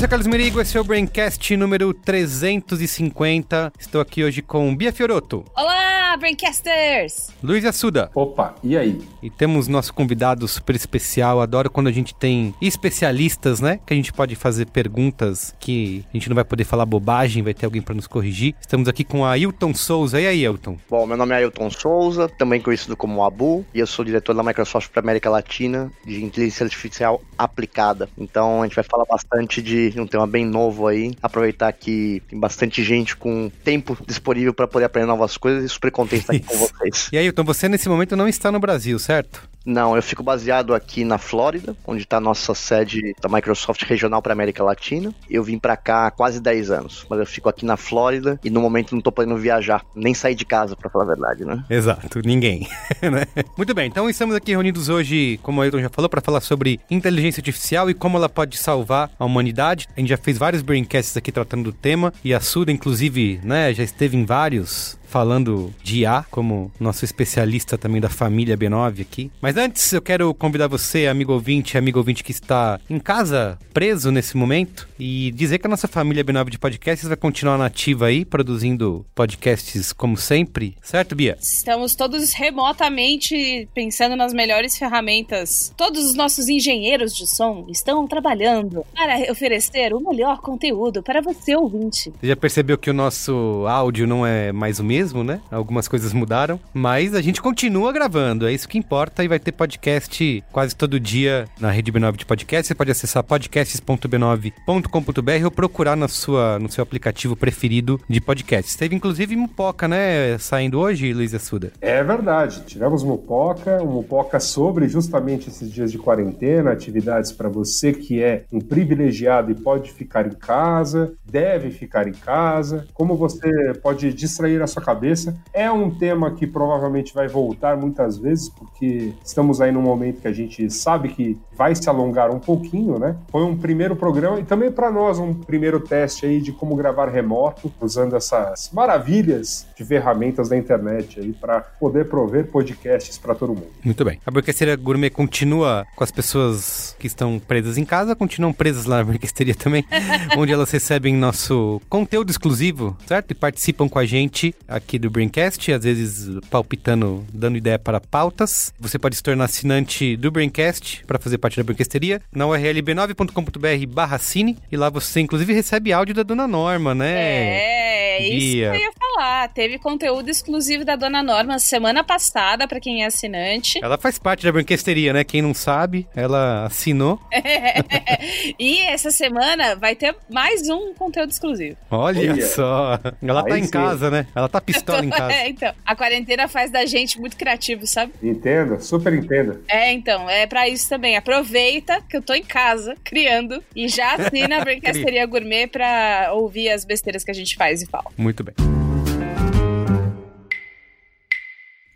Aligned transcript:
sou 0.00 0.08
Carlos 0.08 0.26
Merigo, 0.26 0.58
esse 0.62 0.78
é 0.78 0.80
o 0.80 0.84
Braincast 0.84 1.54
número 1.58 1.92
350. 1.92 3.70
Estou 3.78 4.00
aqui 4.00 4.24
hoje 4.24 4.40
com 4.40 4.74
Bia 4.74 4.94
Fioroto, 4.94 5.44
Olá, 5.54 5.79
Braincasters! 6.16 7.30
Luiz 7.42 7.64
Assuda 7.64 8.10
Opa, 8.14 8.54
e 8.62 8.76
aí? 8.76 9.00
e 9.22 9.30
temos 9.30 9.68
nosso 9.68 9.92
convidado 9.92 10.46
super 10.48 10.74
especial. 10.74 11.40
Adoro 11.40 11.70
quando 11.70 11.88
a 11.88 11.92
gente 11.92 12.14
tem 12.14 12.54
especialistas, 12.60 13.60
né? 13.60 13.80
Que 13.86 13.92
a 13.92 13.96
gente 13.96 14.12
pode 14.12 14.34
fazer 14.34 14.66
perguntas 14.66 15.54
que 15.58 16.04
a 16.12 16.16
gente 16.16 16.28
não 16.28 16.34
vai 16.34 16.44
poder 16.44 16.64
falar 16.64 16.86
bobagem, 16.86 17.42
vai 17.42 17.54
ter 17.54 17.66
alguém 17.66 17.82
para 17.82 17.94
nos 17.94 18.06
corrigir. 18.06 18.54
Estamos 18.60 18.88
aqui 18.88 19.04
com 19.04 19.24
a 19.24 19.32
Ailton 19.32 19.74
Souza. 19.74 20.20
E 20.20 20.26
aí, 20.26 20.46
Ailton? 20.46 20.76
Bom, 20.88 21.06
meu 21.06 21.16
nome 21.16 21.32
é 21.34 21.38
Ailton 21.38 21.70
Souza, 21.70 22.28
também 22.28 22.60
conhecido 22.60 22.96
como 22.96 23.24
Abu, 23.24 23.64
e 23.74 23.78
eu 23.78 23.86
sou 23.86 24.04
diretor 24.04 24.34
da 24.34 24.42
Microsoft 24.42 24.90
para 24.90 25.00
América 25.00 25.30
Latina 25.30 25.90
de 26.04 26.24
inteligência 26.24 26.64
artificial 26.64 27.20
aplicada. 27.36 28.08
Então 28.18 28.62
a 28.62 28.66
gente 28.66 28.74
vai 28.74 28.84
falar 28.84 29.04
bastante 29.04 29.62
de 29.62 29.92
um 29.98 30.06
tema 30.06 30.26
bem 30.26 30.44
novo 30.44 30.86
aí, 30.86 31.12
aproveitar 31.22 31.72
que 31.72 32.22
tem 32.28 32.38
bastante 32.38 32.82
gente 32.82 33.16
com 33.16 33.50
tempo 33.64 33.96
disponível 34.06 34.52
para 34.52 34.66
poder 34.66 34.86
aprender 34.86 35.06
novas 35.06 35.36
coisas 35.36 35.64
e 35.64 35.68
super 35.68 35.90
contente 36.00 36.26
de 36.30 36.36
estar 36.36 36.36
aqui 36.36 36.46
com 36.46 36.66
vocês. 36.66 37.08
E 37.12 37.18
Ailton, 37.18 37.44
você 37.44 37.68
nesse 37.68 37.88
momento 37.88 38.16
não 38.16 38.28
está 38.28 38.50
no 38.50 38.58
Brasil, 38.58 38.98
certo? 38.98 39.48
Não, 39.64 39.94
eu 39.94 40.02
fico 40.02 40.22
baseado 40.22 40.74
aqui 40.74 41.04
na 41.04 41.18
Flórida, 41.18 41.76
onde 41.86 42.02
está 42.02 42.16
a 42.16 42.20
nossa 42.20 42.54
sede 42.54 43.14
da 43.20 43.28
Microsoft 43.28 43.82
regional 43.82 44.22
para 44.22 44.32
América 44.32 44.64
Latina. 44.64 45.14
Eu 45.28 45.44
vim 45.44 45.58
para 45.58 45.76
cá 45.76 46.06
há 46.06 46.10
quase 46.10 46.40
10 46.40 46.70
anos, 46.70 47.06
mas 47.08 47.18
eu 47.18 47.26
fico 47.26 47.48
aqui 47.48 47.64
na 47.64 47.76
Flórida 47.76 48.38
e 48.42 48.50
no 48.50 48.60
momento 48.60 48.94
não 48.94 49.02
tô 49.02 49.12
podendo 49.12 49.36
viajar, 49.36 49.84
nem 49.94 50.14
sair 50.14 50.34
de 50.34 50.44
casa, 50.44 50.74
para 50.76 50.88
falar 50.88 51.04
a 51.04 51.08
verdade, 51.08 51.44
né? 51.44 51.64
Exato, 51.68 52.20
ninguém. 52.24 52.66
né? 53.02 53.26
Muito 53.56 53.74
bem, 53.74 53.86
então 53.86 54.08
estamos 54.08 54.34
aqui 54.34 54.52
reunidos 54.52 54.88
hoje, 54.88 55.38
como 55.42 55.60
o 55.60 55.62
Ailton 55.62 55.80
já 55.80 55.90
falou, 55.90 56.08
para 56.08 56.20
falar 56.20 56.40
sobre 56.40 56.80
inteligência 56.90 57.40
artificial 57.40 57.90
e 57.90 57.94
como 57.94 58.16
ela 58.16 58.28
pode 58.28 58.56
salvar 58.56 59.10
a 59.18 59.24
humanidade. 59.24 59.88
A 59.96 60.00
gente 60.00 60.08
já 60.08 60.16
fez 60.16 60.38
vários 60.38 60.62
braincasts 60.62 61.16
aqui 61.16 61.30
tratando 61.30 61.64
do 61.64 61.72
tema 61.72 62.12
e 62.24 62.32
a 62.32 62.40
Suda, 62.40 62.72
inclusive, 62.72 63.40
né, 63.44 63.72
já 63.74 63.82
esteve 63.82 64.16
em 64.16 64.24
vários 64.24 64.98
falando 65.10 65.74
de 65.82 66.00
IA, 66.00 66.24
como 66.30 66.70
nosso 66.78 67.04
especialista 67.04 67.76
também 67.76 68.00
da 68.00 68.08
família 68.08 68.56
B9 68.56 69.02
aqui. 69.02 69.30
Mas 69.42 69.49
antes, 69.56 69.92
eu 69.92 70.02
quero 70.02 70.32
convidar 70.34 70.68
você, 70.68 71.06
amigo 71.06 71.32
ouvinte, 71.32 71.76
amigo 71.76 71.98
ouvinte 71.98 72.22
que 72.22 72.30
está 72.30 72.78
em 72.88 72.98
casa, 72.98 73.58
preso 73.72 74.10
nesse 74.10 74.36
momento, 74.36 74.88
e 74.98 75.30
dizer 75.32 75.58
que 75.58 75.66
a 75.66 75.70
nossa 75.70 75.88
família 75.88 76.24
B9 76.24 76.50
de 76.50 76.58
podcasts 76.58 77.08
vai 77.08 77.16
continuar 77.16 77.58
nativa 77.58 78.06
aí, 78.06 78.24
produzindo 78.24 79.04
podcasts 79.14 79.92
como 79.92 80.16
sempre, 80.16 80.76
certo, 80.82 81.14
Bia? 81.14 81.36
Estamos 81.40 81.94
todos 81.94 82.32
remotamente 82.32 83.68
pensando 83.74 84.14
nas 84.14 84.32
melhores 84.32 84.76
ferramentas. 84.76 85.72
Todos 85.76 86.04
os 86.04 86.14
nossos 86.14 86.48
engenheiros 86.48 87.14
de 87.14 87.26
som 87.26 87.66
estão 87.68 88.06
trabalhando 88.06 88.84
para 88.94 89.32
oferecer 89.32 89.92
o 89.94 90.00
melhor 90.00 90.40
conteúdo 90.40 91.02
para 91.02 91.20
você, 91.20 91.56
ouvinte. 91.56 92.12
Você 92.20 92.26
já 92.26 92.36
percebeu 92.36 92.78
que 92.78 92.90
o 92.90 92.94
nosso 92.94 93.64
áudio 93.66 94.06
não 94.06 94.26
é 94.26 94.52
mais 94.52 94.78
o 94.78 94.84
mesmo, 94.84 95.24
né? 95.24 95.40
Algumas 95.50 95.88
coisas 95.88 96.12
mudaram, 96.12 96.60
mas 96.72 97.14
a 97.14 97.22
gente 97.22 97.42
continua 97.42 97.92
gravando, 97.92 98.46
é 98.46 98.52
isso 98.52 98.68
que 98.68 98.78
importa 98.78 99.24
e 99.24 99.28
vai 99.28 99.39
ter 99.40 99.52
podcast 99.52 100.44
quase 100.52 100.76
todo 100.76 101.00
dia 101.00 101.46
na 101.58 101.70
rede 101.70 101.90
B9 101.92 102.16
de 102.16 102.26
podcast. 102.26 102.68
Você 102.68 102.74
pode 102.74 102.90
acessar 102.90 103.24
podcasts.b9.com.br 103.24 105.44
ou 105.44 105.50
procurar 105.50 105.96
na 105.96 106.08
sua, 106.08 106.58
no 106.58 106.70
seu 106.70 106.82
aplicativo 106.82 107.36
preferido 107.36 108.00
de 108.08 108.20
podcasts. 108.20 108.76
Teve 108.76 108.94
inclusive 108.94 109.34
Mupoca, 109.36 109.88
né? 109.88 110.36
Saindo 110.38 110.78
hoje, 110.78 111.12
Luiz 111.12 111.34
Assuda. 111.34 111.72
É 111.80 112.02
verdade, 112.02 112.62
tivemos 112.66 113.02
Mupoca, 113.02 113.82
um 113.82 113.92
Mupoca 113.92 114.38
sobre 114.38 114.88
justamente 114.88 115.48
esses 115.48 115.72
dias 115.72 115.90
de 115.90 115.98
quarentena, 115.98 116.72
atividades 116.72 117.32
para 117.32 117.48
você 117.48 117.92
que 117.92 118.22
é 118.22 118.44
um 118.52 118.60
privilegiado 118.60 119.50
e 119.50 119.54
pode 119.54 119.92
ficar 119.92 120.26
em 120.26 120.34
casa, 120.34 121.14
deve 121.24 121.70
ficar 121.70 122.06
em 122.06 122.12
casa, 122.12 122.86
como 122.92 123.16
você 123.16 123.72
pode 123.82 124.12
distrair 124.12 124.62
a 124.62 124.66
sua 124.66 124.82
cabeça. 124.82 125.36
É 125.52 125.70
um 125.70 125.90
tema 125.90 126.34
que 126.34 126.46
provavelmente 126.46 127.14
vai 127.14 127.28
voltar 127.28 127.76
muitas 127.76 128.18
vezes, 128.18 128.48
porque 128.48 129.12
estamos 129.30 129.60
aí 129.60 129.72
num 129.72 129.80
momento 129.80 130.20
que 130.20 130.28
a 130.28 130.32
gente 130.32 130.68
sabe 130.70 131.08
que 131.08 131.38
vai 131.56 131.74
se 131.74 131.88
alongar 131.88 132.30
um 132.30 132.38
pouquinho, 132.38 132.98
né? 132.98 133.16
Foi 133.30 133.42
um 133.42 133.56
primeiro 133.56 133.94
programa 133.94 134.40
e 134.40 134.44
também 134.44 134.70
para 134.70 134.90
nós 134.90 135.18
um 135.18 135.32
primeiro 135.32 135.80
teste 135.80 136.26
aí 136.26 136.40
de 136.40 136.52
como 136.52 136.74
gravar 136.74 137.08
remoto, 137.08 137.72
usando 137.80 138.16
essas 138.16 138.70
maravilhas 138.72 139.66
de 139.76 139.84
ferramentas 139.84 140.48
da 140.48 140.56
internet 140.56 141.20
aí 141.20 141.32
para 141.32 141.60
poder 141.60 142.08
prover 142.08 142.46
podcasts 142.46 143.18
para 143.18 143.34
todo 143.34 143.50
mundo. 143.50 143.68
Muito 143.84 144.04
bem. 144.04 144.18
A 144.26 144.30
Burquesteria 144.30 144.76
Gourmet 144.76 145.10
continua 145.10 145.86
com 145.94 146.02
as 146.02 146.10
pessoas 146.10 146.96
que 146.98 147.06
estão 147.06 147.38
presas 147.38 147.78
em 147.78 147.84
casa, 147.84 148.16
continuam 148.16 148.52
presas 148.52 148.86
lá 148.86 148.98
na 148.98 149.04
Burquesteria 149.04 149.54
também, 149.54 149.84
onde 150.36 150.52
elas 150.52 150.70
recebem 150.70 151.14
nosso 151.14 151.80
conteúdo 151.88 152.30
exclusivo, 152.30 152.96
certo? 153.06 153.30
E 153.30 153.34
participam 153.34 153.88
com 153.88 153.98
a 153.98 154.04
gente 154.04 154.54
aqui 154.66 154.98
do 154.98 155.10
Braincast, 155.10 155.72
às 155.72 155.84
vezes 155.84 156.40
palpitando, 156.50 157.24
dando 157.32 157.56
ideia 157.56 157.78
para 157.78 158.00
pautas. 158.00 158.72
Você 158.80 158.98
pode 158.98 159.14
se 159.20 159.22
tornar 159.22 159.44
assinante 159.44 160.16
do 160.16 160.30
Braincast 160.30 161.04
para 161.06 161.18
fazer 161.18 161.36
parte 161.36 161.58
da 161.58 161.62
Burquesteria 161.62 162.22
na 162.34 162.46
URL 162.46 162.80
b9.com.br 162.80 163.86
barra 163.86 164.18
cine 164.18 164.56
e 164.72 164.76
lá 164.78 164.88
você 164.88 165.20
inclusive 165.20 165.52
recebe 165.52 165.92
áudio 165.92 166.14
da 166.14 166.22
Dona 166.22 166.48
Norma, 166.48 166.94
né? 166.94 167.12
É, 167.16 168.09
isso 168.20 168.56
que 168.56 168.60
eu 168.60 168.74
ia 168.74 168.92
falar. 168.98 169.48
Teve 169.48 169.78
conteúdo 169.78 170.28
exclusivo 170.28 170.84
da 170.84 170.96
Dona 170.96 171.22
Norma 171.22 171.58
semana 171.58 172.02
passada, 172.04 172.66
para 172.66 172.80
quem 172.80 173.02
é 173.02 173.06
assinante. 173.06 173.78
Ela 173.82 173.98
faz 173.98 174.18
parte 174.18 174.44
da 174.44 174.52
Branquesteria, 174.52 175.12
né? 175.12 175.24
Quem 175.24 175.42
não 175.42 175.54
sabe, 175.54 176.06
ela 176.14 176.66
assinou. 176.66 177.20
e 178.58 178.78
essa 178.80 179.10
semana 179.10 179.74
vai 179.76 179.94
ter 179.94 180.14
mais 180.30 180.68
um 180.68 180.94
conteúdo 180.94 181.30
exclusivo. 181.30 181.76
Olha, 181.90 182.32
Olha. 182.32 182.46
só. 182.46 182.98
Ela 183.22 183.42
tá 183.42 183.54
Aí 183.54 183.60
em 183.60 183.64
sim. 183.64 183.70
casa, 183.70 184.10
né? 184.10 184.26
Ela 184.34 184.48
tá 184.48 184.60
pistola 184.60 185.04
em 185.04 185.10
casa. 185.10 185.32
É, 185.32 185.48
então. 185.48 185.74
A 185.84 185.96
quarentena 185.96 186.48
faz 186.48 186.70
da 186.70 186.84
gente 186.86 187.20
muito 187.20 187.36
criativo, 187.36 187.86
sabe? 187.86 188.12
Entenda, 188.22 188.80
super 188.80 189.12
entenda. 189.12 189.60
É, 189.68 189.92
então, 189.92 190.28
é 190.28 190.46
pra 190.46 190.68
isso 190.68 190.88
também. 190.88 191.16
Aproveita 191.16 192.00
que 192.08 192.16
eu 192.16 192.22
tô 192.22 192.34
em 192.34 192.42
casa 192.42 192.94
criando 193.04 193.62
e 193.74 193.88
já 193.88 194.14
assina 194.14 194.58
a 194.58 194.64
Brancasteria 194.64 195.26
Gourmet 195.26 195.66
pra 195.66 196.30
ouvir 196.34 196.68
as 196.70 196.84
besteiras 196.84 197.24
que 197.24 197.30
a 197.30 197.34
gente 197.34 197.56
faz 197.56 197.82
e 197.82 197.86
fala. 197.86 198.09
Muito 198.16 198.44
bem. 198.44 198.54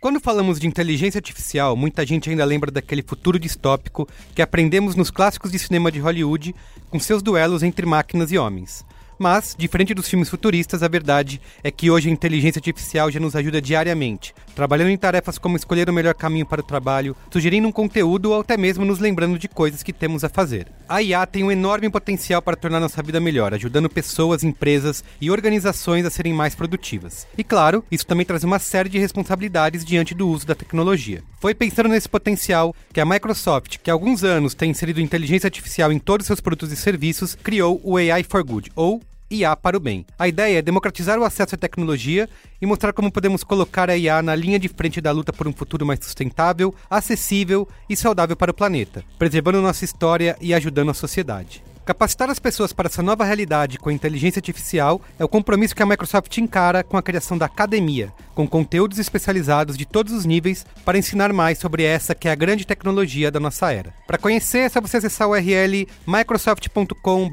Quando 0.05 0.19
falamos 0.19 0.59
de 0.59 0.67
inteligência 0.67 1.17
artificial, 1.17 1.75
muita 1.75 2.05
gente 2.05 2.29
ainda 2.29 2.45
lembra 2.45 2.69
daquele 2.69 3.01
futuro 3.01 3.39
distópico 3.39 4.07
que 4.35 4.41
aprendemos 4.41 4.95
nos 4.95 5.09
clássicos 5.09 5.51
de 5.51 5.57
cinema 5.57 5.91
de 5.91 5.99
Hollywood 5.99 6.53
com 6.91 6.99
seus 6.99 7.23
duelos 7.23 7.63
entre 7.63 7.87
máquinas 7.87 8.31
e 8.31 8.37
homens. 8.37 8.85
Mas, 9.17 9.55
diferente 9.57 9.93
dos 9.93 10.09
filmes 10.09 10.29
futuristas, 10.29 10.83
a 10.83 10.87
verdade 10.87 11.41
é 11.63 11.71
que 11.71 11.89
hoje 11.89 12.09
a 12.09 12.11
inteligência 12.11 12.59
artificial 12.59 13.09
já 13.09 13.19
nos 13.19 13.35
ajuda 13.35 13.61
diariamente, 13.61 14.33
trabalhando 14.53 14.89
em 14.89 14.97
tarefas 14.97 15.37
como 15.37 15.55
escolher 15.55 15.89
o 15.89 15.93
melhor 15.93 16.13
caminho 16.13 16.45
para 16.45 16.61
o 16.61 16.63
trabalho, 16.63 17.15
sugerindo 17.31 17.67
um 17.67 17.71
conteúdo 17.71 18.31
ou 18.31 18.41
até 18.41 18.57
mesmo 18.57 18.85
nos 18.85 18.99
lembrando 18.99 19.39
de 19.39 19.47
coisas 19.47 19.83
que 19.83 19.93
temos 19.93 20.23
a 20.23 20.29
fazer. 20.29 20.67
A 20.87 21.01
IA 21.01 21.25
tem 21.25 21.43
um 21.43 21.51
enorme 21.51 21.89
potencial 21.89 22.41
para 22.41 22.57
tornar 22.57 22.79
nossa 22.79 23.01
vida 23.01 23.19
melhor, 23.19 23.53
ajudando 23.53 23.89
pessoas, 23.89 24.43
empresas 24.43 25.03
e 25.19 25.31
organizações 25.31 26.05
a 26.05 26.09
serem 26.09 26.33
mais 26.33 26.53
produtivas. 26.53 27.27
E 27.37 27.43
claro, 27.43 27.83
isso 27.91 28.05
também 28.05 28.25
traz 28.25 28.43
uma 28.43 28.59
série 28.59 28.89
de 28.89 28.99
responsabilidades 28.99 29.85
diante 29.85 30.13
do 30.13 30.27
uso 30.27 30.45
da 30.45 30.55
tecnologia. 30.55 31.23
Foi 31.39 31.53
pensando 31.53 31.89
nesse 31.89 32.09
potencial 32.09 32.75
que 32.91 32.99
a 32.99 33.05
Microsoft, 33.05 33.77
que 33.81 33.89
há 33.89 33.93
alguns 33.93 34.23
anos 34.23 34.53
tem 34.53 34.71
inserido 34.71 35.01
inteligência 35.01 35.47
artificial 35.47 35.91
em 35.91 35.99
todos 35.99 36.25
os 36.25 36.27
seus 36.27 36.41
produtos 36.41 36.71
e 36.71 36.75
serviços, 36.75 37.35
criou 37.35 37.79
o 37.83 37.97
AI 37.97 38.23
for 38.23 38.43
Good, 38.43 38.71
ou 38.75 39.01
IA 39.29 39.55
para 39.55 39.77
o 39.77 39.79
bem. 39.79 40.05
A 40.17 40.27
ideia 40.27 40.59
é 40.59 40.61
democratizar 40.61 41.17
o 41.19 41.23
acesso 41.23 41.55
à 41.55 41.57
tecnologia 41.57 42.29
e 42.61 42.65
mostrar 42.65 42.93
como 42.93 43.11
podemos 43.11 43.43
colocar 43.43 43.89
a 43.89 43.97
IA 43.97 44.21
na 44.21 44.35
linha 44.35 44.59
de 44.59 44.67
frente 44.67 45.01
da 45.01 45.11
luta 45.11 45.33
por 45.33 45.47
um 45.47 45.53
futuro 45.53 45.85
mais 45.85 45.99
sustentável, 46.03 46.73
acessível 46.89 47.67
e 47.89 47.95
saudável 47.95 48.35
para 48.35 48.51
o 48.51 48.53
planeta, 48.53 49.03
preservando 49.17 49.61
nossa 49.61 49.85
história 49.85 50.37
e 50.39 50.53
ajudando 50.53 50.91
a 50.91 50.93
sociedade. 50.93 51.63
Capacitar 51.85 52.31
as 52.31 52.39
pessoas 52.39 52.73
para 52.73 52.87
essa 52.87 53.03
nova 53.03 53.23
realidade 53.23 53.77
com 53.77 53.89
a 53.89 53.93
inteligência 53.93 54.39
artificial 54.39 54.99
é 55.19 55.23
o 55.23 55.27
compromisso 55.27 55.75
que 55.75 55.83
a 55.83 55.85
Microsoft 55.85 56.35
encara 56.39 56.83
com 56.83 56.97
a 56.97 57.01
criação 57.01 57.37
da 57.37 57.45
academia, 57.45 58.11
com 58.33 58.47
conteúdos 58.47 58.97
especializados 58.97 59.77
de 59.77 59.85
todos 59.85 60.11
os 60.11 60.25
níveis 60.25 60.65
para 60.83 60.97
ensinar 60.97 61.31
mais 61.31 61.59
sobre 61.59 61.83
essa 61.83 62.15
que 62.15 62.27
é 62.27 62.31
a 62.31 62.35
grande 62.35 62.65
tecnologia 62.65 63.29
da 63.29 63.39
nossa 63.39 63.71
era. 63.71 63.93
Para 64.07 64.17
conhecer, 64.17 64.59
é 64.59 64.69
só 64.69 64.81
você 64.81 64.97
acessar 64.97 65.27
o 65.27 65.31
URL 65.33 65.87
microsoft.com 66.07 67.29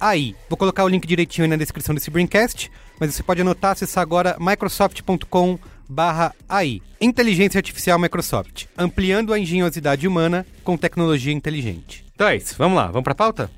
AI. 0.00 0.34
Vou 0.48 0.56
colocar 0.56 0.84
o 0.84 0.88
link 0.88 1.06
direitinho 1.06 1.44
aí 1.44 1.50
na 1.50 1.56
descrição 1.56 1.94
desse 1.94 2.10
Braincast, 2.10 2.70
mas 3.00 3.14
você 3.14 3.22
pode 3.22 3.40
anotar, 3.40 3.72
acessar 3.72 4.02
agora 4.02 4.36
microsoft.com 4.38 5.58
barra 5.88 6.34
AI. 6.48 6.82
Inteligência 7.00 7.58
Artificial 7.58 7.98
Microsoft, 7.98 8.66
ampliando 8.76 9.32
a 9.32 9.38
engenhosidade 9.38 10.06
humana 10.06 10.46
com 10.62 10.76
tecnologia 10.76 11.32
inteligente. 11.32 12.04
Então 12.14 12.28
é 12.28 12.36
isso, 12.36 12.54
vamos 12.58 12.76
lá, 12.76 12.88
vamos 12.88 13.04
pra 13.04 13.14
pauta? 13.14 13.50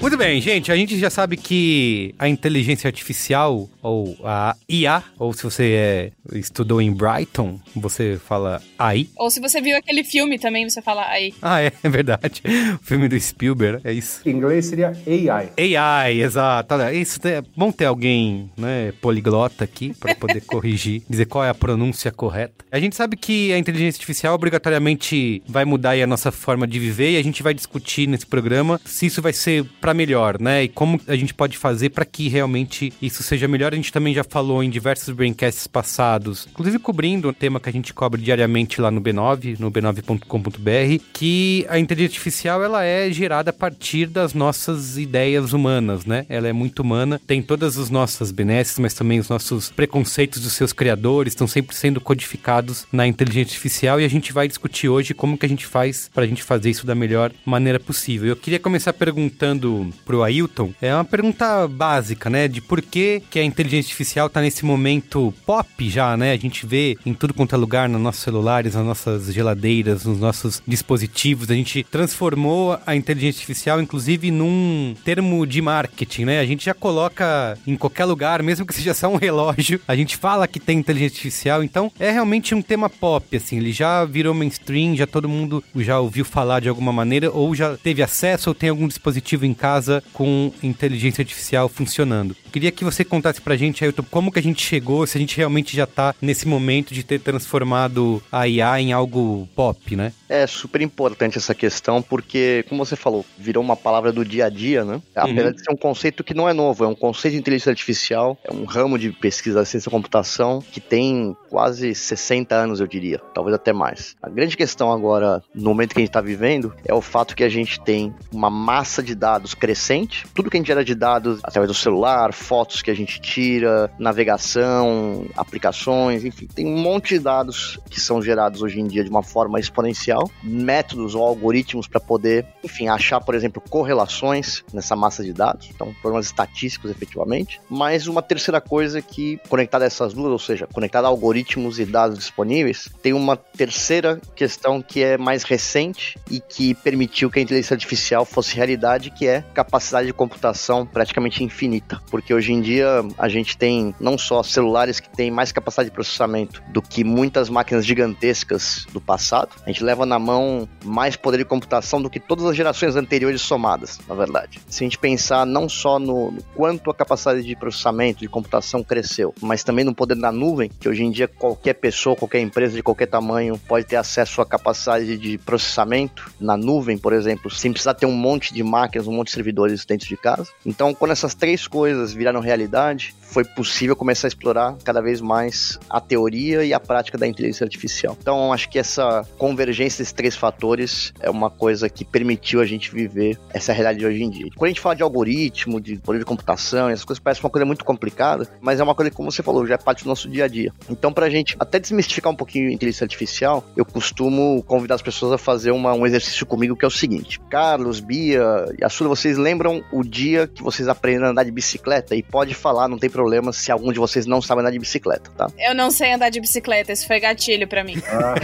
Muito 0.00 0.16
bem, 0.16 0.40
gente. 0.40 0.70
A 0.70 0.76
gente 0.76 0.96
já 0.96 1.10
sabe 1.10 1.36
que 1.36 2.14
a 2.18 2.28
inteligência 2.28 2.86
artificial, 2.86 3.68
ou 3.82 4.16
a 4.24 4.54
IA, 4.68 5.02
ou 5.18 5.32
se 5.32 5.42
você 5.42 5.72
é, 5.72 6.12
estudou 6.38 6.80
em 6.80 6.92
Brighton, 6.92 7.58
você 7.74 8.18
fala 8.24 8.62
AI. 8.78 9.08
Ou 9.16 9.28
se 9.28 9.40
você 9.40 9.60
viu 9.60 9.76
aquele 9.76 10.04
filme 10.04 10.38
também, 10.38 10.68
você 10.68 10.80
fala 10.80 11.04
aí. 11.06 11.34
Ah, 11.42 11.60
é, 11.60 11.72
é 11.82 11.88
verdade. 11.88 12.42
O 12.80 12.84
filme 12.84 13.08
do 13.08 13.18
Spielberg, 13.18 13.80
é 13.82 13.92
isso. 13.92 14.20
Em 14.24 14.30
inglês 14.30 14.66
seria 14.66 14.92
AI. 15.06 15.76
AI, 15.76 16.22
exato. 16.22 16.74
Olha, 16.74 16.94
isso 16.94 17.18
é 17.26 17.42
bom 17.56 17.72
ter 17.72 17.86
alguém, 17.86 18.50
né, 18.56 18.92
poliglota 19.00 19.64
aqui 19.64 19.92
para 19.98 20.14
poder 20.14 20.42
corrigir, 20.46 21.02
dizer 21.10 21.26
qual 21.26 21.44
é 21.44 21.48
a 21.48 21.54
pronúncia 21.54 22.12
correta. 22.12 22.64
A 22.70 22.78
gente 22.78 22.94
sabe 22.94 23.16
que 23.16 23.52
a 23.52 23.58
inteligência 23.58 23.98
artificial 23.98 24.34
obrigatoriamente 24.34 25.42
vai 25.46 25.64
mudar 25.64 25.90
aí 25.90 26.02
a 26.02 26.06
nossa 26.06 26.30
forma 26.30 26.68
de 26.68 26.78
viver 26.78 27.12
e 27.12 27.16
a 27.16 27.22
gente 27.22 27.42
vai 27.42 27.52
discutir 27.52 28.06
nesse 28.06 28.26
programa 28.26 28.80
se 28.84 29.06
isso 29.06 29.20
vai 29.20 29.32
ser 29.32 29.64
para 29.88 29.94
melhor, 29.94 30.38
né? 30.38 30.64
E 30.64 30.68
como 30.68 31.00
a 31.08 31.16
gente 31.16 31.32
pode 31.32 31.56
fazer 31.56 31.88
para 31.88 32.04
que 32.04 32.28
realmente 32.28 32.92
isso 33.00 33.22
seja 33.22 33.48
melhor. 33.48 33.72
A 33.72 33.76
gente 33.76 33.90
também 33.90 34.12
já 34.12 34.22
falou 34.22 34.62
em 34.62 34.68
diversos 34.68 35.14
braincasts 35.14 35.66
passados, 35.66 36.46
inclusive 36.50 36.78
cobrindo 36.78 37.30
um 37.30 37.32
tema 37.32 37.58
que 37.58 37.70
a 37.70 37.72
gente 37.72 37.94
cobre 37.94 38.20
diariamente 38.20 38.82
lá 38.82 38.90
no 38.90 39.00
B9, 39.00 39.58
no 39.58 39.72
b9.com.br, 39.72 41.02
que 41.14 41.64
a 41.70 41.78
inteligência 41.78 42.18
artificial 42.18 42.62
ela 42.62 42.84
é 42.84 43.10
gerada 43.10 43.48
a 43.48 43.52
partir 43.52 44.08
das 44.08 44.34
nossas 44.34 44.98
ideias 44.98 45.54
humanas, 45.54 46.04
né? 46.04 46.26
Ela 46.28 46.48
é 46.48 46.52
muito 46.52 46.80
humana, 46.80 47.18
tem 47.26 47.40
todas 47.40 47.78
as 47.78 47.88
nossas 47.88 48.30
benesses, 48.30 48.78
mas 48.78 48.92
também 48.92 49.18
os 49.18 49.30
nossos 49.30 49.70
preconceitos 49.70 50.42
dos 50.42 50.52
seus 50.52 50.74
criadores 50.74 51.32
estão 51.32 51.46
sempre 51.46 51.74
sendo 51.74 51.98
codificados 51.98 52.86
na 52.92 53.06
inteligência 53.06 53.52
artificial 53.52 53.98
e 53.98 54.04
a 54.04 54.08
gente 54.08 54.34
vai 54.34 54.48
discutir 54.48 54.90
hoje 54.90 55.14
como 55.14 55.38
que 55.38 55.46
a 55.46 55.48
gente 55.48 55.64
faz 55.64 56.10
para 56.12 56.24
a 56.24 56.26
gente 56.26 56.42
fazer 56.42 56.68
isso 56.68 56.86
da 56.86 56.94
melhor 56.94 57.32
maneira 57.46 57.80
possível. 57.80 58.28
Eu 58.28 58.36
queria 58.36 58.60
começar 58.60 58.92
perguntando 58.92 59.77
pro 60.04 60.22
Ailton, 60.22 60.72
é 60.80 60.94
uma 60.94 61.04
pergunta 61.04 61.66
básica, 61.68 62.30
né? 62.30 62.48
De 62.48 62.60
por 62.60 62.80
que, 62.82 63.22
que 63.30 63.38
a 63.38 63.44
inteligência 63.44 63.88
artificial 63.88 64.28
tá 64.28 64.40
nesse 64.40 64.64
momento 64.64 65.32
pop 65.44 65.88
já, 65.88 66.16
né? 66.16 66.32
A 66.32 66.36
gente 66.36 66.66
vê 66.66 66.96
em 67.04 67.14
tudo 67.14 67.34
quanto 67.34 67.54
é 67.54 67.58
lugar, 67.58 67.88
nos 67.88 68.00
nossos 68.00 68.22
celulares, 68.22 68.74
nas 68.74 68.84
nossas 68.84 69.32
geladeiras, 69.32 70.04
nos 70.04 70.18
nossos 70.18 70.62
dispositivos. 70.66 71.50
A 71.50 71.54
gente 71.54 71.84
transformou 71.84 72.78
a 72.86 72.94
inteligência 72.94 73.38
artificial, 73.38 73.80
inclusive, 73.80 74.30
num 74.30 74.94
termo 75.04 75.46
de 75.46 75.60
marketing, 75.60 76.24
né? 76.24 76.40
A 76.40 76.46
gente 76.46 76.64
já 76.64 76.74
coloca 76.74 77.58
em 77.66 77.76
qualquer 77.76 78.04
lugar, 78.04 78.42
mesmo 78.42 78.66
que 78.66 78.74
seja 78.74 78.94
só 78.94 79.08
um 79.08 79.16
relógio, 79.16 79.80
a 79.86 79.94
gente 79.94 80.16
fala 80.16 80.48
que 80.48 80.60
tem 80.60 80.78
inteligência 80.78 81.16
artificial. 81.16 81.62
Então, 81.62 81.90
é 81.98 82.10
realmente 82.10 82.54
um 82.54 82.62
tema 82.62 82.88
pop, 82.88 83.36
assim. 83.36 83.58
Ele 83.58 83.72
já 83.72 84.04
virou 84.04 84.34
mainstream, 84.34 84.96
já 84.96 85.06
todo 85.06 85.28
mundo 85.28 85.62
já 85.76 85.98
ouviu 85.98 86.24
falar 86.24 86.60
de 86.60 86.68
alguma 86.68 86.92
maneira, 86.92 87.30
ou 87.30 87.54
já 87.54 87.76
teve 87.76 88.02
acesso, 88.02 88.50
ou 88.50 88.54
tem 88.54 88.70
algum 88.70 88.88
dispositivo 88.88 89.44
em 89.44 89.54
casa 89.54 89.67
com 90.12 90.52
inteligência 90.62 91.22
artificial 91.22 91.68
funcionando. 91.68 92.36
Queria 92.48 92.70
que 92.70 92.84
você 92.84 93.04
contasse 93.04 93.40
pra 93.40 93.56
gente, 93.56 93.84
Ailton, 93.84 94.04
como 94.10 94.32
que 94.32 94.38
a 94.38 94.42
gente 94.42 94.62
chegou, 94.62 95.06
se 95.06 95.16
a 95.16 95.20
gente 95.20 95.36
realmente 95.36 95.76
já 95.76 95.86
tá 95.86 96.14
nesse 96.20 96.46
momento 96.46 96.94
de 96.94 97.02
ter 97.02 97.20
transformado 97.20 98.22
a 98.30 98.48
IA 98.48 98.80
em 98.80 98.92
algo 98.92 99.48
pop, 99.54 99.94
né? 99.96 100.12
É 100.28 100.46
super 100.46 100.80
importante 100.80 101.38
essa 101.38 101.54
questão, 101.54 102.02
porque, 102.02 102.64
como 102.68 102.84
você 102.84 102.96
falou, 102.96 103.24
virou 103.38 103.62
uma 103.62 103.76
palavra 103.76 104.12
do 104.12 104.24
dia 104.24 104.46
a 104.46 104.48
dia, 104.48 104.84
né? 104.84 105.00
Apesar 105.14 105.46
uhum. 105.46 105.52
de 105.52 105.62
ser 105.62 105.72
um 105.72 105.76
conceito 105.76 106.24
que 106.24 106.34
não 106.34 106.48
é 106.48 106.52
novo, 106.52 106.84
é 106.84 106.88
um 106.88 106.94
conceito 106.94 107.34
de 107.34 107.40
inteligência 107.40 107.70
artificial, 107.70 108.38
é 108.44 108.52
um 108.52 108.64
ramo 108.64 108.98
de 108.98 109.10
pesquisa 109.10 109.58
da 109.58 109.64
ciência 109.64 109.90
da 109.90 109.96
computação 109.96 110.62
que 110.72 110.80
tem 110.80 111.36
quase 111.48 111.94
60 111.94 112.54
anos, 112.54 112.80
eu 112.80 112.86
diria, 112.86 113.20
talvez 113.34 113.54
até 113.54 113.72
mais. 113.72 114.16
A 114.22 114.28
grande 114.28 114.56
questão 114.56 114.92
agora, 114.92 115.42
no 115.54 115.70
momento 115.70 115.94
que 115.94 116.00
a 116.00 116.02
gente 116.02 116.10
está 116.10 116.20
vivendo, 116.20 116.74
é 116.84 116.94
o 116.94 117.00
fato 117.00 117.34
que 117.34 117.44
a 117.44 117.48
gente 117.48 117.80
tem 117.80 118.14
uma 118.32 118.50
massa 118.50 119.02
de 119.02 119.14
dados 119.14 119.54
crescente, 119.54 120.26
tudo 120.34 120.50
que 120.50 120.56
a 120.56 120.60
gente 120.60 120.66
gera 120.66 120.84
de 120.84 120.94
dados 120.94 121.40
através 121.42 121.68
do 121.68 121.74
celular, 121.74 122.32
fotos 122.38 122.82
que 122.82 122.90
a 122.90 122.94
gente 122.94 123.20
tira, 123.20 123.90
navegação, 123.98 125.26
aplicações, 125.36 126.24
enfim, 126.24 126.46
tem 126.46 126.66
um 126.66 126.78
monte 126.78 127.14
de 127.14 127.20
dados 127.20 127.78
que 127.90 128.00
são 128.00 128.22
gerados 128.22 128.62
hoje 128.62 128.80
em 128.80 128.86
dia 128.86 129.04
de 129.04 129.10
uma 129.10 129.22
forma 129.22 129.58
exponencial, 129.58 130.30
métodos 130.42 131.14
ou 131.14 131.22
algoritmos 131.22 131.86
para 131.86 132.00
poder, 132.00 132.46
enfim, 132.64 132.88
achar, 132.88 133.20
por 133.20 133.34
exemplo, 133.34 133.62
correlações 133.68 134.64
nessa 134.72 134.94
massa 134.96 135.22
de 135.22 135.32
dados, 135.32 135.68
então 135.70 135.94
problemas 136.00 136.26
estatísticos 136.26 136.90
efetivamente, 136.90 137.60
mas 137.68 138.06
uma 138.06 138.22
terceira 138.22 138.60
coisa 138.60 139.02
que 139.02 139.38
conectada 139.48 139.84
a 139.84 139.86
essas 139.86 140.14
duas, 140.14 140.30
ou 140.30 140.38
seja, 140.38 140.66
conectada 140.66 141.06
a 141.06 141.10
algoritmos 141.10 141.78
e 141.78 141.84
dados 141.84 142.18
disponíveis, 142.18 142.88
tem 143.02 143.12
uma 143.12 143.36
terceira 143.36 144.20
questão 144.34 144.80
que 144.80 145.02
é 145.02 145.18
mais 145.18 145.42
recente 145.42 146.18
e 146.30 146.40
que 146.40 146.74
permitiu 146.74 147.30
que 147.30 147.38
a 147.38 147.42
inteligência 147.42 147.74
artificial 147.74 148.24
fosse 148.24 148.54
realidade, 148.54 149.10
que 149.10 149.26
é 149.26 149.42
capacidade 149.54 150.06
de 150.06 150.12
computação 150.12 150.86
praticamente 150.86 151.42
infinita, 151.42 152.00
porque 152.10 152.27
hoje 152.34 152.52
em 152.52 152.60
dia 152.60 153.04
a 153.16 153.28
gente 153.28 153.56
tem 153.56 153.94
não 154.00 154.18
só 154.18 154.42
celulares 154.42 155.00
que 155.00 155.08
têm 155.08 155.30
mais 155.30 155.52
capacidade 155.52 155.90
de 155.90 155.94
processamento 155.94 156.62
do 156.68 156.82
que 156.82 157.04
muitas 157.04 157.48
máquinas 157.48 157.84
gigantescas 157.84 158.86
do 158.92 159.00
passado, 159.00 159.50
a 159.64 159.68
gente 159.68 159.84
leva 159.84 160.04
na 160.04 160.18
mão 160.18 160.68
mais 160.84 161.16
poder 161.16 161.38
de 161.38 161.44
computação 161.44 162.00
do 162.00 162.10
que 162.10 162.20
todas 162.20 162.44
as 162.44 162.56
gerações 162.56 162.96
anteriores 162.96 163.40
somadas, 163.40 163.98
na 164.08 164.14
verdade. 164.14 164.60
Se 164.68 164.84
a 164.84 164.86
gente 164.86 164.98
pensar 164.98 165.46
não 165.46 165.68
só 165.68 165.98
no, 165.98 166.30
no 166.30 166.42
quanto 166.54 166.90
a 166.90 166.94
capacidade 166.94 167.42
de 167.42 167.56
processamento, 167.56 168.20
de 168.20 168.28
computação 168.28 168.82
cresceu, 168.82 169.34
mas 169.40 169.64
também 169.64 169.84
no 169.84 169.94
poder 169.94 170.16
da 170.16 170.32
nuvem, 170.32 170.70
que 170.80 170.88
hoje 170.88 171.04
em 171.04 171.10
dia 171.10 171.28
qualquer 171.28 171.74
pessoa, 171.74 172.16
qualquer 172.16 172.40
empresa 172.40 172.74
de 172.74 172.82
qualquer 172.82 173.06
tamanho 173.06 173.58
pode 173.66 173.86
ter 173.86 173.96
acesso 173.96 174.40
à 174.40 174.46
capacidade 174.46 175.16
de 175.16 175.38
processamento 175.38 176.30
na 176.40 176.56
nuvem, 176.56 176.98
por 176.98 177.12
exemplo, 177.12 177.50
sem 177.50 177.72
precisar 177.72 177.94
ter 177.94 178.06
um 178.06 178.12
monte 178.12 178.52
de 178.52 178.62
máquinas, 178.62 179.06
um 179.06 179.12
monte 179.12 179.28
de 179.28 179.34
servidores 179.34 179.84
dentro 179.84 180.08
de 180.08 180.16
casa. 180.16 180.48
Então, 180.64 180.94
quando 180.94 181.12
essas 181.12 181.34
três 181.34 181.66
coisas 181.66 182.12
viraram 182.18 182.40
realidade, 182.40 183.14
foi 183.28 183.44
possível 183.44 183.94
começar 183.94 184.26
a 184.26 184.30
explorar 184.30 184.76
cada 184.82 185.00
vez 185.00 185.20
mais 185.20 185.78
a 185.88 186.00
teoria 186.00 186.64
e 186.64 186.72
a 186.72 186.80
prática 186.80 187.18
da 187.18 187.26
inteligência 187.26 187.64
artificial. 187.64 188.16
Então, 188.20 188.52
acho 188.52 188.68
que 188.68 188.78
essa 188.78 189.26
convergência 189.36 190.02
desses 190.02 190.12
três 190.12 190.34
fatores 190.34 191.12
é 191.20 191.30
uma 191.30 191.50
coisa 191.50 191.88
que 191.88 192.04
permitiu 192.04 192.60
a 192.60 192.66
gente 192.66 192.90
viver 192.90 193.38
essa 193.52 193.72
realidade 193.72 193.98
de 193.98 194.06
hoje 194.06 194.22
em 194.22 194.30
dia. 194.30 194.50
Quando 194.56 194.66
a 194.66 194.68
gente 194.68 194.80
fala 194.80 194.96
de 194.96 195.02
algoritmo, 195.02 195.80
de 195.80 195.96
poder 195.96 196.18
de 196.18 196.24
computação, 196.24 196.88
essas 196.88 197.04
coisas 197.04 197.22
parecem 197.22 197.44
uma 197.44 197.50
coisa 197.50 197.64
muito 197.64 197.84
complicada, 197.84 198.48
mas 198.60 198.80
é 198.80 198.82
uma 198.82 198.94
coisa 198.94 199.10
que, 199.10 199.16
como 199.16 199.30
você 199.30 199.42
falou, 199.42 199.66
já 199.66 199.74
é 199.74 199.78
parte 199.78 200.04
do 200.04 200.08
nosso 200.08 200.28
dia 200.28 200.44
a 200.44 200.48
dia. 200.48 200.72
Então, 200.88 201.12
pra 201.12 201.28
gente 201.28 201.56
até 201.58 201.78
desmistificar 201.78 202.32
um 202.32 202.36
pouquinho 202.36 202.68
a 202.68 202.72
inteligência 202.72 203.04
artificial, 203.04 203.64
eu 203.76 203.84
costumo 203.84 204.62
convidar 204.66 204.94
as 204.94 205.02
pessoas 205.02 205.32
a 205.32 205.38
fazer 205.38 205.70
uma, 205.70 205.92
um 205.92 206.06
exercício 206.06 206.46
comigo 206.46 206.76
que 206.76 206.84
é 206.84 206.88
o 206.88 206.90
seguinte: 206.90 207.40
Carlos, 207.50 208.00
Bia 208.00 208.42
e 208.80 208.84
Asula, 208.84 209.08
vocês 209.08 209.36
lembram 209.36 209.82
o 209.92 210.02
dia 210.02 210.46
que 210.46 210.62
vocês 210.62 210.88
aprenderam 210.88 211.28
a 211.28 211.30
andar 211.30 211.44
de 211.44 211.50
bicicleta? 211.50 212.14
E 212.14 212.22
pode 212.22 212.54
falar, 212.54 212.88
não 212.88 212.98
tem 212.98 213.10
problema 213.10 213.17
se 213.52 213.72
algum 213.72 213.92
de 213.92 213.98
vocês 213.98 214.26
não 214.26 214.40
sabe 214.40 214.60
andar 214.60 214.70
de 214.70 214.78
bicicleta, 214.78 215.30
tá? 215.36 215.48
Eu 215.58 215.74
não 215.74 215.90
sei 215.90 216.12
andar 216.12 216.30
de 216.30 216.40
bicicleta, 216.40 216.92
isso 216.92 217.06
foi 217.06 217.20
gatilho 217.20 217.66
para 217.66 217.82
mim. 217.84 218.00
Ah. 218.06 218.34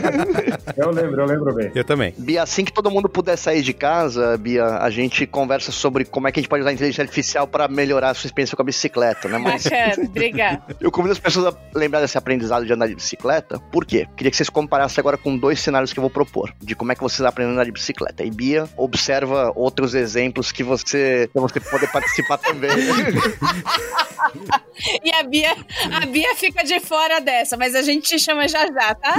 eu 0.76 0.90
lembro, 0.90 1.20
eu 1.22 1.26
lembro 1.26 1.54
bem. 1.54 1.70
Eu 1.74 1.84
também. 1.84 2.14
Bia, 2.18 2.42
assim 2.42 2.64
que 2.64 2.72
todo 2.72 2.90
mundo 2.90 3.08
puder 3.08 3.36
sair 3.36 3.62
de 3.62 3.72
casa, 3.72 4.36
Bia, 4.36 4.64
a 4.64 4.90
gente 4.90 5.26
conversa 5.26 5.72
sobre 5.72 6.04
como 6.04 6.28
é 6.28 6.32
que 6.32 6.40
a 6.40 6.42
gente 6.42 6.48
pode 6.48 6.62
usar 6.62 6.70
a 6.70 6.72
inteligência 6.72 7.02
artificial 7.02 7.46
para 7.46 7.68
melhorar 7.68 8.10
a 8.10 8.14
sua 8.14 8.28
experiência 8.28 8.56
com 8.56 8.62
a 8.62 8.64
bicicleta, 8.64 9.28
né? 9.28 9.38
Mas... 9.38 9.64
Bacana, 9.64 10.06
obrigado. 10.06 10.62
Eu 10.80 10.90
convido 10.90 11.12
as 11.12 11.18
pessoas 11.18 11.54
a 11.54 11.78
lembrar 11.78 12.00
desse 12.00 12.18
aprendizado 12.18 12.64
de 12.64 12.72
andar 12.72 12.86
de 12.86 12.94
bicicleta. 12.94 13.58
Por 13.70 13.84
quê? 13.84 14.06
Queria 14.16 14.30
que 14.30 14.36
vocês 14.36 14.48
comparassem 14.48 15.00
agora 15.00 15.16
com 15.16 15.36
dois 15.36 15.60
cenários 15.60 15.92
que 15.92 15.98
eu 15.98 16.02
vou 16.02 16.10
propor, 16.10 16.52
de 16.60 16.74
como 16.74 16.92
é 16.92 16.94
que 16.94 17.02
vocês 17.02 17.26
aprendem 17.26 17.52
a 17.52 17.54
andar 17.54 17.64
de 17.64 17.72
bicicleta. 17.72 18.24
E 18.24 18.30
Bia, 18.30 18.68
observa 18.76 19.52
outros 19.54 19.94
exemplos 19.94 20.52
que 20.52 20.62
você, 20.62 21.28
que 21.32 21.40
você 21.40 21.60
poder 21.60 21.90
participar 21.90 22.38
também. 22.38 22.70
e 25.04 25.12
a 25.12 25.22
Bia, 25.22 25.56
a 25.92 26.06
Bia 26.06 26.34
fica 26.36 26.64
de 26.64 26.80
fora 26.80 27.20
dessa, 27.20 27.56
mas 27.56 27.74
a 27.74 27.82
gente 27.82 28.08
te 28.08 28.18
chama 28.18 28.46
já 28.48 28.66
já, 28.66 28.94
tá? 28.94 29.14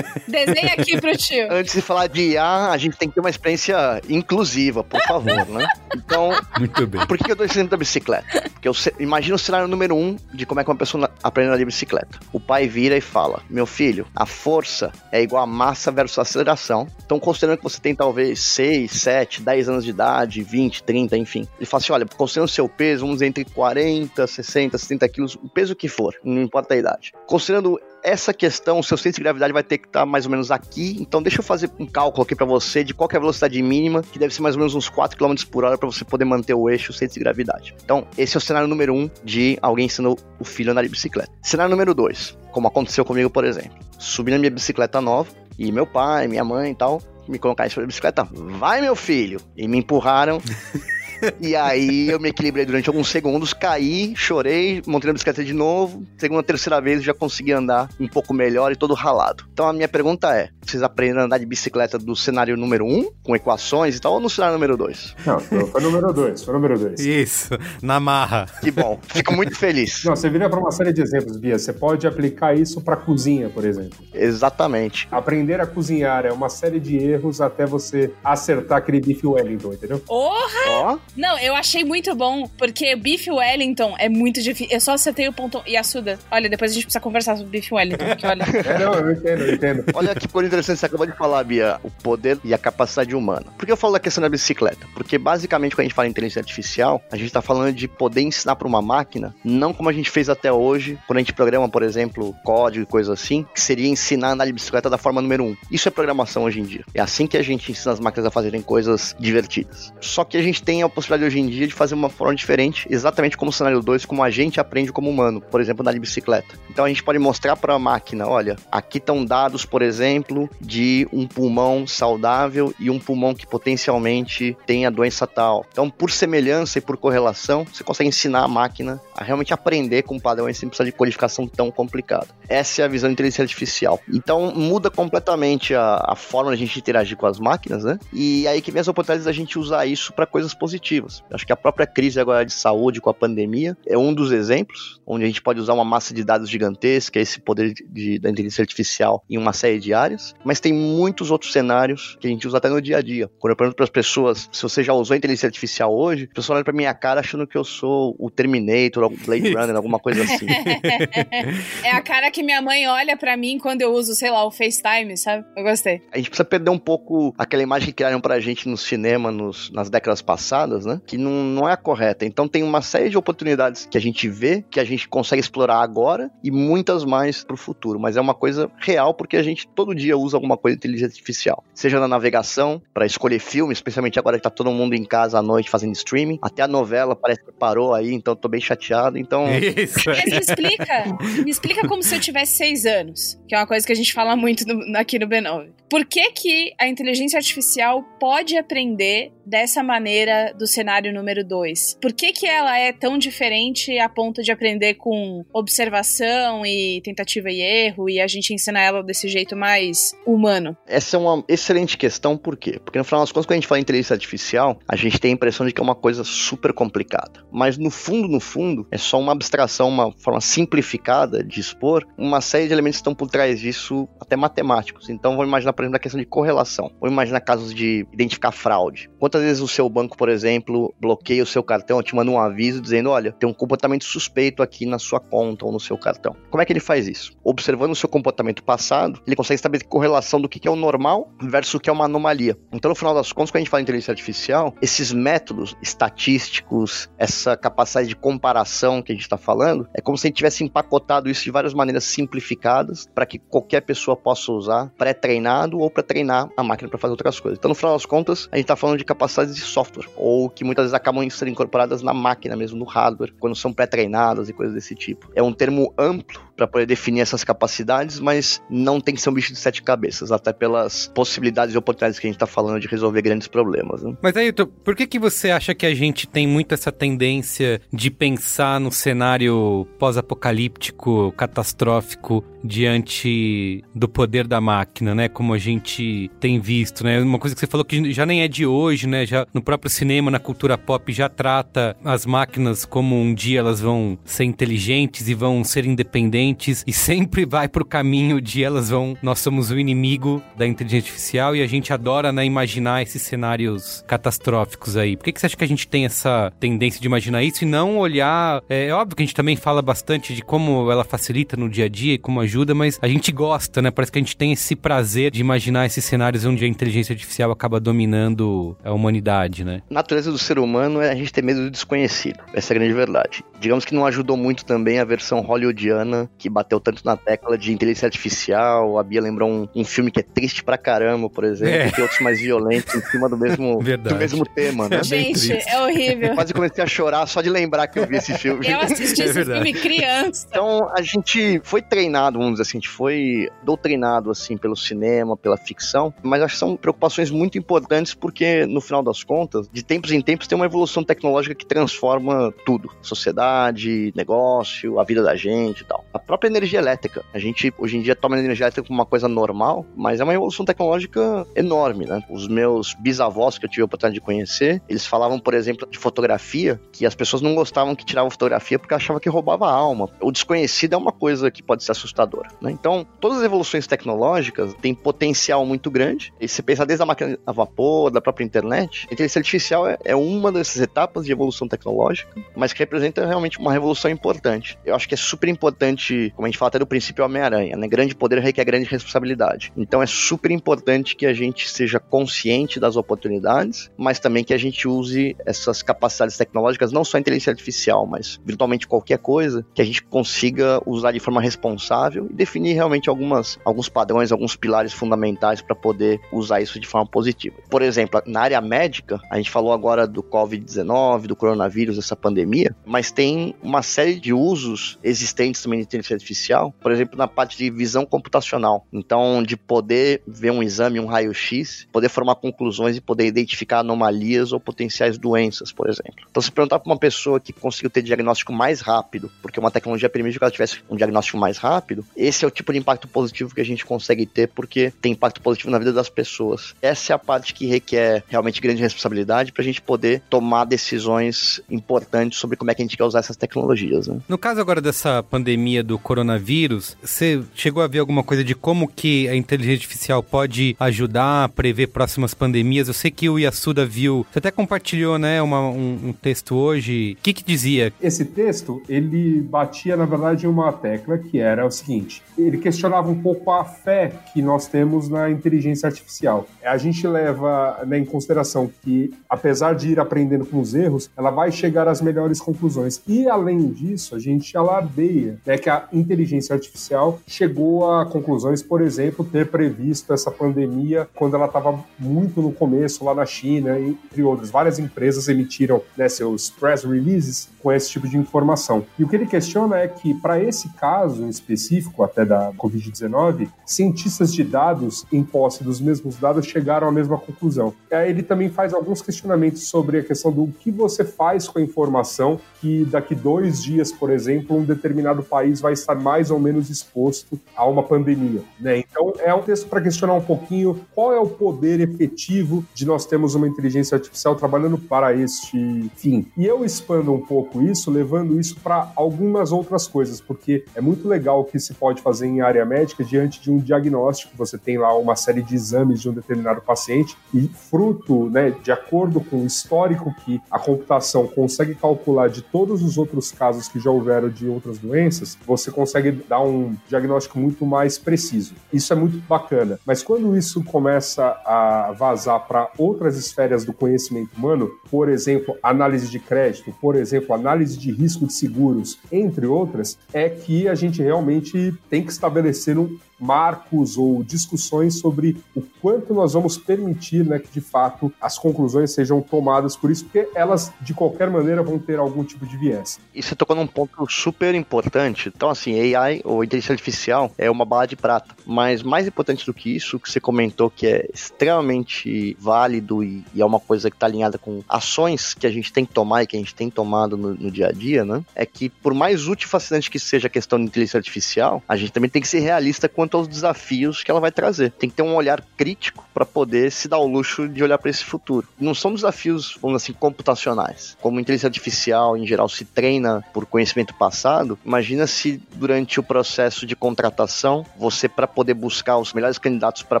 Desenha 0.26 0.74
aqui 0.74 1.00
pro 1.00 1.16
tio. 1.16 1.48
Antes 1.52 1.74
de 1.74 1.82
falar 1.82 2.06
de 2.06 2.32
IA, 2.32 2.70
a 2.70 2.76
gente 2.76 2.96
tem 2.96 3.08
que 3.08 3.14
ter 3.14 3.20
uma 3.20 3.30
experiência 3.30 4.00
inclusiva, 4.08 4.82
por 4.84 5.00
favor, 5.02 5.46
né? 5.48 5.66
Então, 5.94 6.30
Muito 6.58 6.86
bem. 6.86 7.06
por 7.06 7.18
que 7.18 7.30
eu 7.30 7.36
dou 7.36 7.46
esse 7.46 7.54
exemplo 7.54 7.70
da 7.70 7.76
bicicleta? 7.76 8.50
Porque 8.50 8.68
eu 8.68 8.72
imagino 8.98 9.36
o 9.36 9.38
cenário 9.38 9.68
número 9.68 9.94
um 9.94 10.16
de 10.32 10.44
como 10.44 10.60
é 10.60 10.64
que 10.64 10.70
uma 10.70 10.76
pessoa 10.76 11.10
aprende 11.22 11.48
a 11.48 11.50
andar 11.52 11.58
de 11.58 11.64
bicicleta. 11.64 12.18
O 12.32 12.40
pai 12.40 12.66
vira 12.66 12.96
e 12.96 13.00
fala: 13.00 13.42
Meu 13.48 13.66
filho, 13.66 14.06
a 14.14 14.26
força 14.26 14.92
é 15.12 15.22
igual 15.22 15.42
a 15.42 15.46
massa 15.46 15.90
versus 15.90 16.18
a 16.18 16.22
aceleração. 16.22 16.88
Então, 17.04 17.18
considerando 17.18 17.58
que 17.58 17.64
você 17.64 17.80
tem 17.80 17.94
talvez 17.94 18.40
6, 18.40 18.90
7, 18.90 19.42
10 19.42 19.68
anos 19.68 19.84
de 19.84 19.90
idade, 19.90 20.42
20, 20.42 20.82
30, 20.82 21.16
enfim. 21.16 21.46
Ele 21.56 21.66
fala 21.66 21.82
assim: 21.82 21.92
olha, 21.92 22.06
considerando 22.06 22.48
o 22.48 22.52
seu 22.52 22.68
peso, 22.68 23.02
vamos 23.02 23.16
dizer, 23.16 23.26
entre 23.26 23.44
40, 23.44 24.26
60, 24.44 24.76
70 24.76 24.98
30 24.98 25.08
quilos, 25.08 25.34
o 25.36 25.48
peso 25.48 25.74
que 25.74 25.88
for, 25.88 26.14
não 26.24 26.42
importa 26.42 26.74
a 26.74 26.76
idade. 26.76 27.12
Considerando 27.26 27.80
essa 28.02 28.32
questão, 28.32 28.78
o 28.78 28.82
seu 28.82 28.96
centro 28.96 29.18
de 29.18 29.22
gravidade 29.22 29.52
vai 29.52 29.62
ter 29.62 29.78
que 29.78 29.86
estar 29.86 30.04
mais 30.06 30.24
ou 30.24 30.30
menos 30.30 30.50
aqui. 30.50 30.96
Então, 31.00 31.22
deixa 31.22 31.40
eu 31.40 31.44
fazer 31.44 31.70
um 31.78 31.86
cálculo 31.86 32.22
aqui 32.22 32.34
para 32.34 32.46
você 32.46 32.82
de 32.82 32.94
qual 32.94 33.08
é 33.12 33.16
a 33.16 33.20
velocidade 33.20 33.60
mínima, 33.62 34.02
que 34.02 34.18
deve 34.18 34.34
ser 34.34 34.42
mais 34.42 34.54
ou 34.54 34.60
menos 34.60 34.74
uns 34.74 34.88
4 34.88 35.18
km 35.18 35.34
por 35.50 35.64
hora 35.64 35.78
para 35.78 35.88
você 35.88 36.04
poder 36.04 36.24
manter 36.24 36.54
o 36.54 36.68
eixo, 36.68 36.90
o 36.90 36.94
centro 36.94 37.14
de 37.14 37.20
gravidade. 37.20 37.74
Então, 37.84 38.06
esse 38.16 38.36
é 38.36 38.38
o 38.38 38.40
cenário 38.40 38.68
número 38.68 38.94
1 38.94 38.98
um 38.98 39.10
de 39.24 39.58
alguém 39.60 39.86
ensinando 39.86 40.16
o 40.38 40.44
filho 40.44 40.70
a 40.70 40.72
andar 40.72 40.82
de 40.82 40.88
bicicleta. 40.88 41.30
Cenário 41.42 41.70
número 41.70 41.94
2, 41.94 42.38
como 42.52 42.68
aconteceu 42.68 43.04
comigo, 43.04 43.30
por 43.30 43.44
exemplo. 43.44 43.78
Subi 43.98 44.30
na 44.30 44.38
minha 44.38 44.50
bicicleta 44.50 45.00
nova 45.00 45.30
e 45.58 45.70
meu 45.72 45.86
pai, 45.86 46.28
minha 46.28 46.44
mãe 46.44 46.72
e 46.72 46.74
tal 46.74 47.00
me 47.28 47.38
colocaram 47.38 47.66
em 47.66 47.70
cima 47.70 47.82
da 47.82 47.88
bicicleta, 47.88 48.26
vai 48.32 48.80
meu 48.80 48.96
filho! 48.96 49.38
E 49.54 49.68
me 49.68 49.76
empurraram 49.76 50.40
e 51.40 51.54
aí 51.56 52.08
eu 52.08 52.20
me 52.20 52.28
equilibrei 52.28 52.64
durante 52.64 52.88
alguns 52.88 53.08
segundos, 53.08 53.52
caí, 53.52 54.14
chorei, 54.16 54.82
montei 54.86 55.08
na 55.08 55.12
bicicleta 55.12 55.44
de 55.44 55.52
novo. 55.52 56.04
Segunda, 56.16 56.42
terceira 56.42 56.80
vez 56.80 57.02
já 57.02 57.14
consegui 57.14 57.52
andar 57.52 57.88
um 57.98 58.08
pouco 58.08 58.32
melhor 58.34 58.72
e 58.72 58.76
todo 58.76 58.94
ralado. 58.94 59.44
Então 59.52 59.68
a 59.68 59.72
minha 59.72 59.88
pergunta 59.88 60.34
é: 60.34 60.50
vocês 60.64 60.82
aprenderam 60.82 61.22
a 61.22 61.24
andar 61.24 61.38
de 61.38 61.46
bicicleta 61.46 61.98
do 61.98 62.14
cenário 62.14 62.56
número 62.56 62.84
1, 62.84 62.98
um, 62.98 63.10
com 63.22 63.34
equações 63.34 63.96
e 63.96 64.00
tal, 64.00 64.14
ou 64.14 64.20
no 64.20 64.30
cenário 64.30 64.54
número 64.54 64.76
2? 64.76 65.16
Não, 65.26 65.40
foi 65.40 65.80
número 65.80 66.12
2, 66.12 66.42
foi 66.42 66.54
número 66.54 66.78
2. 66.78 67.00
Isso, 67.00 67.50
na 67.82 67.98
marra. 67.98 68.46
Que 68.60 68.70
bom, 68.70 68.98
fico 69.02 69.32
muito 69.32 69.56
feliz. 69.56 70.04
Não, 70.04 70.14
você 70.14 70.28
vira 70.28 70.48
para 70.48 70.58
uma 70.58 70.70
série 70.70 70.92
de 70.92 71.02
exemplos, 71.02 71.36
Bia. 71.36 71.58
Você 71.58 71.72
pode 71.72 72.06
aplicar 72.06 72.56
isso 72.56 72.80
para 72.80 72.96
cozinha, 72.96 73.48
por 73.48 73.64
exemplo. 73.64 73.98
Exatamente. 74.12 75.08
Aprender 75.10 75.60
a 75.60 75.66
cozinhar 75.66 76.26
é 76.26 76.32
uma 76.32 76.48
série 76.48 76.80
de 76.80 76.96
erros 76.96 77.40
até 77.40 77.66
você 77.66 78.12
acertar 78.24 78.78
aquele 78.78 79.00
bife 79.00 79.26
Wellington, 79.26 79.72
entendeu? 79.72 79.98
Porra! 80.00 80.70
Ó. 80.70 80.98
Não, 81.16 81.38
eu 81.38 81.54
achei 81.54 81.84
muito 81.84 82.14
bom, 82.14 82.48
porque 82.58 82.94
Beef 82.96 83.26
Wellington 83.28 83.94
é 83.98 84.08
muito 84.08 84.42
difícil. 84.42 84.74
Eu 84.74 84.80
só 84.80 84.92
acertei 84.92 85.28
o 85.28 85.32
ponto. 85.32 85.62
E 85.66 85.82
Suda, 85.82 86.18
olha, 86.30 86.48
depois 86.48 86.72
a 86.72 86.74
gente 86.74 86.84
precisa 86.84 87.00
conversar 87.00 87.36
sobre 87.36 87.50
Beef 87.50 87.72
Wellington, 87.72 88.06
porque 88.06 88.26
olha. 88.26 88.42
É, 88.42 88.78
não, 88.78 88.94
eu 88.94 89.12
entendo, 89.12 89.42
eu 89.42 89.54
entendo. 89.54 89.84
Olha 89.94 90.14
que 90.14 90.28
coisa 90.28 90.46
interessante 90.46 90.78
você 90.78 90.86
acabou 90.86 91.06
de 91.06 91.16
falar, 91.16 91.42
Bia. 91.44 91.80
O 91.82 91.90
poder 91.90 92.38
e 92.44 92.52
a 92.52 92.58
capacidade 92.58 93.14
humana. 93.14 93.46
Por 93.56 93.64
que 93.64 93.72
eu 93.72 93.76
falo 93.76 93.94
da 93.94 94.00
questão 94.00 94.22
da 94.22 94.28
bicicleta? 94.28 94.86
Porque 94.94 95.18
basicamente, 95.18 95.74
quando 95.74 95.80
a 95.80 95.84
gente 95.84 95.94
fala 95.94 96.08
em 96.08 96.10
inteligência 96.10 96.40
artificial, 96.40 97.02
a 97.10 97.16
gente 97.16 97.32
tá 97.32 97.40
falando 97.40 97.72
de 97.72 97.88
poder 97.88 98.22
ensinar 98.22 98.56
para 98.56 98.68
uma 98.68 98.82
máquina, 98.82 99.34
não 99.44 99.72
como 99.72 99.88
a 99.88 99.92
gente 99.92 100.10
fez 100.10 100.28
até 100.28 100.52
hoje, 100.52 100.98
quando 101.06 101.18
a 101.18 101.20
gente 101.20 101.32
programa, 101.32 101.68
por 101.68 101.82
exemplo, 101.82 102.34
código 102.44 102.82
e 102.82 102.86
coisa 102.86 103.12
assim, 103.12 103.46
que 103.54 103.60
seria 103.60 103.88
ensinar 103.88 104.28
a 104.28 104.32
andar 104.32 104.46
de 104.46 104.52
bicicleta 104.52 104.90
da 104.90 104.98
forma 104.98 105.22
número 105.22 105.44
um. 105.44 105.56
Isso 105.70 105.88
é 105.88 105.90
programação 105.90 106.44
hoje 106.44 106.60
em 106.60 106.64
dia. 106.64 106.84
É 106.94 107.00
assim 107.00 107.26
que 107.26 107.36
a 107.36 107.42
gente 107.42 107.70
ensina 107.70 107.92
as 107.92 108.00
máquinas 108.00 108.26
a 108.26 108.30
fazerem 108.30 108.60
coisas 108.60 109.14
divertidas. 109.18 109.92
Só 110.00 110.24
que 110.24 110.36
a 110.36 110.42
gente 110.42 110.62
tem 110.62 110.82
a 110.82 110.86
possibilidade 110.98 111.24
hoje 111.24 111.40
em 111.40 111.46
dia 111.46 111.66
de 111.66 111.74
fazer 111.74 111.94
uma 111.94 112.08
forma 112.08 112.34
diferente, 112.34 112.86
exatamente 112.90 113.36
como 113.36 113.50
o 113.50 113.52
cenário 113.52 113.80
2, 113.80 114.04
como 114.04 114.22
a 114.22 114.30
gente 114.30 114.60
aprende 114.60 114.92
como 114.92 115.08
humano, 115.08 115.40
por 115.40 115.60
exemplo, 115.60 115.88
de 115.92 115.98
bicicleta. 116.00 116.54
Então 116.68 116.84
a 116.84 116.88
gente 116.88 117.02
pode 117.02 117.18
mostrar 117.18 117.56
para 117.56 117.74
a 117.74 117.78
máquina, 117.78 118.26
olha, 118.26 118.56
aqui 118.70 118.98
estão 118.98 119.24
dados, 119.24 119.64
por 119.64 119.80
exemplo, 119.80 120.50
de 120.60 121.08
um 121.12 121.26
pulmão 121.26 121.86
saudável 121.86 122.74
e 122.78 122.90
um 122.90 122.98
pulmão 122.98 123.34
que 123.34 123.46
potencialmente 123.46 124.56
tem 124.66 124.86
a 124.86 124.90
doença 124.90 125.26
tal. 125.26 125.64
Então, 125.72 125.88
por 125.88 126.10
semelhança 126.10 126.78
e 126.78 126.82
por 126.82 126.96
correlação, 126.96 127.64
você 127.64 127.84
consegue 127.84 128.08
ensinar 128.08 128.42
a 128.42 128.48
máquina 128.48 129.00
a 129.16 129.24
realmente 129.24 129.54
aprender 129.54 130.02
com 130.02 130.18
padrão 130.18 130.52
sem 130.52 130.68
precisar 130.68 130.84
de 130.84 130.92
codificação 130.92 131.46
tão 131.46 131.70
complicada. 131.70 132.26
Essa 132.48 132.82
é 132.82 132.84
a 132.84 132.88
visão 132.88 133.08
de 133.08 133.12
inteligência 133.12 133.42
artificial. 133.42 134.00
Então, 134.12 134.52
muda 134.54 134.90
completamente 134.90 135.74
a, 135.74 136.02
a 136.06 136.16
forma 136.16 136.50
de 136.50 136.56
a 136.56 136.66
gente 136.66 136.78
interagir 136.78 137.16
com 137.16 137.26
as 137.26 137.38
máquinas, 137.38 137.84
né? 137.84 137.98
E 138.12 138.46
aí 138.48 138.60
que 138.60 138.70
vem 138.70 138.80
as 138.80 138.88
oportunidades 138.88 139.26
da 139.26 139.32
gente 139.32 139.58
usar 139.58 139.86
isso 139.86 140.12
para 140.12 140.26
coisas 140.26 140.54
positivas. 140.54 140.87
Acho 141.32 141.46
que 141.46 141.52
a 141.52 141.56
própria 141.56 141.86
crise 141.86 142.20
agora 142.20 142.44
de 142.44 142.52
saúde 142.52 143.00
com 143.00 143.10
a 143.10 143.14
pandemia 143.14 143.76
é 143.86 143.96
um 143.96 144.12
dos 144.12 144.32
exemplos, 144.32 145.00
onde 145.06 145.24
a 145.24 145.26
gente 145.26 145.42
pode 145.42 145.60
usar 145.60 145.74
uma 145.74 145.84
massa 145.84 146.14
de 146.14 146.24
dados 146.24 146.48
gigantesca, 146.48 147.18
esse 147.18 147.40
poder 147.40 147.72
de, 147.90 148.18
da 148.18 148.30
inteligência 148.30 148.62
artificial 148.62 149.24
em 149.28 149.36
uma 149.36 149.52
série 149.52 149.78
de 149.78 149.92
áreas, 149.92 150.34
mas 150.44 150.60
tem 150.60 150.72
muitos 150.72 151.30
outros 151.30 151.52
cenários 151.52 152.16
que 152.20 152.26
a 152.26 152.30
gente 152.30 152.46
usa 152.46 152.58
até 152.58 152.68
no 152.68 152.80
dia 152.80 152.98
a 152.98 153.02
dia. 153.02 153.30
Quando 153.38 153.52
eu 153.52 153.56
pergunto 153.56 153.76
para 153.76 153.84
as 153.84 153.90
pessoas 153.90 154.48
se 154.52 154.62
você 154.62 154.82
já 154.82 154.92
usou 154.92 155.16
inteligência 155.16 155.46
artificial 155.46 155.94
hoje, 155.94 156.28
a 156.30 156.34
pessoa 156.34 156.56
olha 156.56 156.64
para 156.64 156.72
minha 156.72 156.94
cara 156.94 157.20
achando 157.20 157.46
que 157.46 157.56
eu 157.56 157.64
sou 157.64 158.16
o 158.18 158.30
Terminator, 158.30 159.04
o 159.04 159.10
Blade 159.10 159.52
Runner, 159.54 159.76
alguma 159.76 159.98
coisa 159.98 160.22
assim. 160.22 160.46
é 161.84 161.90
a 161.90 162.00
cara 162.00 162.30
que 162.30 162.42
minha 162.42 162.62
mãe 162.62 162.86
olha 162.86 163.16
para 163.16 163.36
mim 163.36 163.58
quando 163.58 163.82
eu 163.82 163.92
uso, 163.92 164.14
sei 164.14 164.30
lá, 164.30 164.44
o 164.44 164.50
FaceTime, 164.50 165.16
sabe? 165.16 165.44
Eu 165.56 165.62
gostei. 165.62 166.02
A 166.12 166.16
gente 166.16 166.30
precisa 166.30 166.44
perder 166.44 166.70
um 166.70 166.78
pouco 166.78 167.34
aquela 167.36 167.62
imagem 167.62 167.88
que 167.88 167.94
criaram 167.94 168.20
pra 168.20 168.40
gente 168.40 168.68
no 168.68 168.76
cinema 168.76 169.30
nos, 169.30 169.70
nas 169.70 169.90
décadas 169.90 170.22
passadas, 170.22 170.77
né? 170.84 171.00
Que 171.06 171.16
não, 171.16 171.44
não 171.44 171.68
é 171.68 171.72
a 171.72 171.76
correta. 171.76 172.24
Então 172.24 172.48
tem 172.48 172.62
uma 172.62 172.82
série 172.82 173.10
de 173.10 173.18
oportunidades 173.18 173.86
que 173.90 173.96
a 173.96 174.00
gente 174.00 174.28
vê, 174.28 174.64
que 174.70 174.80
a 174.80 174.84
gente 174.84 175.08
consegue 175.08 175.40
explorar 175.40 175.80
agora 175.80 176.30
e 176.42 176.50
muitas 176.50 177.04
mais 177.04 177.44
pro 177.44 177.56
futuro. 177.56 177.98
Mas 177.98 178.16
é 178.16 178.20
uma 178.20 178.34
coisa 178.34 178.70
real 178.78 179.14
porque 179.14 179.36
a 179.36 179.42
gente 179.42 179.68
todo 179.68 179.94
dia 179.94 180.16
usa 180.16 180.36
alguma 180.36 180.56
coisa 180.56 180.76
de 180.76 180.80
inteligência 180.80 181.12
artificial. 181.12 181.64
Seja 181.74 182.00
na 182.00 182.08
navegação, 182.08 182.80
para 182.92 183.06
escolher 183.06 183.38
filme, 183.38 183.72
especialmente 183.72 184.18
agora 184.18 184.36
que 184.36 184.42
tá 184.42 184.50
todo 184.50 184.70
mundo 184.70 184.94
em 184.94 185.04
casa 185.04 185.38
à 185.38 185.42
noite 185.42 185.70
fazendo 185.70 185.92
streaming. 185.92 186.38
Até 186.42 186.62
a 186.62 186.68
novela 186.68 187.14
parece 187.14 187.44
que 187.44 187.52
parou 187.52 187.94
aí, 187.94 188.12
então 188.12 188.34
tô 188.34 188.48
bem 188.48 188.60
chateado. 188.60 189.18
Então. 189.18 189.46
Isso. 189.58 190.00
Mas 190.06 190.24
me 190.24 190.38
explica, 190.38 191.04
me 191.44 191.50
explica 191.50 191.88
como 191.88 192.02
se 192.02 192.14
eu 192.14 192.20
tivesse 192.20 192.56
seis 192.56 192.84
anos, 192.84 193.38
que 193.48 193.54
é 193.54 193.58
uma 193.58 193.66
coisa 193.66 193.86
que 193.86 193.92
a 193.92 193.96
gente 193.96 194.12
fala 194.12 194.36
muito 194.36 194.66
no, 194.66 194.96
aqui 194.96 195.18
no 195.18 195.26
B9. 195.26 195.68
Por 195.90 196.04
que, 196.04 196.30
que 196.32 196.74
a 196.78 196.86
inteligência 196.86 197.38
artificial 197.38 198.02
pode 198.20 198.56
aprender 198.56 199.32
dessa 199.48 199.82
maneira 199.82 200.52
do 200.52 200.66
cenário 200.66 201.12
número 201.12 201.42
2? 201.42 201.98
Por 202.00 202.12
que, 202.12 202.32
que 202.32 202.46
ela 202.46 202.78
é 202.78 202.92
tão 202.92 203.16
diferente 203.16 203.98
a 203.98 204.08
ponto 204.08 204.42
de 204.42 204.52
aprender 204.52 204.94
com 204.94 205.44
observação 205.52 206.64
e 206.66 207.00
tentativa 207.02 207.50
e 207.50 207.60
erro 207.60 208.10
e 208.10 208.20
a 208.20 208.26
gente 208.26 208.52
ensina 208.52 208.80
ela 208.80 209.02
desse 209.02 209.28
jeito 209.28 209.56
mais 209.56 210.12
humano? 210.26 210.76
Essa 210.86 211.16
é 211.16 211.20
uma 211.20 211.42
excelente 211.48 211.96
questão, 211.96 212.36
por 212.36 212.56
quê? 212.56 212.78
Porque 212.84 212.98
no 212.98 213.04
final 213.04 213.20
das 213.22 213.32
contas, 213.32 213.46
quando 213.46 213.52
a 213.52 213.60
gente 213.60 213.66
fala 213.66 213.78
em 213.78 213.82
inteligência 213.82 214.12
artificial, 214.12 214.78
a 214.86 214.96
gente 214.96 215.18
tem 215.18 215.30
a 215.30 215.34
impressão 215.34 215.66
de 215.66 215.72
que 215.72 215.80
é 215.80 215.84
uma 215.84 215.94
coisa 215.94 216.22
super 216.22 216.74
complicada. 216.74 217.42
Mas 217.50 217.78
no 217.78 217.90
fundo, 217.90 218.28
no 218.28 218.40
fundo, 218.40 218.86
é 218.90 218.98
só 218.98 219.18
uma 219.18 219.32
abstração, 219.32 219.88
uma 219.88 220.12
forma 220.18 220.40
simplificada 220.40 221.42
de 221.42 221.60
expor 221.60 222.06
uma 222.18 222.40
série 222.40 222.66
de 222.66 222.72
elementos 222.72 222.98
que 222.98 223.00
estão 223.00 223.14
por 223.14 223.30
trás 223.30 223.60
disso, 223.60 224.06
até 224.20 224.36
matemáticos. 224.36 225.08
Então 225.08 225.32
vamos 225.32 225.48
imaginar, 225.48 225.72
por 225.78 225.84
exemplo, 225.84 225.96
a 225.96 226.00
questão 226.00 226.18
de 226.18 226.26
correlação. 226.26 226.90
Vamos 227.00 227.12
imaginar 227.12 227.40
casos 227.40 227.72
de 227.72 228.04
identificar 228.12 228.50
fraude. 228.50 229.08
Quantas 229.16 229.42
vezes 229.42 229.62
o 229.62 229.68
seu 229.68 229.88
banco, 229.88 230.16
por 230.16 230.28
exemplo, 230.28 230.92
bloqueia 231.00 231.40
o 231.40 231.46
seu 231.46 231.62
cartão, 231.62 232.02
te 232.02 232.16
manda 232.16 232.28
um 232.32 232.40
aviso 232.40 232.80
dizendo: 232.80 233.10
olha, 233.10 233.30
tem 233.30 233.48
um 233.48 233.54
comportamento 233.54 234.02
suspeito 234.02 234.60
aqui 234.60 234.84
na 234.84 234.98
sua 234.98 235.20
conta 235.20 235.64
ou 235.64 235.70
no 235.70 235.78
seu 235.78 235.96
cartão. 235.96 236.34
Como 236.50 236.60
é 236.60 236.64
que 236.64 236.72
ele 236.72 236.80
faz 236.80 237.06
isso? 237.06 237.30
Observando 237.44 237.92
o 237.92 237.94
seu 237.94 238.08
comportamento 238.08 238.64
passado, 238.64 239.22
ele 239.24 239.36
consegue 239.36 239.54
estabelecer 239.54 239.88
correlação 239.88 240.40
do 240.40 240.48
que 240.48 240.66
é 240.66 240.70
o 240.70 240.74
normal 240.74 241.32
versus 241.40 241.74
o 241.74 241.80
que 241.80 241.88
é 241.88 241.92
uma 241.92 242.06
anomalia. 242.06 242.58
Então, 242.72 242.88
no 242.88 242.96
final 242.96 243.14
das 243.14 243.32
contas, 243.32 243.52
quando 243.52 243.58
a 243.58 243.60
gente 243.60 243.70
fala 243.70 243.80
em 243.80 243.84
inteligência 243.84 244.10
artificial, 244.10 244.74
esses 244.82 245.12
métodos 245.12 245.76
estatísticos, 245.80 247.08
essa 247.16 247.56
capacidade 247.56 248.08
de 248.08 248.16
comparação 248.16 249.00
que 249.00 249.12
a 249.12 249.14
gente 249.14 249.22
está 249.22 249.36
falando, 249.36 249.88
é 249.94 250.00
como 250.00 250.18
se 250.18 250.26
a 250.26 250.28
gente 250.28 250.38
tivesse 250.38 250.64
empacotado 250.64 251.30
isso 251.30 251.44
de 251.44 251.52
várias 251.52 251.72
maneiras 251.72 252.02
simplificadas 252.02 253.08
para 253.14 253.24
que 253.24 253.38
qualquer 253.38 253.82
pessoa 253.82 254.16
possa 254.16 254.50
usar 254.50 254.90
pré-treinado 254.98 255.67
ou 255.76 255.90
para 255.90 256.02
treinar 256.02 256.48
a 256.56 256.62
máquina 256.62 256.88
para 256.88 256.98
fazer 256.98 257.12
outras 257.12 257.38
coisas. 257.38 257.58
Então, 257.58 257.68
no 257.68 257.74
final 257.74 257.92
das 257.92 258.06
contas, 258.06 258.48
a 258.50 258.56
gente 258.56 258.64
está 258.64 258.76
falando 258.76 258.98
de 258.98 259.04
capacidades 259.04 259.54
de 259.54 259.60
software, 259.60 260.06
ou 260.16 260.48
que 260.48 260.64
muitas 260.64 260.84
vezes 260.84 260.94
acabam 260.94 261.28
sendo 261.28 261.50
incorporadas 261.50 262.02
na 262.02 262.14
máquina 262.14 262.56
mesmo, 262.56 262.78
no 262.78 262.84
hardware, 262.84 263.32
quando 263.38 263.56
são 263.56 263.72
pré-treinadas 263.72 264.48
e 264.48 264.52
coisas 264.52 264.74
desse 264.74 264.94
tipo. 264.94 265.30
É 265.34 265.42
um 265.42 265.52
termo 265.52 265.92
amplo 265.98 266.47
para 266.58 266.66
poder 266.66 266.86
definir 266.86 267.20
essas 267.20 267.44
capacidades, 267.44 268.18
mas 268.18 268.60
não 268.68 269.00
tem 269.00 269.14
que 269.14 269.20
ser 269.20 269.30
um 269.30 269.32
bicho 269.32 269.52
de 269.52 269.58
sete 269.58 269.80
cabeças, 269.80 270.32
até 270.32 270.52
pelas 270.52 271.06
possibilidades 271.14 271.72
e 271.72 271.78
oportunidades 271.78 272.18
que 272.18 272.26
a 272.26 272.28
gente 272.28 272.36
está 272.36 272.48
falando 272.48 272.80
de 272.80 272.88
resolver 272.88 273.22
grandes 273.22 273.46
problemas. 273.46 274.02
Né? 274.02 274.16
Mas 274.20 274.36
aí, 274.36 274.52
por 274.52 274.96
que, 274.96 275.06
que 275.06 275.20
você 275.20 275.52
acha 275.52 275.72
que 275.72 275.86
a 275.86 275.94
gente 275.94 276.26
tem 276.26 276.48
muito 276.48 276.74
essa 276.74 276.90
tendência 276.90 277.80
de 277.92 278.10
pensar 278.10 278.80
no 278.80 278.90
cenário 278.90 279.86
pós-apocalíptico, 280.00 281.32
catastrófico, 281.36 282.44
diante 282.64 283.84
do 283.94 284.08
poder 284.08 284.46
da 284.46 284.60
máquina, 284.60 285.14
né? 285.14 285.28
Como 285.28 285.54
a 285.54 285.58
gente 285.58 286.28
tem 286.40 286.58
visto, 286.58 287.04
né? 287.04 287.20
Uma 287.20 287.38
coisa 287.38 287.54
que 287.54 287.60
você 287.60 287.68
falou 287.68 287.84
que 287.84 288.12
já 288.12 288.26
nem 288.26 288.42
é 288.42 288.48
de 288.48 288.66
hoje, 288.66 289.06
né? 289.06 289.24
Já 289.24 289.46
no 289.54 289.62
próprio 289.62 289.88
cinema, 289.88 290.28
na 290.30 290.40
cultura 290.40 290.76
pop, 290.76 291.12
já 291.12 291.28
trata 291.28 291.96
as 292.04 292.26
máquinas 292.26 292.84
como 292.84 293.14
um 293.16 293.32
dia 293.32 293.60
elas 293.60 293.80
vão 293.80 294.18
ser 294.24 294.44
inteligentes 294.44 295.28
e 295.28 295.34
vão 295.34 295.62
ser 295.62 295.86
independentes 295.86 296.47
inteligentes 296.48 296.84
e 296.86 296.92
sempre 296.92 297.44
vai 297.44 297.68
pro 297.68 297.84
caminho 297.84 298.40
de 298.40 298.62
elas 298.62 298.90
vão, 298.90 299.16
nós 299.22 299.38
somos 299.38 299.70
o 299.70 299.78
inimigo 299.78 300.42
da 300.56 300.66
inteligência 300.66 301.08
artificial 301.08 301.56
e 301.56 301.62
a 301.62 301.66
gente 301.66 301.92
adora, 301.92 302.32
né, 302.32 302.44
imaginar 302.44 303.02
esses 303.02 303.22
cenários 303.22 304.04
catastróficos 304.06 304.96
aí. 304.96 305.16
Por 305.16 305.24
que, 305.24 305.32
que 305.32 305.40
você 305.40 305.46
acha 305.46 305.56
que 305.56 305.64
a 305.64 305.68
gente 305.68 305.86
tem 305.86 306.04
essa 306.04 306.52
tendência 306.58 307.00
de 307.00 307.06
imaginar 307.06 307.42
isso 307.42 307.64
e 307.64 307.66
não 307.66 307.98
olhar? 307.98 308.62
É, 308.68 308.88
é 308.88 308.92
óbvio 308.92 309.16
que 309.16 309.22
a 309.22 309.26
gente 309.26 309.34
também 309.34 309.56
fala 309.56 309.82
bastante 309.82 310.34
de 310.34 310.42
como 310.42 310.90
ela 310.90 311.04
facilita 311.04 311.56
no 311.56 311.68
dia 311.68 311.86
a 311.86 311.88
dia 311.88 312.14
e 312.14 312.18
como 312.18 312.40
ajuda, 312.40 312.74
mas 312.74 312.98
a 313.00 313.08
gente 313.08 313.30
gosta, 313.32 313.80
né? 313.82 313.90
Parece 313.90 314.12
que 314.12 314.18
a 314.18 314.22
gente 314.22 314.36
tem 314.36 314.52
esse 314.52 314.74
prazer 314.74 315.30
de 315.30 315.40
imaginar 315.40 315.86
esses 315.86 316.04
cenários 316.04 316.44
onde 316.44 316.64
a 316.64 316.68
inteligência 316.68 317.12
artificial 317.12 317.50
acaba 317.50 317.80
dominando 317.80 318.76
a 318.84 318.92
humanidade, 318.92 319.64
né? 319.64 319.82
A 319.90 319.94
natureza 319.94 320.30
do 320.30 320.38
ser 320.38 320.58
humano 320.58 321.00
é 321.00 321.10
a 321.10 321.14
gente 321.14 321.32
ter 321.32 321.42
medo 321.42 321.62
do 321.62 321.70
desconhecido. 321.70 322.40
Essa 322.52 322.72
é 322.72 322.76
a 322.76 322.78
grande 322.78 322.94
verdade. 322.94 323.44
Digamos 323.60 323.84
que 323.84 323.94
não 323.94 324.06
ajudou 324.06 324.36
muito 324.36 324.64
também 324.64 324.98
a 324.98 325.04
versão 325.04 325.40
hollywoodiana, 325.40 326.30
que 326.38 326.48
bateu 326.48 326.78
tanto 326.78 327.04
na 327.04 327.16
tecla 327.16 327.58
de 327.58 327.72
inteligência 327.72 328.06
artificial. 328.06 328.98
A 328.98 329.02
Bia 329.02 329.20
lembrou 329.20 329.50
um, 329.50 329.68
um 329.74 329.84
filme 329.84 330.10
que 330.10 330.20
é 330.20 330.22
triste 330.22 330.62
pra 330.62 330.78
caramba, 330.78 331.28
por 331.28 331.44
exemplo, 331.44 331.74
é. 331.74 331.88
e 331.88 331.92
tem 331.92 332.02
outros 332.02 332.20
mais 332.20 332.40
violentos 332.40 332.94
em 332.94 333.00
cima 333.02 333.28
do 333.28 333.36
mesmo, 333.36 333.78
do 333.82 334.14
mesmo 334.14 334.44
tema, 334.46 334.88
né? 334.88 335.02
Gente, 335.02 335.52
é 335.52 335.82
horrível. 335.82 336.34
Quase 336.34 336.54
comecei 336.54 336.82
a 336.82 336.86
chorar 336.86 337.26
só 337.26 337.42
de 337.42 337.50
lembrar 337.50 337.88
que 337.88 337.98
eu 337.98 338.06
vi 338.06 338.16
esse 338.16 338.34
filme. 338.38 338.66
Eu 338.68 338.80
assisti 338.80 339.22
é 339.22 339.24
esse 339.26 339.44
filme 339.44 339.72
criança. 339.72 340.46
Então, 340.48 340.88
a 340.96 341.02
gente 341.02 341.60
foi 341.64 341.82
treinado, 341.82 342.38
vamos 342.38 342.54
dizer 342.54 342.62
assim, 342.62 342.78
a 342.78 342.80
gente 342.80 342.88
foi 342.88 343.48
doutrinado, 343.62 344.30
assim, 344.30 344.56
pelo 344.56 344.76
cinema, 344.76 345.36
pela 345.36 345.56
ficção, 345.56 346.12
mas 346.22 346.42
acho 346.42 346.54
que 346.54 346.58
são 346.58 346.76
preocupações 346.76 347.30
muito 347.30 347.58
importantes 347.58 348.14
porque, 348.14 348.66
no 348.66 348.80
final 348.80 349.02
das 349.02 349.24
contas, 349.24 349.68
de 349.72 349.82
tempos 349.82 350.12
em 350.12 350.20
tempos 350.20 350.46
tem 350.46 350.56
uma 350.56 350.66
evolução 350.66 351.02
tecnológica 351.02 351.54
que 351.54 351.66
transforma 351.66 352.52
tudo. 352.64 352.90
Sociedade, 353.02 354.12
negócio, 354.14 355.00
a 355.00 355.04
vida 355.04 355.22
da 355.22 355.34
gente 355.34 355.80
e 355.80 355.84
tal. 355.84 356.04
A 356.12 356.18
própria 356.28 356.48
energia 356.48 356.78
elétrica. 356.78 357.24
A 357.32 357.38
gente, 357.38 357.72
hoje 357.78 357.96
em 357.96 358.02
dia, 358.02 358.14
toma 358.14 358.38
energia 358.38 358.64
elétrica 358.64 358.86
como 358.86 358.98
uma 359.00 359.06
coisa 359.06 359.26
normal, 359.26 359.86
mas 359.96 360.20
é 360.20 360.24
uma 360.24 360.34
evolução 360.34 360.64
tecnológica 360.64 361.46
enorme, 361.56 362.04
né? 362.04 362.22
Os 362.28 362.46
meus 362.46 362.94
bisavós 362.94 363.56
que 363.58 363.64
eu 363.64 363.70
tive 363.70 363.82
a 363.82 363.84
oportunidade 363.86 364.14
de 364.14 364.20
conhecer, 364.20 364.82
eles 364.88 365.06
falavam, 365.06 365.40
por 365.40 365.54
exemplo, 365.54 365.88
de 365.90 365.96
fotografia, 365.98 366.78
que 366.92 367.06
as 367.06 367.14
pessoas 367.14 367.40
não 367.40 367.54
gostavam 367.54 367.96
que 367.96 368.04
tiravam 368.04 368.30
fotografia 368.30 368.78
porque 368.78 368.94
achavam 368.94 369.18
que 369.18 369.28
roubava 369.28 369.66
a 369.66 369.72
alma. 369.72 370.08
O 370.20 370.30
desconhecido 370.30 370.92
é 370.92 370.96
uma 370.96 371.12
coisa 371.12 371.50
que 371.50 371.62
pode 371.62 371.82
ser 371.82 371.92
assustadora, 371.92 372.48
né? 372.60 372.70
Então, 372.70 373.06
todas 373.18 373.38
as 373.38 373.44
evoluções 373.44 373.86
tecnológicas 373.86 374.74
têm 374.82 374.94
potencial 374.94 375.64
muito 375.64 375.90
grande. 375.90 376.32
E 376.38 376.46
se 376.46 376.62
pensar 376.62 376.84
desde 376.84 377.02
a 377.02 377.06
máquina 377.06 377.38
a 377.46 377.52
vapor, 377.52 378.10
da 378.10 378.20
própria 378.20 378.44
internet, 378.44 379.06
a 379.10 379.14
inteligência 379.14 379.38
artificial 379.38 379.86
é, 379.86 379.96
é 380.04 380.14
uma 380.14 380.52
dessas 380.52 380.82
etapas 380.82 381.24
de 381.24 381.32
evolução 381.32 381.66
tecnológica, 381.66 382.30
mas 382.54 382.72
que 382.72 382.80
representa 382.80 383.24
realmente 383.24 383.58
uma 383.58 383.72
revolução 383.72 384.10
importante. 384.10 384.78
Eu 384.84 384.94
acho 384.94 385.08
que 385.08 385.14
é 385.14 385.16
super 385.16 385.48
importante, 385.48 386.17
como 386.34 386.46
a 386.46 386.48
gente 386.48 386.58
fala 386.58 386.68
até 386.68 386.78
do 386.78 386.86
princípio 386.86 387.24
Homem-Aranha, 387.24 387.76
né? 387.76 387.88
Grande 387.88 388.14
poder 388.14 388.38
requer 388.40 388.64
grande 388.64 388.86
responsabilidade. 388.86 389.72
Então 389.76 390.02
é 390.02 390.06
super 390.06 390.50
importante 390.50 391.16
que 391.16 391.26
a 391.26 391.32
gente 391.32 391.68
seja 391.68 391.98
consciente 391.98 392.80
das 392.80 392.96
oportunidades, 392.96 393.90
mas 393.96 394.18
também 394.18 394.44
que 394.44 394.54
a 394.54 394.58
gente 394.58 394.86
use 394.86 395.36
essas 395.44 395.82
capacidades 395.82 396.36
tecnológicas, 396.36 396.92
não 396.92 397.04
só 397.04 397.18
inteligência 397.18 397.50
artificial, 397.50 398.06
mas 398.06 398.40
virtualmente 398.44 398.86
qualquer 398.86 399.18
coisa, 399.18 399.64
que 399.74 399.82
a 399.82 399.84
gente 399.84 400.02
consiga 400.02 400.80
usar 400.86 401.12
de 401.12 401.20
forma 401.20 401.40
responsável 401.40 402.26
e 402.30 402.34
definir 402.34 402.74
realmente 402.74 403.08
algumas, 403.08 403.58
alguns 403.64 403.88
padrões, 403.88 404.32
alguns 404.32 404.56
pilares 404.56 404.92
fundamentais 404.92 405.62
para 405.62 405.74
poder 405.74 406.20
usar 406.32 406.60
isso 406.60 406.78
de 406.80 406.86
forma 406.86 407.06
positiva. 407.06 407.56
Por 407.70 407.82
exemplo, 407.82 408.22
na 408.26 408.40
área 408.40 408.60
médica, 408.60 409.20
a 409.30 409.36
gente 409.36 409.50
falou 409.50 409.72
agora 409.72 410.06
do 410.06 410.22
Covid-19, 410.22 411.26
do 411.26 411.36
coronavírus, 411.36 411.96
dessa 411.96 412.16
pandemia, 412.16 412.74
mas 412.84 413.10
tem 413.10 413.54
uma 413.62 413.82
série 413.82 414.18
de 414.18 414.32
usos 414.32 414.98
existentes 415.02 415.62
também 415.62 415.80
de 415.80 415.86
inteligência 416.08 416.14
artificial, 416.14 416.74
por 416.80 416.92
exemplo, 416.92 417.16
na 417.18 417.28
parte 417.28 417.56
de 417.56 417.70
visão 417.70 418.04
computacional. 418.04 418.86
Então, 418.92 419.42
de 419.42 419.56
poder 419.56 420.22
ver 420.26 420.50
um 420.50 420.62
exame, 420.62 421.00
um 421.00 421.06
raio-x, 421.06 421.86
poder 421.92 422.08
formar 422.08 422.36
conclusões 422.36 422.96
e 422.96 423.00
poder 423.00 423.26
identificar 423.26 423.80
anomalias 423.80 424.52
ou 424.52 424.60
potenciais 424.60 425.18
doenças, 425.18 425.72
por 425.72 425.88
exemplo. 425.88 426.26
Então, 426.30 426.42
se 426.42 426.50
perguntar 426.50 426.78
para 426.78 426.90
uma 426.90 426.98
pessoa 426.98 427.38
que 427.40 427.52
conseguiu 427.52 427.90
ter 427.90 428.02
diagnóstico 428.02 428.52
mais 428.52 428.80
rápido, 428.80 429.30
porque 429.42 429.60
uma 429.60 429.70
tecnologia 429.70 430.08
permite 430.08 430.38
que 430.38 430.44
ela 430.44 430.50
tivesse 430.50 430.78
um 430.88 430.96
diagnóstico 430.96 431.38
mais 431.38 431.58
rápido, 431.58 432.04
esse 432.16 432.44
é 432.44 432.48
o 432.48 432.50
tipo 432.50 432.72
de 432.72 432.78
impacto 432.78 433.06
positivo 433.06 433.54
que 433.54 433.60
a 433.60 433.64
gente 433.64 433.84
consegue 433.84 434.26
ter 434.26 434.48
porque 434.48 434.92
tem 435.00 435.12
impacto 435.12 435.40
positivo 435.40 435.70
na 435.70 435.78
vida 435.78 435.92
das 435.92 436.08
pessoas. 436.08 436.74
Essa 436.80 437.12
é 437.12 437.14
a 437.14 437.18
parte 437.18 437.52
que 437.54 437.66
requer 437.66 438.24
realmente 438.28 438.60
grande 438.60 438.82
responsabilidade 438.82 439.52
para 439.52 439.62
a 439.62 439.64
gente 439.64 439.82
poder 439.82 440.22
tomar 440.28 440.64
decisões 440.64 441.60
importantes 441.70 442.38
sobre 442.38 442.56
como 442.56 442.70
é 442.70 442.74
que 442.74 442.82
a 442.82 442.84
gente 442.84 442.96
quer 442.96 443.04
usar 443.04 443.20
essas 443.20 443.36
tecnologias. 443.36 444.06
Né? 444.06 444.20
No 444.28 444.38
caso 444.38 444.60
agora 444.60 444.80
dessa 444.80 445.22
pandemia 445.22 445.82
do 445.82 445.97
coronavírus, 445.98 446.96
você 447.02 447.42
chegou 447.54 447.82
a 447.82 447.86
ver 447.86 447.98
alguma 447.98 448.22
coisa 448.22 448.44
de 448.44 448.54
como 448.54 448.88
que 448.88 449.28
a 449.28 449.36
inteligência 449.36 449.76
artificial 449.76 450.22
pode 450.22 450.76
ajudar 450.78 451.44
a 451.44 451.48
prever 451.48 451.88
próximas 451.88 452.34
pandemias? 452.34 452.88
Eu 452.88 452.94
sei 452.94 453.10
que 453.10 453.28
o 453.28 453.38
Yasuda 453.38 453.84
viu, 453.84 454.26
você 454.30 454.38
até 454.38 454.50
compartilhou, 454.50 455.18
né, 455.18 455.40
uma, 455.42 455.68
um, 455.68 455.98
um, 456.08 456.12
texto 456.12 456.56
hoje. 456.56 457.16
O 457.18 457.22
que 457.22 457.32
que 457.32 457.44
dizia? 457.44 457.92
Esse 458.00 458.24
texto, 458.24 458.82
ele 458.88 459.40
batia, 459.40 459.96
na 459.96 460.04
verdade, 460.04 460.46
em 460.46 460.48
uma 460.48 460.72
tecla 460.72 461.18
que 461.18 461.38
era 461.38 461.66
o 461.66 461.70
seguinte, 461.70 462.22
ele 462.36 462.58
questionava 462.58 463.10
um 463.10 463.20
pouco 463.20 463.50
a 463.50 463.64
fé 463.64 464.12
que 464.32 464.40
nós 464.40 464.66
temos 464.66 465.08
na 465.08 465.30
inteligência 465.30 465.86
artificial. 465.86 466.46
A 466.62 466.76
gente 466.76 467.06
leva 467.06 467.82
né, 467.86 467.98
em 467.98 468.04
consideração 468.04 468.70
que, 468.82 469.12
apesar 469.28 469.74
de 469.74 469.90
ir 469.90 470.00
aprendendo 470.00 470.46
com 470.46 470.60
os 470.60 470.74
erros, 470.74 471.10
ela 471.16 471.30
vai 471.30 471.50
chegar 471.50 471.88
às 471.88 472.00
melhores 472.00 472.40
conclusões. 472.40 473.00
E, 473.06 473.28
além 473.28 473.70
disso, 473.70 474.14
a 474.14 474.18
gente 474.18 474.56
alardeia 474.56 475.38
né, 475.44 475.58
que 475.58 475.68
a 475.68 475.87
inteligência 475.92 476.54
artificial 476.54 477.20
chegou 477.26 477.90
a 477.90 478.06
conclusões, 478.06 478.62
por 478.62 478.80
exemplo, 478.80 479.24
ter 479.24 479.48
previsto 479.48 480.12
essa 480.12 480.30
pandemia 480.30 481.08
quando 481.14 481.34
ela 481.34 481.46
estava 481.46 481.82
muito 481.98 482.40
no 482.40 482.52
começo 482.52 483.04
lá 483.04 483.14
na 483.14 483.26
China, 483.26 483.78
entre 483.78 484.22
outros. 484.22 484.50
Várias 484.50 484.78
empresas 484.78 485.28
emitiram 485.28 485.82
né, 485.96 486.08
seus 486.08 486.50
press 486.50 486.84
releases 486.84 487.48
com 487.62 487.72
esse 487.72 487.90
tipo 487.90 488.08
de 488.08 488.16
informação. 488.16 488.86
E 488.98 489.04
o 489.04 489.08
que 489.08 489.16
ele 489.16 489.26
questiona 489.26 489.78
é 489.78 489.88
que, 489.88 490.14
para 490.14 490.42
esse 490.42 490.68
caso 490.74 491.28
específico, 491.28 492.02
até 492.02 492.24
da 492.24 492.52
Covid-19, 492.52 493.48
cientistas 493.66 494.32
de 494.32 494.44
dados 494.44 495.04
em 495.12 495.22
posse 495.22 495.62
dos 495.64 495.80
mesmos 495.80 496.16
dados 496.16 496.46
chegaram 496.46 496.88
à 496.88 496.92
mesma 496.92 497.18
conclusão. 497.18 497.74
Ele 497.90 498.22
também 498.22 498.48
faz 498.48 498.72
alguns 498.72 499.02
questionamentos 499.02 499.68
sobre 499.68 499.98
a 499.98 500.04
questão 500.04 500.32
do 500.32 500.46
que 500.48 500.70
você 500.70 501.04
faz 501.04 501.48
com 501.48 501.58
a 501.58 501.62
informação 501.62 502.40
que 502.60 502.84
daqui 502.84 503.14
dois 503.14 503.62
dias, 503.62 503.92
por 503.92 504.10
exemplo, 504.10 504.56
um 504.56 504.64
determinado 504.64 505.22
país 505.22 505.60
vai 505.60 505.72
estar 505.72 505.94
mais 505.94 506.30
ou 506.30 506.38
menos 506.38 506.70
exposto 506.70 507.38
a 507.56 507.64
uma 507.66 507.82
pandemia. 507.82 508.42
Né? 508.60 508.78
Então, 508.78 509.12
é 509.18 509.32
um 509.32 509.42
texto 509.42 509.68
para 509.68 509.80
questionar 509.80 510.14
um 510.14 510.20
pouquinho 510.20 510.80
qual 510.94 511.12
é 511.12 511.20
o 511.20 511.26
poder 511.26 511.80
efetivo 511.80 512.64
de 512.74 512.86
nós 512.86 513.06
termos 513.06 513.34
uma 513.34 513.46
inteligência 513.46 513.96
artificial 513.96 514.34
trabalhando 514.34 514.78
para 514.78 515.14
este 515.14 515.90
fim. 515.96 516.26
E 516.36 516.46
eu 516.46 516.64
expando 516.64 517.12
um 517.12 517.20
pouco 517.20 517.62
isso, 517.62 517.90
levando 517.90 518.38
isso 518.38 518.56
para 518.60 518.92
algumas 518.96 519.52
outras 519.52 519.86
coisas, 519.86 520.20
porque 520.20 520.64
é 520.74 520.80
muito 520.80 521.08
legal 521.08 521.40
o 521.40 521.44
que 521.44 521.58
se 521.58 521.74
pode 521.74 522.02
fazer 522.02 522.26
em 522.26 522.40
área 522.40 522.64
médica 522.64 523.04
diante 523.04 523.40
de 523.40 523.50
um 523.50 523.58
diagnóstico. 523.58 524.32
Você 524.36 524.58
tem 524.58 524.78
lá 524.78 524.96
uma 524.96 525.16
série 525.16 525.42
de 525.42 525.54
exames 525.54 526.00
de 526.00 526.08
um 526.08 526.12
determinado 526.12 526.60
paciente 526.60 527.16
e, 527.32 527.48
fruto, 527.48 528.28
né, 528.30 528.54
de 528.62 528.72
acordo 528.72 529.20
com 529.20 529.42
o 529.42 529.46
histórico 529.46 530.14
que 530.24 530.40
a 530.50 530.58
computação 530.58 531.26
consegue 531.26 531.74
calcular 531.74 532.28
de 532.28 532.42
todos 532.52 532.82
os 532.82 532.98
outros 532.98 533.30
casos 533.30 533.68
que 533.68 533.78
já 533.78 533.90
houveram 533.90 534.28
de 534.28 534.46
outras 534.46 534.78
doenças, 534.78 535.36
você 535.46 535.70
consegue 535.70 536.12
dar 536.12 536.40
um 536.40 536.74
diagnóstico 536.88 537.38
muito 537.38 537.64
mais 537.66 537.98
preciso. 537.98 538.54
Isso 538.72 538.92
é 538.92 538.96
muito 538.96 539.18
bacana. 539.28 539.78
Mas 539.84 540.02
quando 540.02 540.36
isso 540.36 540.62
começa 540.64 541.24
a 541.44 541.94
vazar 541.98 542.46
para 542.46 542.70
outras 542.78 543.16
esferas 543.16 543.64
do 543.64 543.72
conhecimento 543.72 544.36
humano, 544.36 544.70
por 544.90 545.08
exemplo, 545.08 545.56
análise 545.62 546.08
de 546.08 546.18
crédito, 546.18 546.74
por 546.80 546.96
exemplo, 546.96 547.34
análise 547.34 547.78
de 547.78 547.90
risco 547.90 548.26
de 548.26 548.32
seguros, 548.32 548.98
entre 549.10 549.46
outras, 549.46 549.98
é 550.12 550.28
que 550.28 550.68
a 550.68 550.74
gente 550.74 551.02
realmente 551.02 551.74
tem 551.88 552.02
que 552.02 552.12
estabelecer 552.12 552.78
um, 552.78 552.98
marcos 553.18 553.96
ou 553.96 554.22
discussões 554.22 554.98
sobre 554.98 555.36
o 555.54 555.62
quanto 555.80 556.14
nós 556.14 556.32
vamos 556.32 556.56
permitir 556.56 557.24
né, 557.24 557.38
que 557.38 557.50
de 557.50 557.60
fato 557.60 558.12
as 558.20 558.38
conclusões 558.38 558.92
sejam 558.92 559.20
tomadas 559.20 559.76
por 559.76 559.90
isso, 559.90 560.04
porque 560.04 560.28
elas 560.34 560.72
de 560.80 560.94
qualquer 560.94 561.30
maneira 561.30 561.62
vão 561.62 561.78
ter 561.78 561.98
algum 561.98 562.24
tipo 562.24 562.46
de 562.46 562.56
viés. 562.56 563.00
E 563.14 563.22
você 563.22 563.34
tocou 563.34 563.56
num 563.56 563.66
ponto 563.66 564.06
super 564.10 564.54
importante. 564.54 565.30
Então, 565.34 565.50
assim, 565.50 565.94
AI 565.94 566.20
ou 566.24 566.44
inteligência 566.44 566.72
artificial 566.72 567.30
é 567.36 567.50
uma 567.50 567.64
bala 567.64 567.86
de 567.86 567.96
prata, 567.96 568.34
mas 568.46 568.82
mais 568.82 569.06
importante 569.06 569.44
do 569.46 569.54
que 569.54 569.74
isso, 569.74 569.98
que 569.98 570.10
você 570.10 570.20
comentou 570.20 570.70
que 570.70 570.86
é 570.86 571.08
extremamente 571.12 572.36
válido 572.38 573.02
e, 573.02 573.24
e 573.34 573.40
é 573.40 573.44
uma 573.44 573.60
coisa 573.60 573.90
que 573.90 573.96
está 573.96 574.06
alinhada 574.06 574.38
com 574.38 574.62
ações 574.68 575.34
que 575.34 575.46
a 575.46 575.50
gente 575.50 575.72
tem 575.72 575.84
que 575.84 575.92
tomar 575.92 576.22
e 576.22 576.26
que 576.26 576.36
a 576.36 576.38
gente 576.38 576.54
tem 576.54 576.70
tomado 576.70 577.16
no, 577.16 577.34
no 577.34 577.50
dia 577.50 577.68
a 577.68 577.72
dia, 577.72 578.04
né? 578.04 578.22
É 578.34 578.46
que 578.46 578.68
por 578.68 578.94
mais 578.94 579.26
útil 579.26 579.46
e 579.46 579.50
fascinante 579.50 579.90
que 579.90 579.98
seja 579.98 580.26
a 580.26 580.30
questão 580.30 580.58
de 580.58 580.66
inteligência 580.66 580.98
artificial, 580.98 581.62
a 581.68 581.76
gente 581.76 581.92
também 581.92 582.10
tem 582.10 582.22
que 582.22 582.28
ser 582.28 582.40
realista 582.40 582.88
quanto 582.88 583.07
quanto 583.08 583.16
aos 583.16 583.28
desafios 583.28 584.02
que 584.02 584.10
ela 584.10 584.20
vai 584.20 584.30
trazer. 584.30 584.70
Tem 584.72 584.90
que 584.90 584.96
ter 584.96 585.02
um 585.02 585.14
olhar 585.14 585.42
crítico 585.56 586.04
para 586.12 586.26
poder 586.26 586.70
se 586.70 586.88
dar 586.88 586.98
o 586.98 587.06
luxo 587.06 587.48
de 587.48 587.62
olhar 587.62 587.78
para 587.78 587.90
esse 587.90 588.04
futuro. 588.04 588.46
Não 588.60 588.74
são 588.74 588.92
desafios, 588.92 589.56
vamos 589.62 589.82
assim, 589.82 589.94
computacionais, 589.94 590.96
como 591.00 591.18
inteligência 591.18 591.46
artificial 591.46 592.16
em 592.16 592.26
geral 592.26 592.48
se 592.48 592.64
treina 592.64 593.24
por 593.32 593.46
conhecimento 593.46 593.94
passado, 593.94 594.58
imagina 594.64 595.06
se 595.06 595.40
durante 595.54 595.98
o 595.98 596.02
processo 596.02 596.66
de 596.66 596.76
contratação, 596.76 597.64
você 597.78 598.08
para 598.08 598.26
poder 598.26 598.54
buscar 598.54 598.98
os 598.98 599.12
melhores 599.12 599.38
candidatos 599.38 599.82
para 599.82 600.00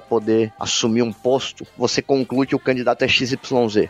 poder 0.00 0.52
assumir 0.58 1.02
um 1.02 1.12
posto, 1.12 1.66
você 1.76 2.02
conclui 2.02 2.46
que 2.46 2.56
o 2.56 2.58
candidato 2.58 3.04
é 3.04 3.08
XYZ 3.08 3.38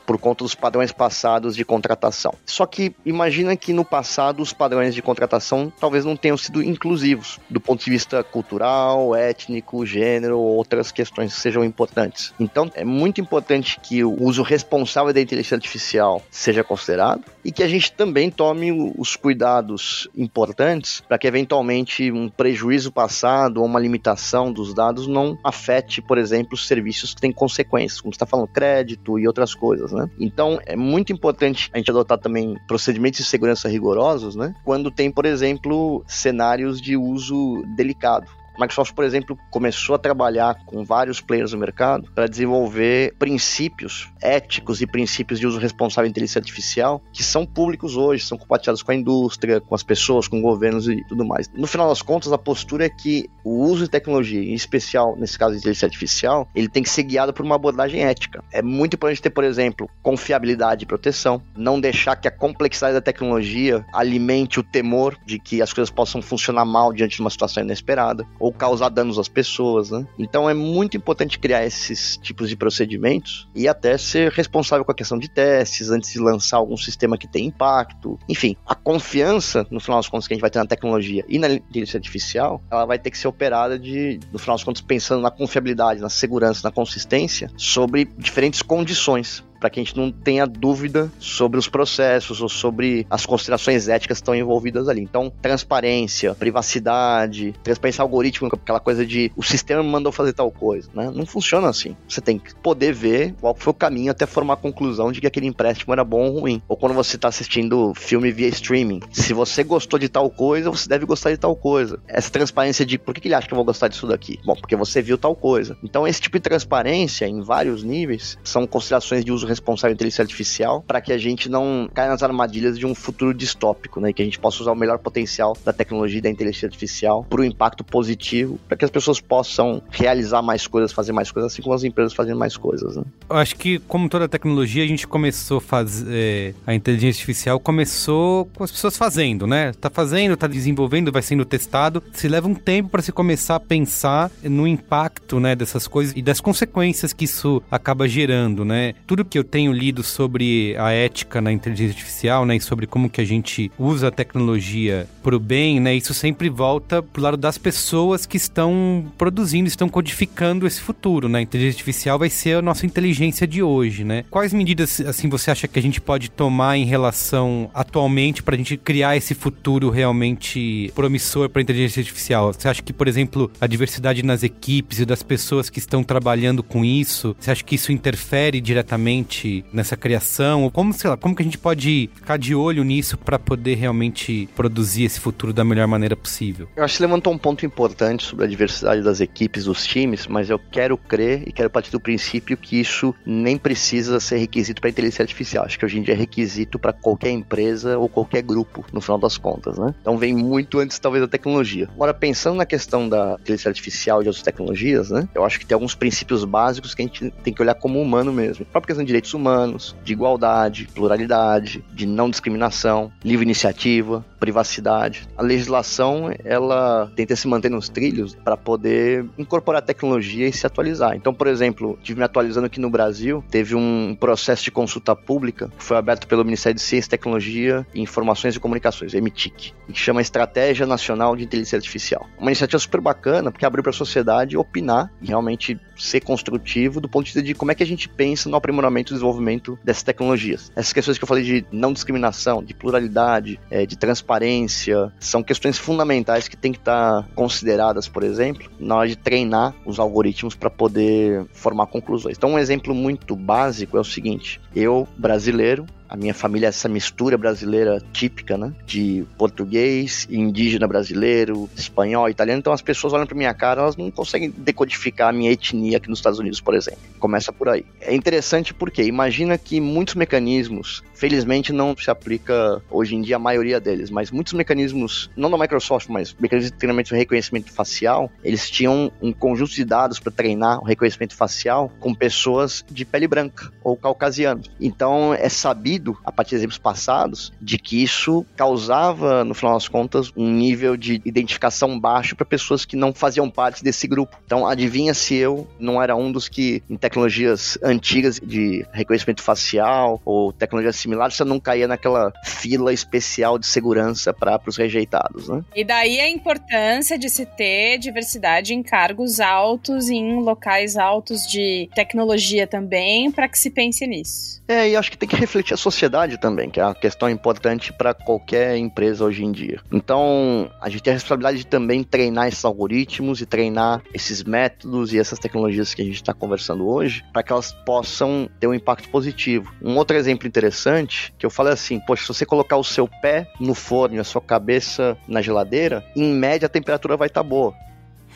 por 0.06 0.18
conta 0.18 0.44
dos 0.44 0.54
padrões 0.54 0.92
passados 0.92 1.56
de 1.56 1.64
contratação. 1.64 2.34
Só 2.46 2.66
que 2.66 2.94
imagina 3.04 3.56
que 3.56 3.72
no 3.72 3.84
passado 3.84 4.42
os 4.42 4.52
padrões 4.52 4.94
de 4.94 5.02
contratação 5.02 5.72
talvez 5.80 6.04
não 6.04 6.16
tenham 6.16 6.36
sido 6.36 6.62
inclusivos 6.62 7.40
do 7.48 7.60
ponto 7.60 7.84
de 7.84 7.90
vista 7.90 8.22
cultural, 8.22 9.07
étnico, 9.14 9.84
gênero 9.84 10.38
ou 10.38 10.56
outras 10.56 10.90
questões 10.90 11.34
que 11.34 11.40
sejam 11.40 11.64
importantes. 11.64 12.32
Então 12.38 12.70
é 12.74 12.84
muito 12.84 13.20
importante 13.20 13.78
que 13.80 14.04
o 14.04 14.22
uso 14.22 14.42
responsável 14.42 15.12
da 15.12 15.20
inteligência 15.20 15.54
artificial 15.54 16.22
seja 16.30 16.64
considerado 16.64 17.24
e 17.44 17.52
que 17.52 17.62
a 17.62 17.68
gente 17.68 17.92
também 17.92 18.30
tome 18.30 18.92
os 18.96 19.16
cuidados 19.16 20.08
importantes 20.16 21.00
para 21.00 21.18
que 21.18 21.26
eventualmente 21.26 22.10
um 22.10 22.28
prejuízo 22.28 22.92
passado 22.92 23.58
ou 23.58 23.66
uma 23.66 23.80
limitação 23.80 24.52
dos 24.52 24.74
dados 24.74 25.06
não 25.06 25.38
afete, 25.42 26.00
por 26.02 26.18
exemplo, 26.18 26.54
os 26.54 26.66
serviços 26.66 27.14
que 27.14 27.20
têm 27.20 27.32
consequências, 27.32 28.00
como 28.00 28.12
está 28.12 28.26
falando 28.26 28.48
crédito 28.48 29.18
e 29.18 29.26
outras 29.26 29.54
coisas, 29.54 29.92
né? 29.92 30.08
Então 30.18 30.58
é 30.66 30.76
muito 30.76 31.12
importante 31.12 31.70
a 31.72 31.78
gente 31.78 31.90
adotar 31.90 32.18
também 32.18 32.56
procedimentos 32.66 33.18
de 33.18 33.24
segurança 33.24 33.68
rigorosos, 33.68 34.36
né? 34.36 34.54
Quando 34.64 34.90
tem, 34.90 35.10
por 35.10 35.26
exemplo, 35.26 36.04
cenários 36.06 36.80
de 36.80 36.96
uso 36.96 37.62
delicado. 37.76 38.37
Microsoft, 38.58 38.94
por 38.94 39.04
exemplo, 39.04 39.38
começou 39.50 39.94
a 39.94 39.98
trabalhar 39.98 40.56
com 40.66 40.84
vários 40.84 41.20
players 41.20 41.52
no 41.52 41.58
mercado 41.58 42.10
para 42.14 42.26
desenvolver 42.26 43.14
princípios 43.18 44.08
éticos 44.20 44.80
e 44.80 44.86
princípios 44.86 45.38
de 45.38 45.46
uso 45.46 45.58
responsável 45.58 46.08
de 46.08 46.10
inteligência 46.10 46.38
artificial 46.38 47.00
que 47.12 47.22
são 47.22 47.46
públicos 47.46 47.96
hoje, 47.96 48.24
são 48.24 48.36
compartilhados 48.36 48.82
com 48.82 48.92
a 48.92 48.94
indústria, 48.94 49.60
com 49.60 49.74
as 49.74 49.82
pessoas, 49.82 50.28
com 50.28 50.40
governos 50.40 50.88
e 50.88 51.04
tudo 51.08 51.24
mais. 51.24 51.48
No 51.54 51.66
final 51.66 51.88
das 51.88 52.02
contas, 52.02 52.32
a 52.32 52.38
postura 52.38 52.86
é 52.86 52.88
que 52.88 53.28
o 53.44 53.64
uso 53.64 53.84
de 53.84 53.90
tecnologia, 53.90 54.40
em 54.40 54.54
especial 54.54 55.16
nesse 55.16 55.38
caso 55.38 55.52
de 55.52 55.58
inteligência 55.58 55.86
artificial, 55.86 56.48
ele 56.54 56.68
tem 56.68 56.82
que 56.82 56.90
ser 56.90 57.04
guiado 57.04 57.32
por 57.32 57.44
uma 57.44 57.54
abordagem 57.54 58.04
ética. 58.04 58.42
É 58.52 58.62
muito 58.62 58.94
importante 58.94 59.22
ter, 59.22 59.30
por 59.30 59.44
exemplo, 59.44 59.88
confiabilidade 60.02 60.84
e 60.84 60.86
proteção, 60.86 61.42
não 61.56 61.80
deixar 61.80 62.16
que 62.16 62.28
a 62.28 62.30
complexidade 62.30 62.94
da 62.94 63.00
tecnologia 63.00 63.84
alimente 63.92 64.60
o 64.60 64.62
temor 64.62 65.16
de 65.24 65.38
que 65.38 65.62
as 65.62 65.72
coisas 65.72 65.90
possam 65.90 66.20
funcionar 66.20 66.64
mal 66.64 66.92
diante 66.92 67.16
de 67.16 67.20
uma 67.20 67.30
situação 67.30 67.62
inesperada, 67.62 68.26
ou 68.38 68.47
causar 68.52 68.88
danos 68.88 69.18
às 69.18 69.28
pessoas, 69.28 69.90
né? 69.90 70.06
Então 70.18 70.48
é 70.48 70.54
muito 70.54 70.96
importante 70.96 71.38
criar 71.38 71.64
esses 71.64 72.16
tipos 72.18 72.48
de 72.48 72.56
procedimentos 72.56 73.48
e 73.54 73.68
até 73.68 73.96
ser 73.98 74.32
responsável 74.32 74.84
com 74.84 74.92
a 74.92 74.94
questão 74.94 75.18
de 75.18 75.28
testes 75.28 75.90
antes 75.90 76.12
de 76.12 76.18
lançar 76.18 76.58
algum 76.58 76.76
sistema 76.76 77.16
que 77.16 77.26
tem 77.28 77.46
impacto. 77.46 78.18
Enfim, 78.28 78.56
a 78.66 78.74
confiança, 78.74 79.66
no 79.70 79.80
final 79.80 79.98
das 79.98 80.08
contas, 80.08 80.26
que 80.26 80.34
a 80.34 80.36
gente 80.36 80.42
vai 80.42 80.50
ter 80.50 80.58
na 80.58 80.66
tecnologia 80.66 81.24
e 81.28 81.38
na 81.38 81.50
inteligência 81.50 81.98
artificial, 81.98 82.62
ela 82.70 82.84
vai 82.84 82.98
ter 82.98 83.10
que 83.10 83.18
ser 83.18 83.28
operada 83.28 83.78
de, 83.78 84.20
no 84.32 84.38
final 84.38 84.56
das 84.56 84.64
contas, 84.64 84.82
pensando 84.82 85.22
na 85.22 85.30
confiabilidade, 85.30 86.00
na 86.00 86.08
segurança, 86.08 86.60
na 86.64 86.72
consistência 86.72 87.50
sobre 87.56 88.04
diferentes 88.04 88.62
condições 88.62 89.44
para 89.58 89.70
que 89.70 89.80
a 89.80 89.82
gente 89.82 89.96
não 89.96 90.10
tenha 90.10 90.46
dúvida 90.46 91.10
sobre 91.18 91.58
os 91.58 91.68
processos 91.68 92.40
ou 92.40 92.48
sobre 92.48 93.06
as 93.10 93.26
considerações 93.26 93.88
éticas 93.88 94.18
que 94.18 94.22
estão 94.22 94.34
envolvidas 94.34 94.88
ali. 94.88 95.02
Então, 95.02 95.32
transparência, 95.42 96.34
privacidade, 96.34 97.54
transparência 97.62 98.02
algorítmica, 98.02 98.56
aquela 98.56 98.80
coisa 98.80 99.04
de 99.04 99.32
o 99.36 99.42
sistema 99.42 99.82
me 99.82 99.88
mandou 99.88 100.12
fazer 100.12 100.32
tal 100.32 100.50
coisa, 100.50 100.88
né? 100.94 101.10
Não 101.14 101.26
funciona 101.26 101.68
assim. 101.68 101.96
Você 102.08 102.20
tem 102.20 102.38
que 102.38 102.54
poder 102.54 102.92
ver 102.92 103.34
qual 103.40 103.54
foi 103.54 103.70
o 103.70 103.74
caminho 103.74 104.10
até 104.10 104.26
formar 104.26 104.54
a 104.54 104.56
conclusão 104.56 105.12
de 105.12 105.20
que 105.20 105.26
aquele 105.26 105.46
empréstimo 105.46 105.92
era 105.92 106.04
bom 106.04 106.28
ou 106.28 106.40
ruim. 106.40 106.62
Ou 106.68 106.76
quando 106.76 106.94
você 106.94 107.16
está 107.16 107.28
assistindo 107.28 107.92
filme 107.94 108.30
via 108.30 108.48
streaming, 108.48 109.00
se 109.12 109.32
você 109.32 109.64
gostou 109.64 109.98
de 109.98 110.08
tal 110.08 110.30
coisa, 110.30 110.70
você 110.70 110.88
deve 110.88 111.04
gostar 111.06 111.30
de 111.30 111.36
tal 111.36 111.54
coisa. 111.56 112.00
Essa 112.06 112.30
transparência 112.30 112.84
de 112.84 112.98
por 112.98 113.14
que, 113.14 113.26
ele 113.26 113.34
acha 113.34 113.46
que 113.46 113.54
eu 113.54 113.56
vou 113.56 113.64
gostar 113.64 113.88
disso 113.88 114.06
daqui? 114.06 114.38
Bom, 114.44 114.54
porque 114.54 114.76
você 114.76 115.02
viu 115.02 115.18
tal 115.18 115.34
coisa. 115.34 115.76
Então, 115.82 116.06
esse 116.06 116.20
tipo 116.20 116.38
de 116.38 116.42
transparência 116.42 117.26
em 117.26 117.40
vários 117.40 117.82
níveis 117.82 118.38
são 118.44 118.66
considerações 118.66 119.24
de 119.24 119.32
uso 119.32 119.47
responsável 119.48 119.94
inteligência 119.94 120.22
artificial 120.22 120.82
para 120.86 121.00
que 121.00 121.12
a 121.12 121.18
gente 121.18 121.48
não 121.48 121.88
caia 121.92 122.10
nas 122.10 122.22
armadilhas 122.22 122.78
de 122.78 122.86
um 122.86 122.94
futuro 122.94 123.34
distópico, 123.34 124.00
né? 124.00 124.12
Que 124.12 124.22
a 124.22 124.24
gente 124.24 124.38
possa 124.38 124.62
usar 124.62 124.72
o 124.72 124.76
melhor 124.76 124.98
potencial 124.98 125.56
da 125.64 125.72
tecnologia 125.72 126.18
e 126.18 126.22
da 126.22 126.30
inteligência 126.30 126.66
artificial 126.66 127.24
para 127.28 127.40
o 127.40 127.44
impacto 127.44 127.84
positivo, 127.84 128.58
para 128.68 128.76
que 128.76 128.84
as 128.84 128.90
pessoas 128.90 129.20
possam 129.20 129.82
realizar 129.90 130.42
mais 130.42 130.66
coisas, 130.66 130.92
fazer 130.92 131.12
mais 131.12 131.30
coisas, 131.30 131.52
assim 131.52 131.62
como 131.62 131.74
as 131.74 131.84
empresas 131.84 132.12
fazendo 132.12 132.38
mais 132.38 132.56
coisas. 132.56 132.96
Né? 132.96 133.02
Eu 133.28 133.36
acho 133.36 133.56
que, 133.56 133.78
como 133.80 134.08
toda 134.08 134.28
tecnologia, 134.28 134.84
a 134.84 134.86
gente 134.86 135.06
começou 135.06 135.58
a 135.58 135.60
fazer. 135.60 136.06
É, 136.10 136.54
a 136.66 136.74
inteligência 136.74 137.20
artificial 137.20 137.60
começou 137.60 138.46
com 138.54 138.64
as 138.64 138.70
pessoas 138.70 138.96
fazendo, 138.96 139.46
né? 139.46 139.72
Tá 139.72 139.90
fazendo, 139.90 140.36
tá 140.36 140.46
desenvolvendo, 140.46 141.12
vai 141.12 141.22
sendo 141.22 141.44
testado. 141.44 142.02
Se 142.12 142.28
leva 142.28 142.48
um 142.48 142.54
tempo 142.54 142.90
para 142.90 143.02
se 143.02 143.12
começar 143.12 143.56
a 143.56 143.60
pensar 143.60 144.30
no 144.42 144.66
impacto, 144.66 145.40
né, 145.40 145.54
dessas 145.54 145.86
coisas 145.86 146.14
e 146.16 146.22
das 146.22 146.40
consequências 146.40 147.12
que 147.12 147.24
isso 147.24 147.62
acaba 147.70 148.08
gerando, 148.08 148.64
né? 148.64 148.94
Tudo 149.06 149.24
que 149.24 149.37
eu 149.38 149.44
tenho 149.44 149.72
lido 149.72 150.02
sobre 150.02 150.76
a 150.78 150.90
ética 150.90 151.40
na 151.40 151.52
inteligência 151.52 151.92
artificial, 151.92 152.44
né, 152.44 152.56
e 152.56 152.60
sobre 152.60 152.86
como 152.86 153.08
que 153.08 153.20
a 153.20 153.24
gente 153.24 153.70
usa 153.78 154.08
a 154.08 154.10
tecnologia 154.10 155.06
para 155.22 155.36
o 155.36 155.40
bem, 155.40 155.80
né, 155.80 155.94
isso 155.94 156.14
sempre 156.14 156.48
volta 156.48 157.02
pro 157.02 157.22
lado 157.22 157.36
das 157.36 157.58
pessoas 157.58 158.26
que 158.26 158.36
estão 158.36 159.06
produzindo, 159.16 159.68
estão 159.68 159.88
codificando 159.88 160.66
esse 160.66 160.80
futuro, 160.80 161.28
né? 161.28 161.38
A 161.38 161.42
inteligência 161.42 161.76
artificial 161.76 162.18
vai 162.18 162.30
ser 162.30 162.56
a 162.56 162.62
nossa 162.62 162.86
inteligência 162.86 163.46
de 163.46 163.62
hoje, 163.62 164.04
né? 164.04 164.24
Quais 164.30 164.52
medidas 164.52 165.00
assim 165.00 165.28
você 165.28 165.50
acha 165.50 165.68
que 165.68 165.78
a 165.78 165.82
gente 165.82 166.00
pode 166.00 166.30
tomar 166.30 166.76
em 166.76 166.84
relação 166.84 167.70
atualmente 167.74 168.42
para 168.42 168.54
a 168.54 168.58
gente 168.58 168.76
criar 168.76 169.16
esse 169.16 169.34
futuro 169.34 169.90
realmente 169.90 170.90
promissor 170.94 171.48
para 171.48 171.60
a 171.60 171.62
inteligência 171.62 172.00
artificial? 172.00 172.52
Você 172.52 172.68
acha 172.68 172.82
que, 172.82 172.92
por 172.92 173.08
exemplo, 173.08 173.50
a 173.60 173.66
diversidade 173.66 174.22
nas 174.22 174.42
equipes 174.42 175.00
e 175.00 175.04
das 175.04 175.22
pessoas 175.22 175.70
que 175.70 175.78
estão 175.78 176.02
trabalhando 176.02 176.62
com 176.62 176.84
isso, 176.84 177.36
você 177.38 177.50
acha 177.50 177.64
que 177.64 177.74
isso 177.74 177.92
interfere 177.92 178.60
diretamente 178.60 179.27
nessa 179.72 179.96
criação? 179.96 180.70
Como, 180.70 180.92
sei 180.92 181.10
lá, 181.10 181.16
como 181.16 181.34
que 181.34 181.42
a 181.42 181.44
gente 181.44 181.58
pode 181.58 182.10
ficar 182.14 182.38
de 182.38 182.54
olho 182.54 182.84
nisso 182.84 183.16
para 183.16 183.38
poder 183.38 183.74
realmente 183.74 184.48
produzir 184.54 185.04
esse 185.04 185.20
futuro 185.20 185.52
da 185.52 185.64
melhor 185.64 185.86
maneira 185.86 186.16
possível? 186.16 186.68
Eu 186.76 186.84
acho 186.84 186.96
que 186.96 187.02
levantou 187.02 187.32
um 187.32 187.38
ponto 187.38 187.64
importante 187.64 188.24
sobre 188.24 188.44
a 188.44 188.48
diversidade 188.48 189.02
das 189.02 189.20
equipes, 189.20 189.64
dos 189.64 189.86
times, 189.86 190.26
mas 190.26 190.50
eu 190.50 190.58
quero 190.58 190.96
crer 190.96 191.42
e 191.46 191.52
quero 191.52 191.70
partir 191.70 191.90
do 191.90 192.00
princípio 192.00 192.56
que 192.56 192.80
isso 192.80 193.14
nem 193.24 193.56
precisa 193.56 194.20
ser 194.20 194.38
requisito 194.38 194.80
para 194.80 194.90
inteligência 194.90 195.22
artificial. 195.22 195.64
Acho 195.64 195.78
que 195.78 195.84
hoje 195.84 195.98
em 195.98 196.02
dia 196.02 196.14
é 196.14 196.16
requisito 196.16 196.78
para 196.78 196.92
qualquer 196.92 197.30
empresa 197.30 197.98
ou 197.98 198.08
qualquer 198.08 198.42
grupo, 198.42 198.84
no 198.92 199.00
final 199.00 199.18
das 199.18 199.36
contas, 199.36 199.78
né? 199.78 199.94
Então 200.00 200.16
vem 200.16 200.34
muito 200.34 200.78
antes, 200.78 200.98
talvez, 200.98 201.22
da 201.22 201.28
tecnologia. 201.28 201.88
Agora, 201.94 202.14
pensando 202.14 202.56
na 202.56 202.66
questão 202.66 203.08
da 203.08 203.36
inteligência 203.40 203.68
artificial 203.68 204.20
e 204.20 204.24
de 204.24 204.28
outras 204.28 204.42
tecnologias, 204.42 205.10
né? 205.10 205.28
Eu 205.34 205.44
acho 205.44 205.58
que 205.58 205.66
tem 205.66 205.74
alguns 205.74 205.94
princípios 205.94 206.44
básicos 206.44 206.94
que 206.94 207.02
a 207.02 207.04
gente 207.04 207.30
tem 207.42 207.52
que 207.52 207.62
olhar 207.62 207.74
como 207.74 208.00
humano 208.00 208.32
mesmo. 208.32 208.64
A 208.68 208.72
própria 208.72 208.88
questão 208.88 209.04
de 209.04 209.12
direitos 209.18 209.34
humanos, 209.34 209.96
de 210.04 210.12
igualdade, 210.12 210.88
pluralidade, 210.94 211.84
de 211.92 212.06
não 212.06 212.30
discriminação, 212.30 213.12
livre 213.24 213.44
iniciativa, 213.44 214.24
privacidade. 214.38 215.28
A 215.36 215.42
legislação, 215.42 216.30
ela 216.44 217.10
tenta 217.16 217.34
se 217.34 217.48
manter 217.48 217.70
nos 217.70 217.88
trilhos 217.88 218.34
para 218.36 218.56
poder 218.56 219.26
incorporar 219.36 219.82
tecnologia 219.82 220.46
e 220.46 220.52
se 220.52 220.66
atualizar. 220.66 221.16
Então, 221.16 221.34
por 221.34 221.46
exemplo, 221.46 221.98
tive 222.02 222.18
me 222.18 222.24
atualizando 222.24 222.66
aqui 222.66 222.80
no 222.80 222.88
Brasil, 222.88 223.44
teve 223.50 223.74
um 223.74 224.16
processo 224.18 224.62
de 224.62 224.70
consulta 224.70 225.14
pública 225.16 225.70
que 225.76 225.82
foi 225.82 225.96
aberto 225.96 226.26
pelo 226.26 226.44
Ministério 226.44 226.76
de 226.76 226.82
Ciência, 226.82 227.10
Tecnologia 227.10 227.86
e 227.92 228.00
Informações 228.00 228.54
e 228.54 228.60
Comunicações, 228.60 229.14
MTIC, 229.14 229.74
que 229.88 229.98
chama 229.98 230.20
Estratégia 230.20 230.86
Nacional 230.86 231.34
de 231.34 231.44
Inteligência 231.44 231.76
Artificial. 231.76 232.28
Uma 232.38 232.50
iniciativa 232.50 232.78
super 232.78 233.00
bacana, 233.00 233.50
porque 233.50 233.66
abriu 233.66 233.82
para 233.82 233.90
a 233.90 233.94
sociedade 233.94 234.56
opinar 234.56 235.10
e 235.20 235.26
realmente 235.26 235.78
ser 235.96 236.20
construtivo 236.20 237.00
do 237.00 237.08
ponto 237.08 237.24
de 237.24 237.32
vista 237.32 237.42
de 237.42 237.54
como 237.54 237.72
é 237.72 237.74
que 237.74 237.82
a 237.82 237.86
gente 237.86 238.08
pensa 238.08 238.48
no 238.48 238.56
aprimoramento 238.56 239.07
e 239.12 239.14
desenvolvimento 239.14 239.78
dessas 239.84 240.02
tecnologias. 240.02 240.72
Essas 240.74 240.92
questões 240.92 241.18
que 241.18 241.24
eu 241.24 241.28
falei 241.28 241.44
de 241.44 241.66
não 241.70 241.92
discriminação, 241.92 242.62
de 242.62 242.74
pluralidade, 242.74 243.60
é, 243.70 243.86
de 243.86 243.96
transparência, 243.96 245.12
são 245.18 245.42
questões 245.42 245.78
fundamentais 245.78 246.48
que 246.48 246.56
têm 246.56 246.72
que 246.72 246.78
estar 246.78 247.26
consideradas, 247.34 248.08
por 248.08 248.22
exemplo, 248.22 248.70
na 248.78 248.96
hora 248.96 249.08
de 249.08 249.16
treinar 249.16 249.74
os 249.84 249.98
algoritmos 249.98 250.54
para 250.54 250.70
poder 250.70 251.46
formar 251.52 251.86
conclusões. 251.86 252.36
Então, 252.36 252.52
um 252.52 252.58
exemplo 252.58 252.94
muito 252.94 253.34
básico 253.34 253.96
é 253.96 254.00
o 254.00 254.04
seguinte: 254.04 254.60
eu, 254.74 255.06
brasileiro, 255.16 255.86
a 256.08 256.16
minha 256.16 256.34
família 256.34 256.66
é 256.66 256.68
essa 256.68 256.88
mistura 256.88 257.36
brasileira 257.36 258.02
típica, 258.12 258.56
né? 258.56 258.72
De 258.86 259.24
português, 259.36 260.26
indígena 260.30 260.86
brasileiro, 260.88 261.68
espanhol, 261.76 262.28
italiano. 262.28 262.58
Então 262.60 262.72
as 262.72 262.82
pessoas 262.82 263.12
olham 263.12 263.26
para 263.26 263.36
minha 263.36 263.52
cara, 263.52 263.82
elas 263.82 263.96
não 263.96 264.10
conseguem 264.10 264.50
decodificar 264.56 265.28
a 265.28 265.32
minha 265.32 265.52
etnia 265.52 265.98
aqui 265.98 266.08
nos 266.08 266.18
Estados 266.18 266.38
Unidos, 266.38 266.60
por 266.60 266.74
exemplo. 266.74 267.00
Começa 267.18 267.52
por 267.52 267.68
aí. 267.68 267.84
É 268.00 268.14
interessante 268.14 268.72
porque 268.72 269.02
imagina 269.02 269.58
que 269.58 269.80
muitos 269.80 270.14
mecanismos, 270.14 271.02
felizmente 271.14 271.72
não 271.72 271.94
se 271.96 272.10
aplica 272.10 272.80
hoje 272.90 273.14
em 273.14 273.20
dia 273.20 273.36
a 273.36 273.38
maioria 273.38 273.80
deles, 273.80 274.10
mas 274.10 274.30
muitos 274.30 274.52
mecanismos, 274.52 275.30
não 275.36 275.50
da 275.50 275.58
Microsoft, 275.58 276.08
mas 276.08 276.34
mecanismos 276.38 276.72
de 276.72 276.78
treinamento 276.78 277.10
de 277.10 277.16
reconhecimento 277.16 277.72
facial, 277.72 278.30
eles 278.42 278.70
tinham 278.70 279.12
um 279.20 279.32
conjunto 279.32 279.72
de 279.72 279.84
dados 279.84 280.18
para 280.18 280.32
treinar 280.32 280.80
o 280.80 280.84
reconhecimento 280.84 281.34
facial 281.34 281.92
com 282.00 282.14
pessoas 282.14 282.84
de 282.90 283.04
pele 283.04 283.26
branca 283.26 283.70
ou 283.82 283.96
caucasianos. 283.96 284.70
Então 284.80 285.34
é 285.34 285.48
sabido 285.48 285.97
percebido, 285.98 286.16
a 286.24 286.32
partir 286.32 286.50
de 286.50 286.56
exemplos 286.56 286.78
passados, 286.78 287.52
de 287.60 287.78
que 287.78 288.02
isso 288.02 288.46
causava, 288.56 289.44
no 289.44 289.54
final 289.54 289.74
das 289.74 289.88
contas, 289.88 290.32
um 290.36 290.50
nível 290.50 290.96
de 290.96 291.20
identificação 291.24 291.98
baixo 291.98 292.36
para 292.36 292.46
pessoas 292.46 292.84
que 292.84 292.96
não 292.96 293.12
faziam 293.12 293.50
parte 293.50 293.82
desse 293.82 294.06
grupo. 294.06 294.38
Então, 294.44 294.66
adivinha 294.66 295.12
se 295.12 295.34
eu 295.34 295.68
não 295.78 296.02
era 296.02 296.16
um 296.16 296.30
dos 296.30 296.48
que, 296.48 296.82
em 296.88 296.96
tecnologias 296.96 297.78
antigas 297.82 298.40
de 298.42 298.86
reconhecimento 298.92 299.42
facial 299.42 300.20
ou 300.24 300.52
tecnologias 300.52 300.96
similares, 300.96 301.36
você 301.36 301.44
não 301.44 301.60
caía 301.60 301.88
naquela 301.88 302.32
fila 302.44 302.92
especial 302.92 303.58
de 303.58 303.66
segurança 303.66 304.32
para 304.32 304.60
os 304.66 304.76
rejeitados, 304.76 305.48
né? 305.48 305.62
E 305.74 305.84
daí 305.84 306.20
a 306.20 306.28
importância 306.28 307.18
de 307.18 307.28
se 307.28 307.46
ter 307.46 307.98
diversidade 307.98 308.74
em 308.74 308.82
cargos 308.82 309.40
altos 309.40 310.08
e 310.08 310.14
em 310.14 310.40
locais 310.40 310.96
altos 310.96 311.46
de 311.46 311.88
tecnologia 311.94 312.66
também, 312.66 313.30
para 313.30 313.48
que 313.48 313.58
se 313.58 313.70
pense 313.70 314.06
nisso. 314.06 314.58
É, 314.68 314.90
e 314.90 314.96
acho 314.96 315.10
que 315.10 315.16
tem 315.16 315.28
que 315.28 315.36
refletir 315.36 315.72
a 315.72 315.76
sociedade 315.90 316.38
também, 316.38 316.70
que 316.70 316.80
é 316.80 316.84
uma 316.84 316.94
questão 316.94 317.28
importante 317.28 317.92
para 317.92 318.12
qualquer 318.14 318.76
empresa 318.76 319.24
hoje 319.24 319.44
em 319.44 319.52
dia. 319.52 319.80
Então, 319.90 320.70
a 320.80 320.88
gente 320.88 321.02
tem 321.02 321.12
a 321.12 321.14
responsabilidade 321.14 321.58
de 321.58 321.66
também 321.66 322.02
treinar 322.04 322.48
esses 322.48 322.64
algoritmos 322.64 323.40
e 323.40 323.46
treinar 323.46 324.02
esses 324.12 324.42
métodos 324.44 325.12
e 325.12 325.18
essas 325.18 325.38
tecnologias 325.38 325.94
que 325.94 326.02
a 326.02 326.04
gente 326.04 326.16
está 326.16 326.34
conversando 326.34 326.88
hoje, 326.88 327.24
para 327.32 327.42
que 327.42 327.52
elas 327.52 327.72
possam 327.84 328.48
ter 328.60 328.66
um 328.66 328.74
impacto 328.74 329.08
positivo. 329.08 329.72
Um 329.82 329.96
outro 329.96 330.16
exemplo 330.16 330.46
interessante, 330.46 331.32
que 331.38 331.46
eu 331.46 331.50
falei 331.50 331.72
assim, 331.72 331.98
poxa, 332.00 332.22
se 332.22 332.28
você 332.28 332.46
colocar 332.46 332.76
o 332.76 332.84
seu 332.84 333.08
pé 333.20 333.50
no 333.60 333.74
forno 333.74 334.16
e 334.16 334.18
a 334.18 334.24
sua 334.24 334.40
cabeça 334.40 335.16
na 335.26 335.40
geladeira, 335.40 336.04
em 336.14 336.32
média 336.34 336.66
a 336.66 336.70
temperatura 336.70 337.16
vai 337.16 337.28
estar 337.28 337.42
tá 337.42 337.48
boa. 337.48 337.74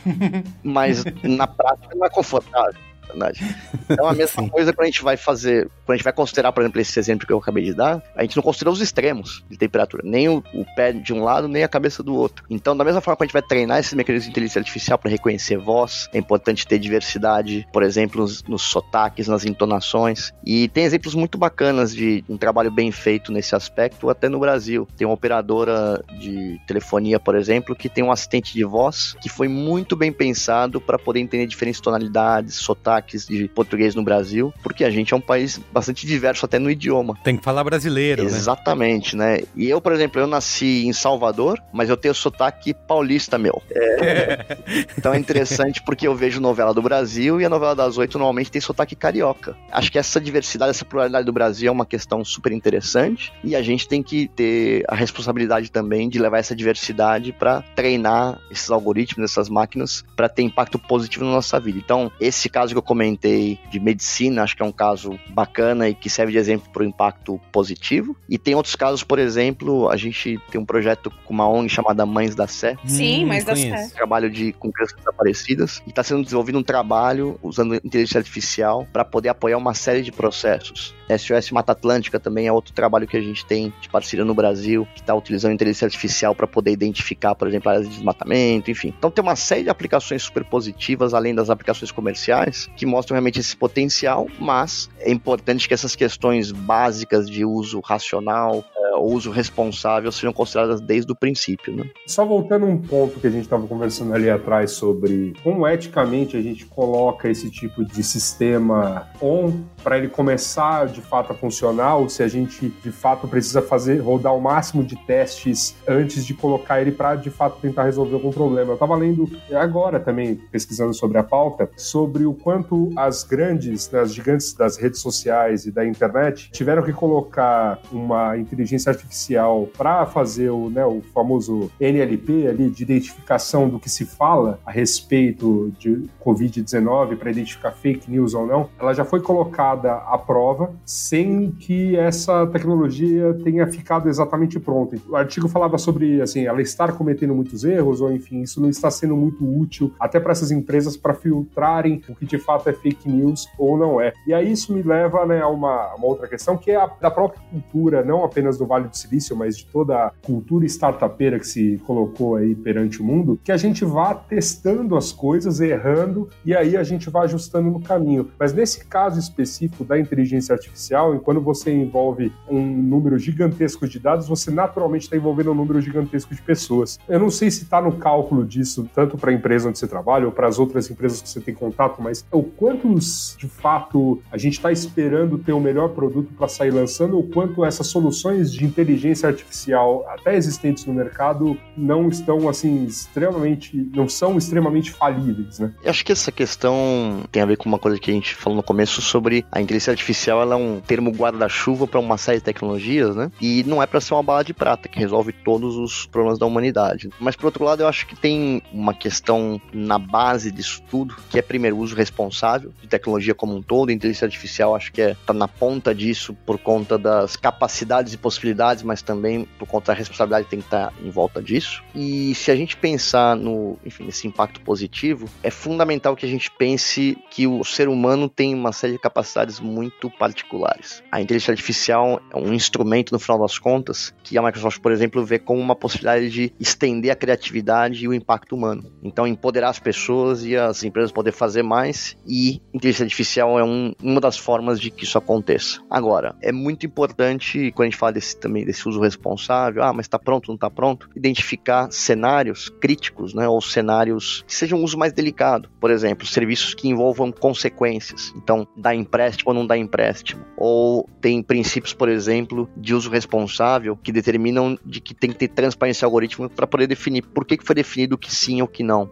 Mas 0.63 1.05
na 1.23 1.47
prática 1.47 1.95
não 1.95 2.07
é 2.07 2.11
confortável 2.11 2.92
verdade. 3.13 3.43
Então 3.93 4.07
a 4.07 4.15
mesma 4.15 4.49
coisa 4.49 4.73
quando 4.73 4.85
a 4.85 4.91
gente 4.91 5.03
vai 5.03 5.17
fazer, 5.19 5.69
quando 5.85 5.91
a 5.91 5.97
gente 5.97 6.05
vai 6.05 6.13
considerar, 6.13 6.51
por 6.51 6.63
exemplo, 6.63 6.81
esse 6.81 6.99
exemplo 6.99 7.27
que 7.27 7.33
eu 7.33 7.37
acabei 7.37 7.65
de 7.65 7.75
dar, 7.75 8.03
a 8.17 8.23
gente 8.23 8.37
não 8.37 8.43
considera 8.43 8.71
os 8.71 8.81
extremos 8.81 9.45
de 9.51 9.59
temperatura, 9.59 10.03
nem 10.05 10.31
o, 10.31 10.43
o 10.55 10.65
pé 10.75 10.93
de 10.93 11.13
um 11.13 11.23
lado, 11.23 11.47
nem 11.47 11.63
a 11.63 11.69
cabeça 11.69 12.03
do 12.03 12.15
outro. 12.15 12.45
Então, 12.49 12.75
da 12.75 12.85
mesma 12.85 13.03
forma 13.03 13.17
que 13.17 13.25
a 13.25 13.27
gente 13.27 13.35
vai 13.35 13.43
treinar 13.43 13.79
esses 13.81 13.93
mecanismos 13.93 14.25
de 14.25 14.31
inteligência 14.31 14.61
artificial 14.61 14.99
para 14.99 15.11
reconhecer 15.11 15.59
voz, 15.59 16.09
é 16.13 16.19
importante 16.19 16.67
ter 16.67 16.79
diversidade, 16.79 17.67
por 17.73 17.83
exemplo, 17.83 18.23
nos, 18.23 18.43
nos 18.45 18.63
sotaques, 18.63 19.29
nas 19.29 19.45
entonações. 19.45 20.33
E 20.45 20.69
tem 20.69 20.85
exemplos 20.85 21.15
muito 21.15 21.37
bacanas 21.37 21.95
de 21.95 22.25
um 22.29 22.39
trabalho 22.39 22.71
bem 22.71 22.91
feito 22.91 23.31
nesse 23.31 23.55
aspecto, 23.55 24.09
até 24.09 24.29
no 24.29 24.39
Brasil. 24.39 24.89
Tem 24.97 25.07
uma 25.07 25.15
operadora 25.15 26.03
de 26.19 26.59
telefonia, 26.67 27.21
por 27.21 27.35
exemplo, 27.35 27.77
que 27.77 27.89
tem 27.89 28.03
um 28.03 28.13
assistente 28.13 28.55
de 28.55 28.65
voz 28.65 29.15
que 29.21 29.29
foi 29.29 29.49
muito 29.49 29.97
bem 29.97 30.13
pensado 30.13 30.81
para 30.81 30.99
poder 30.99 31.21
entender 31.21 31.47
diferentes 31.47 31.81
tonalidades, 31.81 32.55
sotaques 32.55 33.02
sotaques 33.03 33.27
de 33.27 33.49
português 33.49 33.95
no 33.95 34.03
Brasil, 34.03 34.53
porque 34.63 34.85
a 34.85 34.91
gente 34.91 35.13
é 35.13 35.17
um 35.17 35.21
país 35.21 35.61
bastante 35.73 36.07
diverso 36.07 36.47
até 36.47 36.59
no 36.59 36.71
idioma. 36.71 37.17
Tem 37.23 37.37
que 37.37 37.45
falar 37.45 37.65
brasileiro, 37.65 38.23
né? 38.23 38.29
Exatamente, 38.29 39.17
né? 39.17 39.37
né? 39.37 39.43
E 39.57 39.69
eu, 39.69 39.81
por 39.81 39.93
exemplo, 39.93 40.21
eu 40.21 40.27
nasci 40.27 40.87
em 40.87 40.93
Salvador, 40.93 41.63
mas 41.73 41.91
eu 41.91 41.97
tenho 41.97 42.15
sotaque 42.15 42.75
paulista 42.75 43.37
meu. 43.37 43.61
É... 43.71 44.57
então 44.97 45.13
é 45.13 45.19
interessante 45.19 45.83
porque 45.83 46.07
eu 46.07 46.15
vejo 46.15 46.41
novela 46.41 46.73
do 46.73 46.83
Brasil 46.83 47.41
e 47.41 47.45
a 47.45 47.49
novela 47.49 47.75
das 47.75 47.99
oito 47.99 48.19
normalmente 48.19 48.51
tem 48.51 48.61
sotaque 48.61 48.95
carioca. 48.95 49.57
Acho 49.71 49.91
que 49.91 49.99
essa 49.99 50.21
diversidade, 50.21 50.71
essa 50.71 50.85
pluralidade 50.85 51.27
do 51.27 51.33
Brasil 51.33 51.69
é 51.69 51.73
uma 51.73 51.87
questão 51.87 52.25
super 52.25 52.53
interessante 52.53 53.33
e 53.43 53.57
a 53.57 53.63
gente 53.63 53.89
tem 53.89 54.03
que 54.03 54.29
ter 54.29 54.85
a 54.89 54.95
responsabilidade 54.95 55.71
também 55.71 56.09
de 56.09 56.19
levar 56.19 56.39
essa 56.39 56.55
diversidade 56.55 57.33
para 57.33 57.63
treinar 57.75 58.39
esses 58.51 58.71
algoritmos, 58.71 59.31
essas 59.31 59.49
máquinas, 59.49 60.05
para 60.17 60.29
ter 60.29 60.43
impacto 60.43 60.79
positivo 60.79 61.25
na 61.25 61.33
nossa 61.33 61.59
vida. 61.59 61.79
Então, 61.79 62.11
esse 62.21 62.49
caso 62.49 62.75
que 62.75 62.79
eu 62.79 62.82
comentei 62.83 63.59
de 63.71 63.81
medicina, 63.81 64.43
acho 64.43 64.57
que 64.57 64.63
é 64.63 64.67
um 64.67 64.73
caso 64.73 65.19
bacana 65.31 65.89
e 65.89 65.95
que 65.95 66.11
serve 66.11 66.33
de 66.33 66.39
exemplo 66.39 66.71
para 66.73 66.83
o 66.83 66.87
impacto 66.87 67.41
positivo. 67.51 68.17
E 68.29 68.39
tem 68.39 68.55
outros 68.55 68.77
casos, 68.77 69.03
por 69.03 69.19
exemplo, 69.19 69.89
a 69.89 69.97
gente 69.97 70.41
tem 70.51 70.61
um 70.61 70.65
projeto 70.65 71.11
com 71.25 71.33
uma 71.33 71.49
ONG 71.49 71.69
chamada 71.69 72.05
Mães 72.07 72.35
da 72.35 72.47
Sé. 72.47 72.77
Sim, 72.85 73.25
hum, 73.25 73.29
Mães 73.29 73.45
da 73.45 73.57
Sé. 73.57 73.89
Trabalho 73.95 74.31
de 74.31 74.53
com 74.53 74.71
crianças 74.71 74.97
desaparecidas. 74.97 75.83
E 75.87 75.91
está 75.91 76.03
sendo 76.03 76.23
desenvolvido 76.23 76.59
um 76.59 76.63
trabalho 76.63 77.39
usando 77.43 77.75
inteligência 77.75 78.19
artificial 78.19 78.87
para 78.93 79.05
poder 79.05 79.29
apoiar 79.29 79.57
uma 79.57 79.75
série 79.75 80.03
de 80.03 80.13
processos. 80.13 80.95
SOS 81.19 81.51
Mata 81.51 81.73
Atlântica 81.73 82.19
também 82.19 82.47
é 82.47 82.53
outro 82.53 82.73
trabalho 82.73 83.07
que 83.07 83.17
a 83.17 83.21
gente 83.21 83.45
tem 83.45 83.73
de 83.81 83.89
parceria 83.89 84.25
no 84.25 84.35
Brasil, 84.35 84.87
que 84.95 85.01
está 85.01 85.15
utilizando 85.15 85.53
inteligência 85.53 85.87
artificial 85.87 86.35
para 86.35 86.47
poder 86.47 86.73
identificar, 86.73 87.35
por 87.35 87.49
exemplo, 87.49 87.71
áreas 87.71 87.89
de 87.89 87.95
desmatamento, 87.95 88.71
enfim. 88.71 88.95
Então 88.97 89.11
tem 89.11 89.23
uma 89.23 89.37
série 89.37 89.65
de 89.65 89.71
aplicações 89.71 90.23
super 90.23 90.45
positivas, 90.45 91.15
além 91.15 91.35
das 91.35 91.51
aplicações 91.51 91.91
comerciais, 91.91 92.71
que 92.77 92.87
mostram 92.87 93.15
realmente 93.15 93.41
esse 93.41 93.57
potencial, 93.57 94.27
mas 94.39 94.89
é 95.01 95.11
importante 95.11 95.69
que 95.69 95.75
essas 95.75 95.95
questões 95.95 96.51
básicas 96.51 97.29
de 97.29 97.45
uso 97.45 97.81
racional, 97.81 98.65
é, 98.77 98.97
uso 98.97 99.31
responsável 99.31 100.11
sejam 100.13 100.33
consideradas 100.33 100.81
desde 100.81 101.11
o 101.13 101.15
princípio. 101.15 101.75
Né? 101.75 101.85
Só 102.07 102.25
voltando 102.25 102.67
um 102.67 102.79
ponto 102.79 103.21
que 103.21 103.27
a 103.27 103.31
gente 103.31 103.43
estava 103.43 103.67
conversando 103.67 104.15
ali 104.15 104.31
atrás 104.31 104.73
sobre 104.73 105.35
como 105.43 105.67
eticamente 105.67 106.37
a 106.37 106.43
gente 106.43 106.65
coloca 106.67 107.29
esse 107.29 107.51
tipo 107.51 107.85
de 107.85 108.03
sistema 108.03 109.09
on 109.21 109.61
para 109.83 109.99
ele 109.99 110.09
começar 110.09 110.87
de 110.87 111.01
fato 111.01 111.33
a 111.33 111.35
funcionar, 111.35 111.97
ou 111.97 112.09
se 112.09 112.23
a 112.23 112.29
gente 112.29 112.69
de 112.69 112.93
fato 112.93 113.27
precisa 113.27 113.61
fazer 113.61 113.99
rodar 113.99 114.35
o 114.35 114.41
máximo 114.41 114.85
de 114.85 114.97
testes 114.97 115.75
antes 115.87 116.25
de 116.25 116.35
colocar 116.35 116.81
ele 116.81 116.93
para 116.93 117.17
de 117.17 117.31
fato 117.31 117.61
tentar 117.61 117.85
resolver 117.85 118.15
algum 118.15 118.31
problema. 118.31 118.71
Eu 118.71 118.75
estava 118.75 118.95
lendo 118.97 119.29
agora 119.55 119.99
também 119.99 120.37
pesquisando 120.51 120.95
sobre 120.95 121.19
a 121.19 121.23
pauta 121.23 121.71
sobre 121.77 122.25
o 122.25 122.35
quanto 122.35 122.91
as 122.97 123.25
grandes, 123.25 123.91
né, 123.91 124.01
as 124.01 124.15
gigantes 124.15 124.53
das 124.53 124.77
redes 124.77 125.01
sociais 125.01 125.67
e 125.67 125.71
da 125.71 125.87
internet 125.87 126.51
tiveram 126.51 126.83
que 126.83 126.93
colocar 126.93 127.81
uma 127.91 128.37
inteligência 128.37 128.91
artificial 128.91 129.69
para 129.77 130.07
fazer 130.07 130.51
o, 130.51 130.71
né, 130.71 130.85
o 130.85 131.03
famoso 131.15 131.71
NLP 131.81 132.47
ali 132.47 132.71
de 132.71 132.83
identificação 132.83 133.69
do 133.69 133.79
que 133.79 133.89
se 133.89 134.05
fala 134.05 134.61
a 134.65 134.71
respeito 134.71 135.73
de 135.79 136.09
Covid-19 136.25 137.17
para 137.17 137.31
identificar 137.31 137.73
fake 137.73 138.11
news 138.11 138.35
ou 138.35 138.47
não, 138.47 138.69
ela 138.79 138.93
já 138.93 139.05
foi 139.05 139.21
colocada 139.21 139.72
à 139.73 140.19
prova 140.19 140.73
sem 140.85 141.51
que 141.51 141.97
essa 141.97 142.47
tecnologia 142.47 143.35
tenha 143.43 143.67
ficado 143.67 144.09
exatamente 144.09 144.59
pronta. 144.61 144.97
O 145.09 145.17
artigo 145.17 145.49
falava 145.49 145.79
sobre 145.79 146.21
assim, 146.21 146.47
ela 146.47 146.63
estar 146.63 146.93
cometendo 146.93 147.35
muitos 147.35 147.65
erros 147.65 148.01
ou 148.01 148.13
enfim, 148.13 148.43
isso 148.43 148.61
não 148.61 148.69
está 148.69 148.91
sendo 148.91 149.17
muito 149.17 149.45
útil 149.45 149.93
até 149.99 150.21
para 150.21 150.33
essas 150.33 150.51
empresas 150.51 150.97
para 150.97 151.15
filtrarem 151.15 152.03
o 152.09 152.15
que 152.15 152.27
de 152.27 152.39
fato 152.39 152.53
fato 152.53 152.69
é 152.69 152.73
fake 152.73 153.09
news 153.09 153.49
ou 153.59 153.77
não 153.77 154.01
é. 154.01 154.13
E 154.27 154.35
aí 154.35 154.53
isso 154.53 154.73
me 154.73 154.83
leva 154.83 155.25
né, 155.27 155.41
a 155.41 155.49
uma, 155.49 155.95
uma 155.95 156.07
outra 156.07 156.29
questão 156.29 156.57
que 156.57 156.71
é 156.71 156.77
a 156.77 156.87
da 157.01 157.11
própria 157.11 157.43
cultura, 157.51 158.05
não 158.05 158.25
apenas 158.25 158.59
do 158.59 158.67
Vale 158.67 158.89
do 158.89 158.97
Silício, 158.97 159.37
mas 159.37 159.57
de 159.57 159.67
toda 159.67 160.07
a 160.07 160.13
cultura 160.23 160.65
startupeira 160.67 161.39
que 161.39 161.47
se 161.47 161.79
colocou 161.87 162.37
aí 162.37 162.55
perante 162.55 163.01
o 163.01 163.05
mundo, 163.05 163.41
que 163.43 163.51
a 163.51 163.57
gente 163.57 163.85
vá 163.85 164.15
testando 164.15 164.97
as 164.97 165.11
coisas, 165.11 165.61
errando, 165.61 166.29
e 166.45 166.55
aí 166.55 166.77
a 166.77 166.83
gente 166.83 167.09
vai 167.09 167.25
ajustando 167.25 167.71
no 167.71 167.81
caminho. 167.81 168.29
Mas 168.39 168.53
nesse 168.53 168.85
caso 168.85 169.19
específico 169.19 169.62
da 169.85 169.99
inteligência 169.99 170.55
artificial, 170.55 171.19
quando 171.21 171.41
você 171.41 171.73
envolve 171.73 172.33
um 172.49 172.61
número 172.61 173.19
gigantesco 173.19 173.87
de 173.87 173.99
dados, 173.99 174.29
você 174.29 174.51
naturalmente 174.51 175.03
está 175.03 175.17
envolvendo 175.17 175.53
um 175.53 175.55
número 175.55 175.81
gigantesco 175.81 176.35
de 176.35 176.43
pessoas. 176.43 176.99
Eu 177.09 177.19
não 177.19 177.31
sei 177.31 177.51
se 177.51 177.65
está 177.65 177.81
no 177.81 177.93
cálculo 177.93 178.45
disso, 178.45 178.89
tanto 178.95 179.17
para 179.17 179.31
a 179.31 179.35
empresa 179.35 179.69
onde 179.69 179.79
você 179.79 179.87
trabalha 179.87 180.27
ou 180.27 180.33
para 180.33 180.47
as 180.47 180.59
outras 180.59 180.91
empresas 180.91 181.23
que 181.23 181.29
você 181.29 181.41
tem 181.41 181.55
contato, 181.55 182.03
mas 182.03 182.25
o 182.31 182.43
quantos 182.43 183.37
de 183.39 183.49
fato 183.49 184.23
a 184.31 184.39
gente 184.39 184.55
está 184.55 184.71
esperando 184.71 185.39
ter 185.39 185.53
o 185.53 185.61
melhor 185.61 185.91
produto 185.91 186.33
para 186.35 186.49
sair 186.49 186.71
lançando, 186.71 187.17
ou 187.17 187.25
quanto 187.29 187.65
essas 187.65 187.87
soluções 187.87 188.53
de 188.53 188.65
inteligência 188.65 189.29
artificial 189.29 190.05
até 190.09 190.37
existentes 190.37 190.85
no 190.87 190.95
mercado 190.95 191.57
não 191.77 192.09
estão 192.09 192.49
assim 192.49 192.85
extremamente, 192.85 193.77
não 193.95 194.09
são 194.09 194.37
extremamente 194.37 194.91
falíveis, 194.91 195.59
né? 195.59 195.73
Eu 195.83 195.91
acho 195.91 196.05
que 196.05 196.13
essa 196.13 196.33
questão 196.33 197.23
tem 197.31 197.43
a 197.43 197.47
ver 197.47 197.57
com 197.57 197.69
uma 197.69 197.79
coisa 197.79 197.99
que 197.99 198.11
a 198.11 198.15
gente 198.15 198.35
falou 198.35 198.57
no 198.57 198.63
começo 198.63 199.01
sobre 199.03 199.45
a 199.53 199.61
inteligência 199.61 199.91
artificial, 199.91 200.41
ela 200.41 200.55
é 200.55 200.59
um 200.59 200.81
termo 200.81 201.11
guarda-chuva 201.11 201.87
para 201.87 202.01
uma 202.01 202.17
série 202.17 202.39
de 202.39 202.45
tecnologias, 202.45 203.15
né? 203.15 203.31
E 203.41 203.63
não 203.65 203.83
é 203.83 203.87
para 203.87 204.01
ser 204.01 204.15
uma 204.15 204.23
bala 204.23 204.43
de 204.43 204.55
prata 204.55 204.89
que 204.89 204.99
resolve 204.99 205.33
todos 205.33 205.77
os 205.77 206.07
problemas 206.07 206.39
da 206.39 206.47
humanidade. 206.47 207.11
Mas 207.21 207.37
por 207.37 207.47
outro 207.47 207.65
lado, 207.65 207.83
eu 207.83 207.89
acho 207.89 208.07
que 208.07 208.17
tem 208.17 208.63
uma 208.73 208.95
questão 208.95 209.61
na 209.73 209.99
base 209.99 210.51
disso 210.51 210.83
tudo, 210.91 211.15
que 211.31 211.39
é 211.39 211.43
primeiro 211.43 211.77
uso 211.77 211.95
responsável 211.95 212.73
de 212.81 212.89
tecnologia 212.89 213.35
como 213.35 213.55
um 213.55 213.63
todo. 213.63 213.91
A 213.91 213.93
inteligência 213.93 214.25
artificial 214.25 214.75
acho 214.75 214.91
que 214.91 215.03
é, 215.03 215.17
tá 215.27 215.35
na 215.35 215.47
ponta 215.47 215.95
disso 215.95 216.35
por 216.47 216.59
conta 216.59 216.97
das 216.97 217.37
capacidades 217.37 218.15
e 218.15 218.17
possibilidades 218.17 218.83
mas 218.83 219.03
também 219.03 219.47
por 219.59 219.67
conta 219.67 219.93
da 219.93 219.99
responsabilidade 219.99 220.45
que 220.45 220.51
tem 220.51 220.61
que 220.61 220.67
estar 220.67 220.93
em 221.03 221.11
volta 221.11 221.43
disso. 221.43 221.83
E 221.95 222.35
se 222.35 222.51
a 222.51 222.57
gente 222.57 222.77
pensar 222.77 223.37
no, 223.37 223.79
enfim, 223.85 224.05
nesse 224.05 224.27
impacto 224.27 224.61
positivo, 224.61 225.29
é 225.43 225.51
fundamental 225.51 226.17
que 226.17 226.25
a 226.25 226.29
gente 226.29 226.51
pense 226.51 227.19
que 227.31 227.47
o 227.47 227.63
ser 227.65 227.89
humano 227.89 228.29
tem 228.29 228.55
uma 228.55 228.73
série 228.73 228.95
de 228.95 228.99
capacidades 228.99 229.42
muito 229.61 230.11
particulares. 230.11 231.03
A 231.11 231.21
inteligência 231.21 231.53
artificial 231.53 232.21
é 232.33 232.37
um 232.37 232.53
instrumento, 232.53 233.13
no 233.13 233.19
final 233.19 233.39
das 233.39 233.59
contas, 233.59 234.15
que 234.23 234.37
a 234.37 234.43
Microsoft, 234.43 234.81
por 234.81 234.93
exemplo, 234.93 235.25
vê 235.25 235.39
como 235.39 235.61
uma 235.61 235.75
possibilidade 235.75 236.31
de 236.31 236.53
estender 236.59 237.11
a 237.11 237.17
criatividade 237.17 238.05
e 238.05 238.09
o 238.09 238.15
impacto 238.15 238.55
humano. 238.55 238.85
Então, 239.03 239.27
empoderar 239.27 239.71
as 239.71 239.79
pessoas 239.79 240.45
e 240.45 240.57
as 240.57 240.83
empresas 240.83 241.13
poder 241.13 241.33
fazer 241.33 241.63
mais 241.63 242.17
e 242.27 242.61
inteligência 242.73 243.05
artificial 243.05 243.59
é 243.59 243.65
um, 243.65 243.93
uma 244.03 244.21
das 244.21 244.37
formas 244.37 244.81
de 244.81 244.91
que 244.91 245.05
isso 245.05 245.19
aconteça. 245.19 245.81
Agora, 245.91 246.35
é 246.41 246.53
muito 246.53 246.87
importante, 246.87 247.73
quando 247.73 247.87
a 247.87 247.91
gente 247.91 247.99
fala 247.99 248.13
desse, 248.13 248.37
também 248.37 248.65
desse 248.65 248.89
uso 248.89 249.01
responsável, 249.01 249.83
ah, 249.83 249.93
mas 249.93 250.07
está 250.07 250.19
pronto, 250.19 250.49
não 250.49 250.55
está 250.55 250.71
pronto, 250.71 251.09
identificar 251.15 251.91
cenários 251.91 252.69
críticos, 252.69 253.35
né, 253.35 253.49
ou 253.49 253.61
cenários 253.61 254.45
que 254.47 254.55
sejam 254.55 254.79
um 254.79 254.85
uso 254.85 254.99
mais 254.99 255.13
delicado. 255.13 255.69
Por 255.81 255.91
exemplo, 255.91 256.27
serviços 256.27 256.75
que 256.75 256.89
envolvam 256.89 257.33
consequências. 257.33 258.33
Então, 258.37 258.67
dá 258.77 258.95
empréstimo 258.95 259.32
ou 259.45 259.55
não 259.55 259.67
dá 259.67 259.77
empréstimo. 259.77 260.45
Ou 260.57 261.09
tem 261.21 261.43
princípios, 261.43 261.93
por 261.93 262.09
exemplo, 262.09 262.69
de 262.77 262.95
uso 262.95 263.11
responsável 263.11 263.97
que 263.97 264.13
determinam 264.13 264.79
de 264.85 265.01
que 265.01 265.15
tem 265.15 265.31
que 265.31 265.37
ter 265.37 265.49
transparência 265.49 266.07
algoritmo 266.07 266.49
para 266.49 266.67
poder 266.67 266.87
definir 266.87 267.23
por 267.23 267.45
que, 267.45 267.57
que 267.57 267.65
foi 267.65 267.75
definido 267.75 268.19
que 268.19 268.35
sim 268.35 268.61
ou 268.63 268.69
que 268.69 268.83
não. 268.83 269.11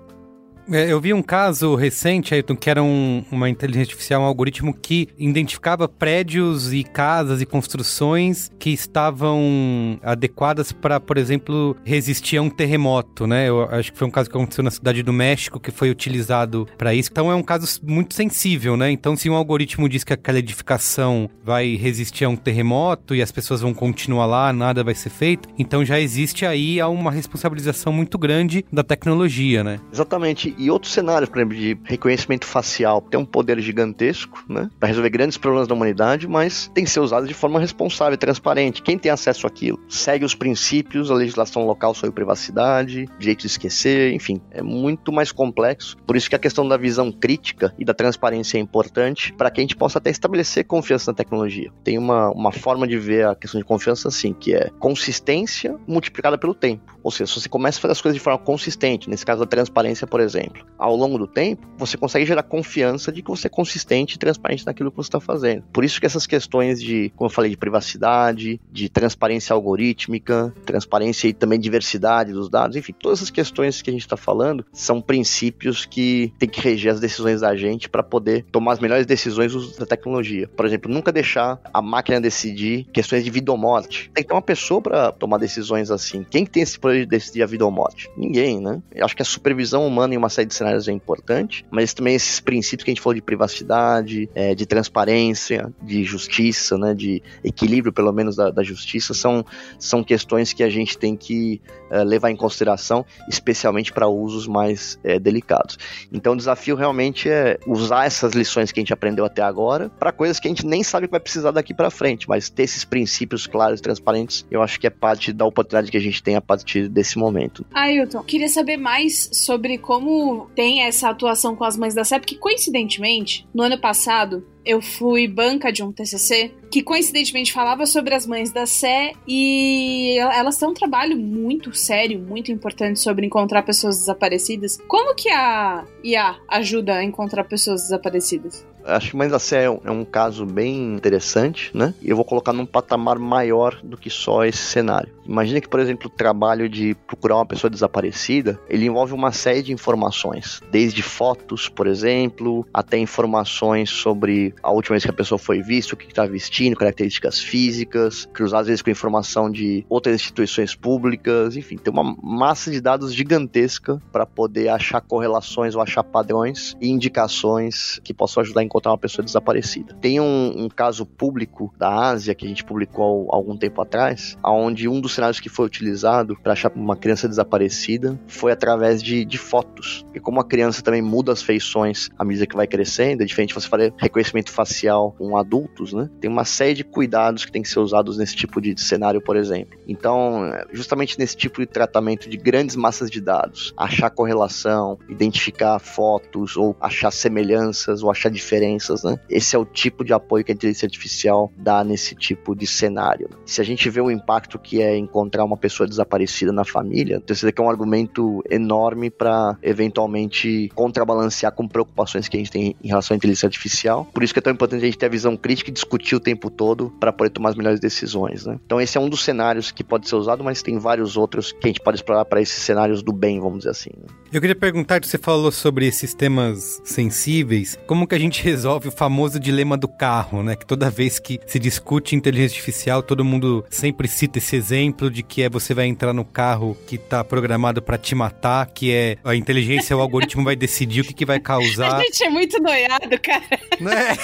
É, 0.72 0.92
eu 0.92 1.00
vi 1.00 1.12
um 1.12 1.20
caso 1.20 1.74
recente, 1.74 2.32
Ayrton, 2.32 2.54
que 2.54 2.70
era 2.70 2.80
um, 2.80 3.24
uma 3.30 3.50
inteligência 3.50 3.90
artificial, 3.90 4.22
um 4.22 4.24
algoritmo 4.24 4.72
que 4.72 5.08
identificava 5.18 5.88
prédios 5.88 6.72
e 6.72 6.84
casas 6.84 7.42
e 7.42 7.46
construções 7.46 8.48
que 8.56 8.70
estavam 8.70 9.98
adequadas 10.00 10.70
para, 10.70 11.00
por 11.00 11.18
exemplo, 11.18 11.76
resistir 11.84 12.36
a 12.36 12.42
um 12.42 12.48
terremoto, 12.48 13.26
né? 13.26 13.48
Eu 13.48 13.64
acho 13.64 13.92
que 13.92 13.98
foi 13.98 14.06
um 14.06 14.12
caso 14.12 14.30
que 14.30 14.36
aconteceu 14.36 14.62
na 14.62 14.70
cidade 14.70 15.02
do 15.02 15.12
México 15.12 15.58
que 15.58 15.72
foi 15.72 15.90
utilizado 15.90 16.68
para 16.78 16.94
isso. 16.94 17.10
Então 17.10 17.32
é 17.32 17.34
um 17.34 17.42
caso 17.42 17.80
muito 17.82 18.14
sensível, 18.14 18.76
né? 18.76 18.92
Então 18.92 19.16
se 19.16 19.28
um 19.28 19.34
algoritmo 19.34 19.88
diz 19.88 20.04
que 20.04 20.12
aquela 20.12 20.38
edificação 20.38 21.28
vai 21.44 21.74
resistir 21.74 22.26
a 22.26 22.28
um 22.28 22.36
terremoto 22.36 23.12
e 23.12 23.22
as 23.22 23.32
pessoas 23.32 23.60
vão 23.60 23.74
continuar 23.74 24.26
lá, 24.26 24.52
nada 24.52 24.84
vai 24.84 24.94
ser 24.94 25.10
feito, 25.10 25.48
então 25.58 25.84
já 25.84 25.98
existe 25.98 26.46
aí 26.46 26.80
uma 26.80 27.10
responsabilização 27.10 27.92
muito 27.92 28.16
grande 28.16 28.64
da 28.72 28.84
tecnologia, 28.84 29.64
né? 29.64 29.80
Exatamente 29.92 30.54
e 30.60 30.70
outros 30.70 30.92
cenários, 30.92 31.30
por 31.30 31.38
exemplo, 31.38 31.56
de 31.56 31.78
reconhecimento 31.84 32.44
facial, 32.44 33.00
tem 33.00 33.18
um 33.18 33.24
poder 33.24 33.58
gigantesco, 33.60 34.44
né, 34.46 34.68
para 34.78 34.88
resolver 34.88 35.08
grandes 35.08 35.38
problemas 35.38 35.66
da 35.66 35.74
humanidade, 35.74 36.28
mas 36.28 36.70
tem 36.74 36.84
que 36.84 36.90
ser 36.90 37.00
usado 37.00 37.26
de 37.26 37.32
forma 37.32 37.58
responsável 37.58 38.12
e 38.12 38.18
transparente. 38.18 38.82
Quem 38.82 38.98
tem 38.98 39.10
acesso 39.10 39.46
àquilo 39.46 39.80
segue 39.88 40.22
os 40.22 40.34
princípios, 40.34 41.10
a 41.10 41.14
legislação 41.14 41.64
local 41.64 41.94
sobre 41.94 42.14
privacidade, 42.14 43.08
direito 43.18 43.40
de 43.40 43.46
esquecer, 43.46 44.12
enfim, 44.12 44.38
é 44.50 44.60
muito 44.60 45.10
mais 45.10 45.32
complexo. 45.32 45.96
Por 46.06 46.14
isso 46.14 46.28
que 46.28 46.36
a 46.36 46.38
questão 46.38 46.68
da 46.68 46.76
visão 46.76 47.10
crítica 47.10 47.74
e 47.78 47.84
da 47.84 47.94
transparência 47.94 48.58
é 48.58 48.60
importante 48.60 49.32
para 49.32 49.50
que 49.50 49.60
a 49.60 49.62
gente 49.62 49.76
possa 49.76 49.98
até 49.98 50.10
estabelecer 50.10 50.64
confiança 50.64 51.10
na 51.10 51.16
tecnologia. 51.16 51.72
Tem 51.82 51.96
uma, 51.96 52.30
uma 52.30 52.52
forma 52.52 52.86
de 52.86 52.98
ver 52.98 53.26
a 53.26 53.34
questão 53.34 53.58
de 53.58 53.66
confiança 53.66 54.08
assim, 54.08 54.34
que 54.34 54.54
é 54.54 54.68
consistência 54.78 55.74
multiplicada 55.86 56.36
pelo 56.36 56.54
tempo. 56.54 56.98
Ou 57.02 57.10
seja, 57.10 57.26
se 57.26 57.40
você 57.40 57.48
começa 57.48 57.78
a 57.78 57.80
fazer 57.80 57.92
as 57.92 58.00
coisas 58.02 58.16
de 58.16 58.22
forma 58.22 58.38
consistente, 58.38 59.08
nesse 59.08 59.24
caso 59.24 59.40
da 59.40 59.46
transparência, 59.46 60.06
por 60.06 60.20
exemplo, 60.20 60.49
exemplo, 60.56 60.70
ao 60.78 60.96
longo 60.96 61.18
do 61.18 61.26
tempo, 61.26 61.66
você 61.76 61.96
consegue 61.96 62.24
gerar 62.24 62.42
confiança 62.42 63.12
de 63.12 63.22
que 63.22 63.30
você 63.30 63.46
é 63.46 63.50
consistente 63.50 64.16
e 64.16 64.18
transparente 64.18 64.64
naquilo 64.64 64.90
que 64.90 64.96
você 64.96 65.08
está 65.08 65.20
fazendo. 65.20 65.62
Por 65.72 65.84
isso 65.84 66.00
que 66.00 66.06
essas 66.06 66.26
questões 66.26 66.80
de, 66.80 67.12
como 67.16 67.28
eu 67.28 67.32
falei, 67.32 67.50
de 67.50 67.56
privacidade, 67.56 68.60
de 68.70 68.88
transparência 68.88 69.52
algorítmica, 69.52 70.54
transparência 70.64 71.28
e 71.28 71.32
também 71.32 71.60
diversidade 71.60 72.32
dos 72.32 72.48
dados, 72.48 72.76
enfim, 72.76 72.94
todas 72.98 73.18
essas 73.18 73.30
questões 73.30 73.82
que 73.82 73.90
a 73.90 73.92
gente 73.92 74.02
está 74.02 74.16
falando 74.16 74.64
são 74.72 75.00
princípios 75.00 75.84
que 75.84 76.32
tem 76.38 76.48
que 76.48 76.60
reger 76.60 76.92
as 76.92 77.00
decisões 77.00 77.42
da 77.42 77.54
gente 77.54 77.88
para 77.88 78.02
poder 78.02 78.44
tomar 78.50 78.72
as 78.72 78.80
melhores 78.80 79.06
decisões 79.06 79.76
da 79.76 79.86
tecnologia. 79.86 80.48
Por 80.48 80.64
exemplo, 80.64 80.90
nunca 80.90 81.12
deixar 81.12 81.60
a 81.72 81.82
máquina 81.82 82.20
decidir 82.20 82.86
questões 82.92 83.22
de 83.22 83.30
vida 83.30 83.52
ou 83.52 83.58
morte. 83.58 84.10
Tem 84.14 84.24
que 84.24 84.28
ter 84.28 84.34
uma 84.34 84.42
pessoa 84.42 84.80
para 84.80 85.12
tomar 85.12 85.38
decisões 85.38 85.90
assim. 85.90 86.24
Quem 86.24 86.46
tem 86.46 86.62
esse 86.62 86.78
poder 86.78 87.00
de 87.00 87.06
decidir 87.06 87.42
a 87.42 87.46
vida 87.46 87.64
ou 87.64 87.70
morte? 87.70 88.10
Ninguém, 88.16 88.60
né? 88.60 88.82
Eu 88.94 89.04
acho 89.04 89.14
que 89.14 89.22
a 89.22 89.24
supervisão 89.24 89.86
humana 89.86 90.14
em 90.14 90.16
uma 90.16 90.28
série 90.40 90.46
de 90.46 90.54
cenários 90.54 90.88
é 90.88 90.92
importante, 90.92 91.64
mas 91.70 91.92
também 91.92 92.14
esses 92.14 92.40
princípios 92.40 92.84
que 92.84 92.90
a 92.90 92.94
gente 92.94 93.02
falou 93.02 93.14
de 93.14 93.22
privacidade, 93.22 94.28
é, 94.34 94.54
de 94.54 94.66
transparência, 94.66 95.72
de 95.82 96.02
justiça, 96.04 96.78
né, 96.78 96.94
de 96.94 97.22
equilíbrio, 97.44 97.92
pelo 97.92 98.12
menos, 98.12 98.36
da, 98.36 98.50
da 98.50 98.62
justiça, 98.62 99.12
são, 99.12 99.44
são 99.78 100.02
questões 100.02 100.52
que 100.52 100.62
a 100.62 100.70
gente 100.70 100.96
tem 100.96 101.16
que 101.16 101.60
é, 101.90 102.02
levar 102.04 102.30
em 102.30 102.36
consideração, 102.36 103.04
especialmente 103.28 103.92
para 103.92 104.08
usos 104.08 104.46
mais 104.46 104.98
é, 105.04 105.18
delicados. 105.18 105.78
Então, 106.12 106.32
o 106.32 106.36
desafio 106.36 106.76
realmente 106.76 107.28
é 107.28 107.58
usar 107.66 108.06
essas 108.06 108.32
lições 108.32 108.72
que 108.72 108.80
a 108.80 108.82
gente 108.82 108.92
aprendeu 108.92 109.24
até 109.24 109.42
agora 109.42 109.88
para 109.88 110.12
coisas 110.12 110.40
que 110.40 110.48
a 110.48 110.50
gente 110.50 110.66
nem 110.66 110.82
sabe 110.82 111.06
que 111.06 111.12
vai 111.12 111.20
precisar 111.20 111.50
daqui 111.50 111.74
para 111.74 111.90
frente, 111.90 112.28
mas 112.28 112.48
ter 112.48 112.62
esses 112.62 112.84
princípios 112.84 113.46
claros 113.46 113.80
e 113.80 113.82
transparentes, 113.82 114.46
eu 114.50 114.62
acho 114.62 114.78
que 114.80 114.86
é 114.86 114.90
parte 114.90 115.32
da 115.32 115.44
oportunidade 115.44 115.90
que 115.90 115.96
a 115.96 116.00
gente 116.00 116.22
tem 116.22 116.36
a 116.36 116.40
partir 116.40 116.88
desse 116.88 117.18
momento. 117.18 117.64
Ailton, 117.74 118.22
queria 118.22 118.48
saber 118.48 118.76
mais 118.76 119.28
sobre 119.32 119.78
como 119.78 120.19
tem 120.54 120.82
essa 120.82 121.08
atuação 121.08 121.54
com 121.54 121.64
as 121.64 121.76
mães 121.76 121.94
da 121.94 122.04
Sé, 122.04 122.18
porque 122.18 122.36
coincidentemente, 122.36 123.46
no 123.54 123.62
ano 123.62 123.78
passado, 123.78 124.46
eu 124.64 124.80
fui 124.82 125.26
banca 125.26 125.72
de 125.72 125.82
um 125.82 125.92
TCC 125.92 126.52
que 126.70 126.82
coincidentemente 126.82 127.52
falava 127.52 127.86
sobre 127.86 128.14
as 128.14 128.26
mães 128.26 128.52
da 128.52 128.66
Sé 128.66 129.12
e 129.26 130.16
elas 130.18 130.56
têm 130.56 130.68
um 130.68 130.74
trabalho 130.74 131.16
muito 131.16 131.74
sério, 131.74 132.20
muito 132.20 132.52
importante 132.52 133.00
sobre 133.00 133.26
encontrar 133.26 133.62
pessoas 133.62 133.98
desaparecidas. 133.98 134.78
Como 134.86 135.14
que 135.14 135.28
a 135.30 135.84
IA 136.04 136.36
ajuda 136.48 136.96
a 136.96 137.04
encontrar 137.04 137.44
pessoas 137.44 137.82
desaparecidas? 137.82 138.64
Acho 138.84 139.10
que 139.10 139.16
Mães 139.16 139.30
da 139.30 139.38
Sé 139.38 139.64
é, 139.64 139.66
é 139.66 139.90
um 139.90 140.04
caso 140.04 140.46
bem 140.46 140.94
interessante, 140.94 141.70
né? 141.74 141.94
E 142.00 142.08
eu 142.08 142.16
vou 142.16 142.24
colocar 142.24 142.52
num 142.52 142.64
patamar 142.64 143.18
maior 143.18 143.78
do 143.82 143.96
que 143.96 144.08
só 144.08 144.44
esse 144.44 144.58
cenário. 144.58 145.12
Imagina 145.26 145.60
que, 145.60 145.68
por 145.68 145.80
exemplo, 145.80 146.06
o 146.06 146.10
trabalho 146.10 146.68
de 146.68 146.94
procurar 147.06 147.36
uma 147.36 147.46
pessoa 147.46 147.70
desaparecida, 147.70 148.60
ele 148.68 148.86
envolve 148.86 149.12
uma 149.12 149.32
série 149.32 149.62
de 149.62 149.72
informações, 149.72 150.60
desde 150.70 151.02
fotos, 151.02 151.68
por 151.68 151.86
exemplo, 151.86 152.66
até 152.72 152.98
informações 152.98 153.90
sobre 153.90 154.54
a 154.62 154.70
última 154.70 154.94
vez 154.94 155.04
que 155.04 155.10
a 155.10 155.14
pessoa 155.14 155.38
foi 155.38 155.62
vista, 155.62 155.94
o 155.94 155.96
que 155.96 156.06
está 156.06 156.26
vestindo, 156.26 156.76
características 156.76 157.40
físicas, 157.40 158.28
cruzar 158.32 158.60
às 158.60 158.66
vezes 158.66 158.82
com 158.82 158.90
informação 158.90 159.50
de 159.50 159.84
outras 159.88 160.16
instituições 160.16 160.74
públicas, 160.74 161.56
enfim, 161.56 161.76
tem 161.76 161.92
uma 161.92 162.16
massa 162.22 162.70
de 162.70 162.80
dados 162.80 163.14
gigantesca 163.14 164.00
para 164.12 164.26
poder 164.26 164.68
achar 164.68 165.00
correlações 165.00 165.74
ou 165.74 165.82
achar 165.82 166.02
padrões 166.02 166.76
e 166.80 166.88
indicações 166.88 168.00
que 168.02 168.14
possam 168.14 168.42
ajudar 168.42 168.60
a 168.60 168.64
encontrar 168.64 168.92
uma 168.92 168.98
pessoa 168.98 169.24
desaparecida. 169.24 169.94
Tem 170.00 170.20
um, 170.20 170.64
um 170.64 170.68
caso 170.68 171.04
público 171.04 171.72
da 171.78 172.10
Ásia 172.10 172.34
que 172.34 172.44
a 172.44 172.48
gente 172.48 172.64
publicou 172.64 173.28
algum 173.30 173.56
tempo 173.56 173.80
atrás, 173.80 174.36
onde 174.44 174.88
um 174.88 175.00
dos 175.00 175.14
cenários 175.20 175.40
que 175.40 175.48
foi 175.48 175.66
utilizado 175.66 176.36
para 176.42 176.52
achar 176.52 176.72
uma 176.74 176.96
criança 176.96 177.28
desaparecida 177.28 178.18
foi 178.26 178.52
através 178.52 179.02
de, 179.02 179.24
de 179.24 179.36
fotos. 179.36 180.04
E 180.14 180.20
como 180.20 180.40
a 180.40 180.44
criança 180.44 180.82
também 180.82 181.02
muda 181.02 181.32
as 181.32 181.42
feições 181.42 182.08
à 182.18 182.24
medida 182.24 182.46
que 182.46 182.56
vai 182.56 182.66
crescendo, 182.66 183.22
é 183.22 183.26
diferente 183.26 183.54
você 183.54 183.68
fazer 183.68 183.92
reconhecimento 183.98 184.50
facial 184.50 185.14
com 185.18 185.36
adultos, 185.36 185.92
né? 185.92 186.08
Tem 186.20 186.30
uma 186.30 186.44
série 186.44 186.74
de 186.74 186.84
cuidados 186.84 187.44
que 187.44 187.52
tem 187.52 187.62
que 187.62 187.68
ser 187.68 187.80
usados 187.80 188.16
nesse 188.16 188.34
tipo 188.34 188.60
de 188.60 188.80
cenário, 188.80 189.20
por 189.20 189.36
exemplo. 189.36 189.78
Então, 189.86 190.50
justamente 190.72 191.18
nesse 191.18 191.36
tipo 191.36 191.60
de 191.60 191.66
tratamento 191.66 192.28
de 192.28 192.36
grandes 192.36 192.76
massas 192.76 193.10
de 193.10 193.20
dados, 193.20 193.74
achar 193.76 194.10
correlação, 194.10 194.98
identificar 195.08 195.78
fotos 195.78 196.56
ou 196.56 196.74
achar 196.80 197.10
semelhanças 197.10 198.02
ou 198.02 198.10
achar 198.10 198.30
diferenças 198.30 198.70
né? 199.04 199.18
Esse 199.28 199.56
é 199.56 199.58
o 199.58 199.64
tipo 199.64 200.04
de 200.04 200.12
apoio 200.12 200.44
que 200.44 200.52
a 200.52 200.54
inteligência 200.54 200.86
artificial 200.86 201.52
dá 201.56 201.84
nesse 201.84 202.14
tipo 202.14 202.54
de 202.54 202.66
cenário. 202.66 203.28
Se 203.44 203.60
a 203.60 203.64
gente 203.64 203.88
vê 203.90 204.00
o 204.00 204.10
impacto 204.10 204.58
que 204.58 204.80
é 204.80 204.96
encontrar 205.00 205.44
uma 205.44 205.56
pessoa 205.56 205.88
desaparecida 205.88 206.52
na 206.52 206.64
família, 206.64 207.16
então 207.16 207.34
esse 207.34 207.44
daqui 207.44 207.60
é 207.60 207.64
um 207.64 207.70
argumento 207.70 208.42
enorme 208.48 209.10
para 209.10 209.56
eventualmente 209.62 210.70
contrabalancear 210.74 211.52
com 211.52 211.66
preocupações 211.66 212.28
que 212.28 212.36
a 212.36 212.40
gente 212.40 212.50
tem 212.50 212.76
em 212.82 212.88
relação 212.88 213.14
à 213.14 213.16
inteligência 213.16 213.46
artificial. 213.46 214.08
Por 214.12 214.22
isso 214.22 214.32
que 214.32 214.38
é 214.38 214.42
tão 214.42 214.52
importante 214.52 214.82
a 214.82 214.86
gente 214.86 214.98
ter 214.98 215.06
a 215.06 215.10
visão 215.10 215.36
crítica 215.36 215.70
e 215.70 215.72
discutir 215.72 216.14
o 216.14 216.20
tempo 216.20 216.50
todo 216.50 216.90
para 217.00 217.12
poder 217.12 217.30
tomar 217.30 217.50
as 217.50 217.56
melhores 217.56 217.80
decisões, 217.80 218.46
né? 218.46 218.58
Então 218.64 218.80
esse 218.80 218.96
é 218.96 219.00
um 219.00 219.08
dos 219.08 219.24
cenários 219.24 219.70
que 219.70 219.82
pode 219.82 220.08
ser 220.08 220.16
usado, 220.16 220.44
mas 220.44 220.62
tem 220.62 220.78
vários 220.78 221.16
outros 221.16 221.52
que 221.52 221.66
a 221.66 221.68
gente 221.68 221.80
pode 221.80 221.98
explorar 221.98 222.24
para 222.24 222.40
esses 222.40 222.62
cenários 222.62 223.02
do 223.02 223.12
bem, 223.12 223.40
vamos 223.40 223.58
dizer 223.58 223.70
assim. 223.70 223.90
Né? 223.96 224.06
Eu 224.32 224.40
queria 224.40 224.56
perguntar, 224.56 225.04
você 225.04 225.18
falou 225.18 225.50
sobre 225.50 225.86
esses 225.86 226.14
temas 226.14 226.80
sensíveis, 226.84 227.78
como 227.86 228.06
que 228.06 228.14
a 228.14 228.18
gente 228.18 228.42
resolve 228.44 228.88
o 228.88 228.92
famoso 228.92 229.40
dilema 229.40 229.76
do 229.76 229.88
carro, 229.88 230.42
né? 230.42 230.56
Que 230.56 230.66
toda 230.66 230.90
vez 230.90 231.18
que 231.18 231.40
se 231.46 231.58
discute 231.58 232.14
inteligência 232.14 232.56
artificial, 232.56 233.02
todo 233.02 233.24
mundo 233.24 233.64
sempre 233.70 234.06
cita 234.08 234.38
esse 234.38 234.56
exemplo 234.56 234.89
de 235.10 235.22
que 235.22 235.42
é 235.42 235.48
você 235.48 235.74
vai 235.74 235.86
entrar 235.86 236.12
no 236.12 236.24
carro 236.24 236.76
que 236.86 236.98
tá 236.98 237.22
programado 237.22 237.82
para 237.82 237.96
te 237.98 238.14
matar, 238.14 238.66
que 238.66 238.92
é 238.92 239.16
a 239.24 239.34
inteligência, 239.34 239.96
o 239.96 240.00
algoritmo 240.00 240.44
vai 240.44 240.56
decidir 240.56 241.00
o 241.00 241.04
que, 241.04 241.14
que 241.14 241.24
vai 241.24 241.40
causar. 241.40 241.96
A 242.00 242.02
gente 242.02 242.24
é 242.24 242.30
muito 242.30 242.62
noiado, 242.62 243.20
cara. 243.20 243.44
Né? 243.80 244.16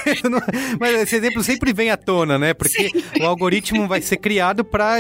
Mas 0.81 0.95
esse 1.03 1.17
exemplo 1.17 1.43
sempre 1.43 1.73
vem 1.73 1.91
à 1.91 1.97
tona, 1.97 2.39
né? 2.39 2.55
Porque 2.55 2.89
Sim. 2.89 3.23
o 3.23 3.25
algoritmo 3.25 3.87
vai 3.87 4.01
ser 4.01 4.17
criado 4.17 4.65
para 4.65 4.99